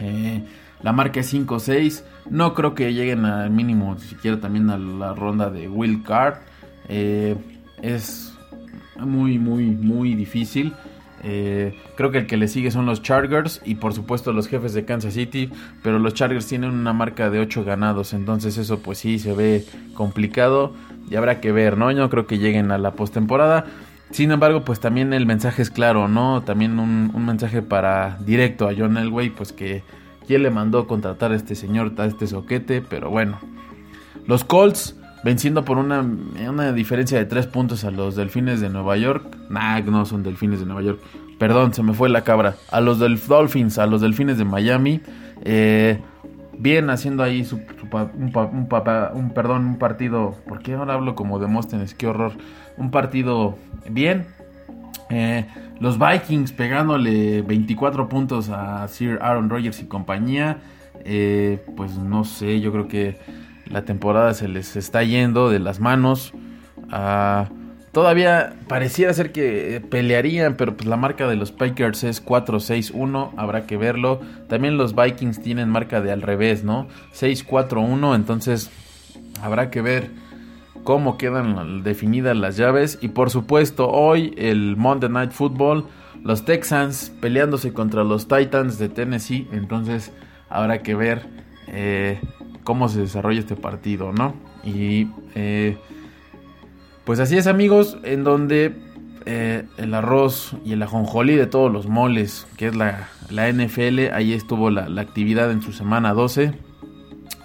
Eh, 0.00 0.42
la 0.82 0.90
marca 0.90 1.20
es 1.20 1.32
5-6. 1.32 2.02
No 2.28 2.52
creo 2.52 2.74
que 2.74 2.92
lleguen 2.92 3.24
al 3.24 3.50
mínimo, 3.50 3.96
siquiera 4.00 4.40
también 4.40 4.68
a 4.68 4.78
la 4.78 5.14
ronda 5.14 5.48
de 5.48 5.68
Will 5.68 6.02
Card. 6.02 6.38
es 6.88 8.32
muy, 8.98 9.38
muy, 9.38 9.66
muy 9.66 10.16
difícil. 10.16 10.74
Eh, 11.24 11.78
creo 11.96 12.10
que 12.10 12.18
el 12.18 12.26
que 12.26 12.36
le 12.36 12.48
sigue 12.48 12.70
son 12.70 12.84
los 12.84 13.00
Chargers 13.02 13.62
y 13.64 13.76
por 13.76 13.94
supuesto 13.94 14.32
los 14.32 14.48
jefes 14.48 14.74
de 14.74 14.84
Kansas 14.84 15.14
City, 15.14 15.50
pero 15.82 15.98
los 15.98 16.14
Chargers 16.14 16.46
tienen 16.46 16.70
una 16.70 16.92
marca 16.92 17.30
de 17.30 17.38
8 17.38 17.64
ganados, 17.64 18.12
entonces 18.12 18.58
eso 18.58 18.80
pues 18.80 18.98
sí 18.98 19.18
se 19.20 19.32
ve 19.32 19.64
complicado 19.94 20.72
y 21.08 21.16
habrá 21.16 21.40
que 21.40 21.52
ver, 21.52 21.76
¿no? 21.76 21.90
Yo 21.92 22.08
creo 22.10 22.26
que 22.26 22.38
lleguen 22.38 22.70
a 22.72 22.78
la 22.78 22.92
postemporada. 22.92 23.66
Sin 24.10 24.30
embargo, 24.30 24.64
pues 24.64 24.80
también 24.80 25.12
el 25.12 25.24
mensaje 25.24 25.62
es 25.62 25.70
claro, 25.70 26.06
¿no? 26.08 26.42
También 26.42 26.78
un, 26.78 27.10
mensaje 27.24 27.62
para 27.62 28.18
directo 28.20 28.68
a 28.68 28.74
John 28.76 28.98
Elway, 28.98 29.30
pues 29.30 29.52
que 29.52 29.82
quién 30.26 30.42
le 30.42 30.50
mandó 30.50 30.86
contratar 30.86 31.32
a 31.32 31.36
este 31.36 31.54
señor, 31.54 31.92
a 31.96 32.04
este 32.04 32.26
soquete, 32.26 32.82
pero 32.82 33.10
bueno. 33.10 33.38
Los 34.26 34.44
Colts 34.44 34.96
venciendo 35.24 35.64
por 35.64 35.78
una, 35.78 36.00
una 36.00 36.72
diferencia 36.72 37.18
de 37.18 37.24
3 37.24 37.46
puntos 37.46 37.84
a 37.84 37.90
los 37.90 38.16
Delfines 38.16 38.60
de 38.60 38.68
Nueva 38.68 38.96
York. 38.96 39.36
Nah, 39.48 39.80
no 39.80 40.04
son 40.04 40.22
Delfines 40.22 40.60
de 40.60 40.66
Nueva 40.66 40.82
York. 40.82 41.00
perdón, 41.38 41.74
se 41.74 41.82
me 41.82 41.92
fue 41.92 42.08
la 42.08 42.22
cabra, 42.22 42.56
a 42.70 42.80
los 42.80 42.98
del 42.98 43.18
Dolphins, 43.26 43.78
a 43.78 43.86
los 43.86 44.00
Delfines 44.00 44.38
de 44.38 44.44
Miami, 44.44 45.00
eh, 45.44 46.00
bien 46.56 46.88
haciendo 46.90 47.24
ahí 47.24 47.44
su, 47.44 47.56
un, 47.56 48.68
perdón, 49.34 49.66
un 49.66 49.78
partido, 49.78 50.36
¿por 50.46 50.62
qué 50.62 50.74
ahora 50.74 50.94
hablo 50.94 51.16
como 51.16 51.40
Demóstenes? 51.40 51.94
Qué 51.94 52.06
horror, 52.06 52.32
un 52.76 52.90
partido 52.90 53.58
bien. 53.90 54.26
Eh, 55.10 55.46
los 55.80 55.98
Vikings 55.98 56.52
pegándole 56.52 57.42
24 57.42 58.08
puntos 58.08 58.48
a 58.48 58.86
Sir 58.88 59.18
Aaron 59.20 59.50
Rodgers 59.50 59.80
y 59.80 59.86
compañía, 59.86 60.58
eh, 61.04 61.64
pues 61.76 61.96
no 61.98 62.24
sé, 62.24 62.60
yo 62.60 62.70
creo 62.70 62.86
que 62.86 63.18
la 63.72 63.84
temporada 63.84 64.34
se 64.34 64.48
les 64.48 64.76
está 64.76 65.02
yendo 65.02 65.50
de 65.50 65.58
las 65.58 65.80
manos. 65.80 66.32
Ah, 66.90 67.48
todavía 67.90 68.54
pareciera 68.68 69.12
ser 69.14 69.32
que 69.32 69.82
pelearían, 69.90 70.56
pero 70.56 70.76
pues 70.76 70.86
la 70.86 70.96
marca 70.96 71.26
de 71.26 71.36
los 71.36 71.52
Packers 71.52 72.04
es 72.04 72.24
4-6-1, 72.24 73.32
habrá 73.36 73.66
que 73.66 73.76
verlo. 73.76 74.20
También 74.48 74.76
los 74.76 74.94
Vikings 74.94 75.40
tienen 75.40 75.70
marca 75.70 76.00
de 76.00 76.12
al 76.12 76.22
revés, 76.22 76.64
¿no? 76.64 76.86
6-4-1, 77.14 78.14
entonces 78.14 78.70
habrá 79.42 79.70
que 79.70 79.80
ver 79.80 80.10
cómo 80.84 81.16
quedan 81.16 81.82
definidas 81.82 82.36
las 82.36 82.56
llaves. 82.56 82.98
Y 83.00 83.08
por 83.08 83.30
supuesto, 83.30 83.88
hoy 83.88 84.34
el 84.36 84.76
Monday 84.76 85.08
Night 85.08 85.30
Football, 85.30 85.86
los 86.22 86.44
Texans 86.44 87.10
peleándose 87.20 87.72
contra 87.72 88.04
los 88.04 88.28
Titans 88.28 88.78
de 88.78 88.90
Tennessee. 88.90 89.48
Entonces 89.52 90.12
habrá 90.50 90.82
que 90.82 90.94
ver 90.94 91.26
eh, 91.68 92.20
cómo 92.64 92.88
se 92.88 93.00
desarrolla 93.00 93.40
este 93.40 93.56
partido, 93.56 94.12
¿no? 94.12 94.34
Y 94.64 95.08
eh, 95.34 95.76
pues 97.04 97.20
así 97.20 97.36
es, 97.36 97.46
amigos, 97.46 97.98
en 98.04 98.24
donde 98.24 98.74
eh, 99.26 99.64
el 99.76 99.94
arroz 99.94 100.56
y 100.64 100.72
el 100.72 100.82
ajonjolí 100.82 101.34
de 101.36 101.46
todos 101.46 101.72
los 101.72 101.86
moles, 101.86 102.46
que 102.56 102.68
es 102.68 102.76
la, 102.76 103.08
la 103.30 103.50
NFL, 103.52 104.12
ahí 104.12 104.32
estuvo 104.32 104.70
la, 104.70 104.88
la 104.88 105.02
actividad 105.02 105.50
en 105.50 105.62
su 105.62 105.72
semana 105.72 106.12
12. 106.12 106.52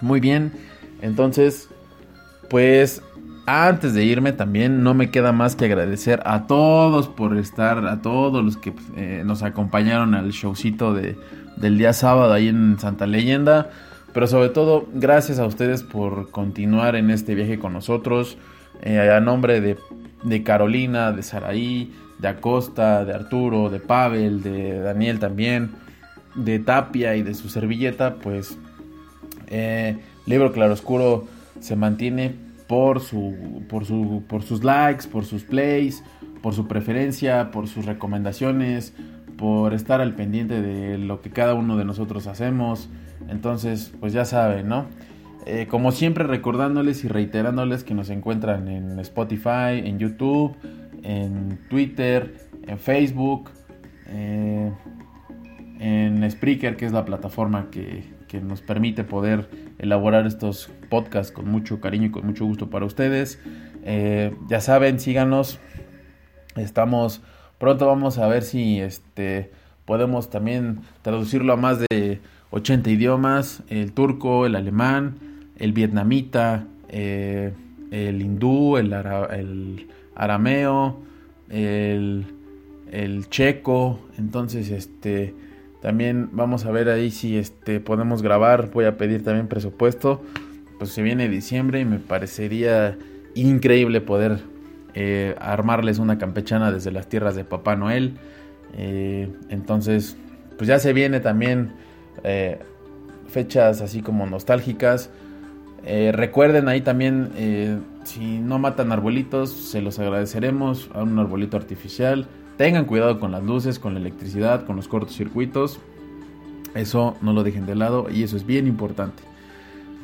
Muy 0.01 0.19
bien, 0.19 0.53
entonces, 1.01 1.69
pues 2.49 3.01
antes 3.49 3.93
de 3.93 4.03
irme 4.03 4.33
también 4.33 4.83
no 4.83 4.93
me 4.93 5.09
queda 5.09 5.31
más 5.31 5.55
que 5.55 5.65
agradecer 5.65 6.21
a 6.25 6.47
todos 6.47 7.07
por 7.07 7.37
estar, 7.37 7.87
a 7.87 8.01
todos 8.01 8.43
los 8.43 8.57
que 8.57 8.73
eh, 8.97 9.23
nos 9.25 9.41
acompañaron 9.41 10.15
al 10.15 10.31
showcito 10.31 10.93
de, 10.93 11.17
del 11.55 11.77
día 11.77 11.93
sábado 11.93 12.33
ahí 12.33 12.49
en 12.49 12.77
Santa 12.77 13.07
Leyenda. 13.07 13.69
Pero 14.17 14.25
sobre 14.25 14.49
todo, 14.49 14.87
gracias 14.95 15.37
a 15.37 15.45
ustedes 15.45 15.83
por 15.83 16.31
continuar 16.31 16.95
en 16.95 17.11
este 17.11 17.35
viaje 17.35 17.59
con 17.59 17.71
nosotros. 17.71 18.35
Eh, 18.81 19.11
a 19.11 19.19
nombre 19.19 19.61
de, 19.61 19.77
de 20.23 20.41
Carolina, 20.41 21.11
de 21.11 21.21
Saraí, 21.21 21.93
de 22.17 22.27
Acosta, 22.27 23.05
de 23.05 23.13
Arturo, 23.13 23.69
de 23.69 23.79
Pavel, 23.79 24.41
de 24.41 24.79
Daniel 24.79 25.19
también, 25.19 25.69
de 26.33 26.57
Tapia 26.57 27.15
y 27.15 27.21
de 27.21 27.35
su 27.35 27.47
servilleta, 27.49 28.15
pues 28.15 28.57
eh, 29.49 29.99
Libro 30.25 30.51
Claroscuro 30.51 31.27
se 31.59 31.75
mantiene 31.75 32.33
por, 32.65 33.01
su, 33.01 33.61
por, 33.69 33.85
su, 33.85 34.23
por 34.27 34.41
sus 34.41 34.63
likes, 34.63 35.07
por 35.07 35.25
sus 35.25 35.43
plays, 35.43 36.03
por 36.41 36.55
su 36.55 36.67
preferencia, 36.67 37.51
por 37.51 37.67
sus 37.67 37.85
recomendaciones, 37.85 38.95
por 39.37 39.75
estar 39.75 40.01
al 40.01 40.15
pendiente 40.15 40.59
de 40.59 40.97
lo 40.97 41.21
que 41.21 41.29
cada 41.29 41.53
uno 41.53 41.77
de 41.77 41.85
nosotros 41.85 42.25
hacemos. 42.25 42.89
Entonces, 43.29 43.93
pues 43.99 44.13
ya 44.13 44.25
saben, 44.25 44.67
¿no? 44.67 44.87
Eh, 45.45 45.67
como 45.69 45.91
siempre, 45.91 46.25
recordándoles 46.25 47.03
y 47.03 47.07
reiterándoles 47.07 47.83
que 47.83 47.93
nos 47.93 48.09
encuentran 48.09 48.67
en 48.67 48.99
Spotify, 48.99 49.79
en 49.83 49.97
YouTube, 49.97 50.55
en 51.03 51.59
Twitter, 51.69 52.49
en 52.67 52.77
Facebook, 52.77 53.51
eh, 54.07 54.71
en 55.79 56.29
Spreaker, 56.29 56.75
que 56.75 56.85
es 56.85 56.91
la 56.91 57.05
plataforma 57.05 57.69
que, 57.71 58.03
que 58.27 58.41
nos 58.41 58.61
permite 58.61 59.03
poder 59.03 59.49
elaborar 59.79 60.27
estos 60.27 60.69
podcasts 60.89 61.31
con 61.31 61.47
mucho 61.49 61.79
cariño 61.79 62.07
y 62.07 62.11
con 62.11 62.25
mucho 62.25 62.45
gusto 62.45 62.69
para 62.69 62.85
ustedes. 62.85 63.39
Eh, 63.83 64.35
ya 64.49 64.59
saben, 64.59 64.99
síganos. 64.99 65.59
Estamos 66.55 67.21
pronto 67.57 67.87
vamos 67.87 68.17
a 68.17 68.27
ver 68.27 68.43
si 68.43 68.79
este 68.79 69.51
podemos 69.85 70.29
también 70.29 70.81
traducirlo 71.01 71.53
a 71.53 71.55
más 71.55 71.79
de 71.79 72.19
80 72.51 72.89
idiomas, 72.89 73.63
el 73.69 73.91
turco, 73.93 74.45
el 74.45 74.55
alemán, 74.55 75.15
el 75.57 75.73
vietnamita, 75.73 76.65
eh, 76.89 77.53
el 77.91 78.21
hindú, 78.21 78.77
el, 78.77 78.93
el 78.93 79.87
arameo, 80.15 80.99
el, 81.49 82.25
el 82.91 83.29
checo, 83.29 83.99
entonces 84.17 84.69
este 84.71 85.33
también 85.81 86.29
vamos 86.31 86.65
a 86.65 86.71
ver 86.71 86.89
ahí 86.89 87.11
si 87.11 87.37
este 87.37 87.79
podemos 87.79 88.21
grabar, 88.21 88.71
voy 88.71 88.85
a 88.85 88.97
pedir 88.97 89.23
también 89.23 89.47
presupuesto, 89.47 90.21
pues 90.79 90.91
se 90.91 91.01
viene 91.01 91.29
diciembre 91.29 91.79
y 91.79 91.85
me 91.85 91.99
parecería 91.99 92.97
increíble 93.35 94.01
poder 94.01 94.39
eh, 94.95 95.35
armarles 95.39 95.99
una 95.99 96.17
campechana 96.17 96.71
desde 96.71 96.91
las 96.91 97.07
tierras 97.07 97.35
de 97.35 97.43
Papá 97.43 97.75
Noel. 97.75 98.15
Eh, 98.73 99.29
entonces, 99.49 100.17
pues 100.57 100.67
ya 100.67 100.79
se 100.79 100.93
viene 100.93 101.19
también 101.19 101.73
eh, 102.23 102.59
fechas 103.27 103.81
así 103.81 104.01
como 104.01 104.25
nostálgicas. 104.25 105.09
Eh, 105.85 106.11
recuerden 106.13 106.67
ahí 106.67 106.81
también, 106.81 107.29
eh, 107.35 107.77
si 108.03 108.39
no 108.39 108.59
matan 108.59 108.91
arbolitos, 108.91 109.51
se 109.51 109.81
los 109.81 109.99
agradeceremos 109.99 110.89
a 110.93 111.03
un 111.03 111.17
arbolito 111.19 111.55
artificial. 111.57 112.27
Tengan 112.57 112.85
cuidado 112.85 113.19
con 113.19 113.31
las 113.31 113.43
luces, 113.43 113.79
con 113.79 113.93
la 113.93 113.99
electricidad, 113.99 114.65
con 114.65 114.75
los 114.75 114.87
cortocircuitos. 114.87 115.79
Eso 116.73 117.15
no 117.21 117.33
lo 117.33 117.43
dejen 117.43 117.65
de 117.65 117.75
lado 117.75 118.07
y 118.11 118.23
eso 118.23 118.35
es 118.35 118.45
bien 118.45 118.67
importante. 118.67 119.23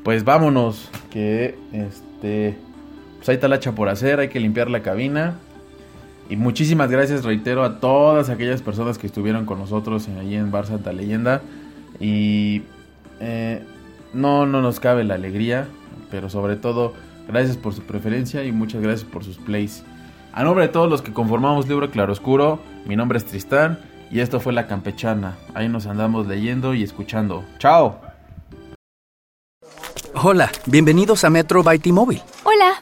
Pues 0.04 0.24
vámonos, 0.24 0.90
que 1.12 1.56
este, 1.72 2.56
pues 3.18 3.30
hay 3.30 3.38
talacha 3.38 3.74
por 3.74 3.90
hacer, 3.90 4.20
hay 4.20 4.28
que 4.30 4.40
limpiar 4.40 4.70
la 4.70 4.82
cabina. 4.82 5.36
Y 6.30 6.36
muchísimas 6.38 6.90
gracias, 6.90 7.26
reitero, 7.26 7.64
a 7.64 7.80
todas 7.80 8.30
aquellas 8.30 8.62
personas 8.62 8.98
que 8.98 9.08
estuvieron 9.08 9.46
con 9.46 9.60
nosotros 9.60 10.08
en- 10.08 10.18
allí 10.18 10.36
en 10.36 10.52
Bar 10.52 10.66
Santa 10.68 10.94
Leyenda. 10.94 11.42
Y 12.00 12.64
eh, 13.20 13.64
no, 14.14 14.46
no 14.46 14.62
nos 14.62 14.80
cabe 14.80 15.04
la 15.04 15.16
alegría, 15.16 15.68
pero 16.12 16.30
sobre 16.30 16.56
todo, 16.56 16.94
gracias 17.28 17.58
por 17.58 17.74
su 17.74 17.82
preferencia 17.82 18.44
y 18.44 18.52
muchas 18.52 18.82
gracias 18.82 19.10
por 19.10 19.24
sus 19.24 19.38
plays. 19.38 19.84
A 20.34 20.44
nombre 20.44 20.68
de 20.68 20.74
todos 20.74 20.90
los 20.90 21.02
que 21.02 21.14
conformamos 21.14 21.68
Libro 21.68 21.90
Claroscuro, 21.92 22.60
mi 22.86 22.96
nombre 22.96 23.18
es 23.18 23.26
Tristán 23.26 23.80
y 24.12 24.20
esto 24.20 24.40
fue 24.40 24.54
La 24.54 24.68
Campechana. 24.68 25.38
Ahí 25.54 25.70
nos 25.70 25.86
andamos 25.86 26.28
leyendo 26.28 26.74
y 26.74 26.84
escuchando. 26.84 27.44
¡Chao! 27.60 28.00
Hola, 30.16 30.52
bienvenidos 30.68 31.24
a 31.24 31.30
Metro 31.30 31.64
by 31.64 31.80
T-Mobile. 31.80 32.22
Hola, 32.44 32.82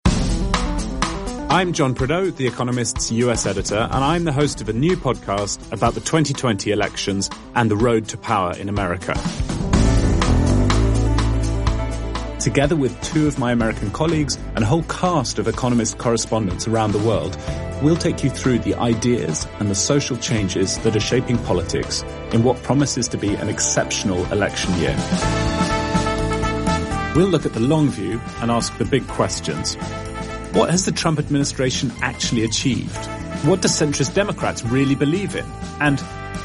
I'm 1.51 1.73
John 1.73 1.95
Prideaux, 1.95 2.31
The 2.31 2.47
Economist's 2.47 3.11
US 3.11 3.45
editor, 3.45 3.89
and 3.91 4.05
I'm 4.05 4.23
the 4.23 4.31
host 4.31 4.61
of 4.61 4.69
a 4.69 4.73
new 4.73 4.95
podcast 4.95 5.73
about 5.73 5.95
the 5.95 5.99
2020 5.99 6.71
elections 6.71 7.29
and 7.55 7.69
the 7.69 7.75
road 7.75 8.07
to 8.07 8.17
power 8.17 8.53
in 8.57 8.69
America. 8.69 9.13
Together 12.39 12.77
with 12.77 12.97
two 13.01 13.27
of 13.27 13.37
my 13.37 13.51
American 13.51 13.91
colleagues 13.91 14.37
and 14.55 14.59
a 14.59 14.65
whole 14.65 14.83
cast 14.83 15.39
of 15.39 15.47
Economist 15.49 15.97
correspondents 15.97 16.69
around 16.69 16.93
the 16.93 16.99
world, 16.99 17.37
we'll 17.83 17.97
take 17.97 18.23
you 18.23 18.29
through 18.29 18.59
the 18.59 18.75
ideas 18.75 19.45
and 19.59 19.69
the 19.69 19.75
social 19.75 20.15
changes 20.15 20.77
that 20.79 20.95
are 20.95 21.01
shaping 21.01 21.37
politics 21.39 22.01
in 22.31 22.43
what 22.43 22.63
promises 22.63 23.09
to 23.09 23.17
be 23.17 23.35
an 23.35 23.49
exceptional 23.49 24.23
election 24.31 24.73
year. 24.79 24.95
We'll 27.13 27.27
look 27.27 27.45
at 27.45 27.51
the 27.51 27.59
long 27.59 27.89
view 27.89 28.21
and 28.39 28.49
ask 28.49 28.77
the 28.77 28.85
big 28.85 29.05
questions. 29.09 29.75
What 30.53 30.69
has 30.69 30.83
the 30.83 30.91
Trump 30.91 31.17
administration 31.17 31.93
actually 32.01 32.43
achieved? 32.43 33.05
What 33.45 33.61
do 33.61 33.69
centrist 33.69 34.13
Democrats 34.13 34.65
really 34.65 34.95
believe 34.95 35.33
in? 35.33 35.45
And 35.79 35.97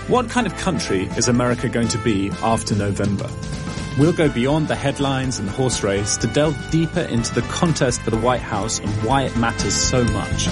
what 0.06 0.30
kind 0.30 0.46
of 0.46 0.56
country 0.58 1.06
is 1.16 1.26
America 1.26 1.68
going 1.68 1.88
to 1.88 1.98
be 1.98 2.30
after 2.40 2.76
November? 2.76 3.28
We'll 3.98 4.12
go 4.12 4.28
beyond 4.28 4.68
the 4.68 4.76
headlines 4.76 5.40
and 5.40 5.48
the 5.48 5.52
horse 5.52 5.82
race 5.82 6.16
to 6.18 6.28
delve 6.28 6.56
deeper 6.70 7.00
into 7.00 7.34
the 7.34 7.42
contest 7.42 8.00
for 8.02 8.10
the 8.10 8.18
White 8.18 8.42
House 8.42 8.78
and 8.78 8.88
why 9.02 9.22
it 9.22 9.36
matters 9.36 9.74
so 9.74 10.04
much. 10.04 10.46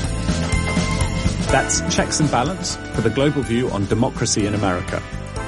That's 1.52 1.80
Checks 1.94 2.18
and 2.18 2.30
Balance 2.32 2.74
for 2.94 3.02
the 3.02 3.11
global 3.11 3.42
view 3.42 3.70
on 3.70 3.86
democracy 3.86 4.46
in 4.46 4.55
America. 4.55 5.00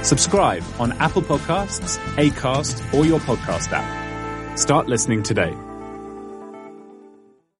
Subscribe 0.05 0.63
on 0.79 0.93
Apple 1.01 1.23
Podcasts, 1.23 1.99
Acast, 2.15 2.95
or 2.95 3.05
your 3.05 3.19
podcast 3.19 3.73
app. 3.73 4.57
Start 4.57 4.87
listening 4.87 5.25
today. 5.25 5.57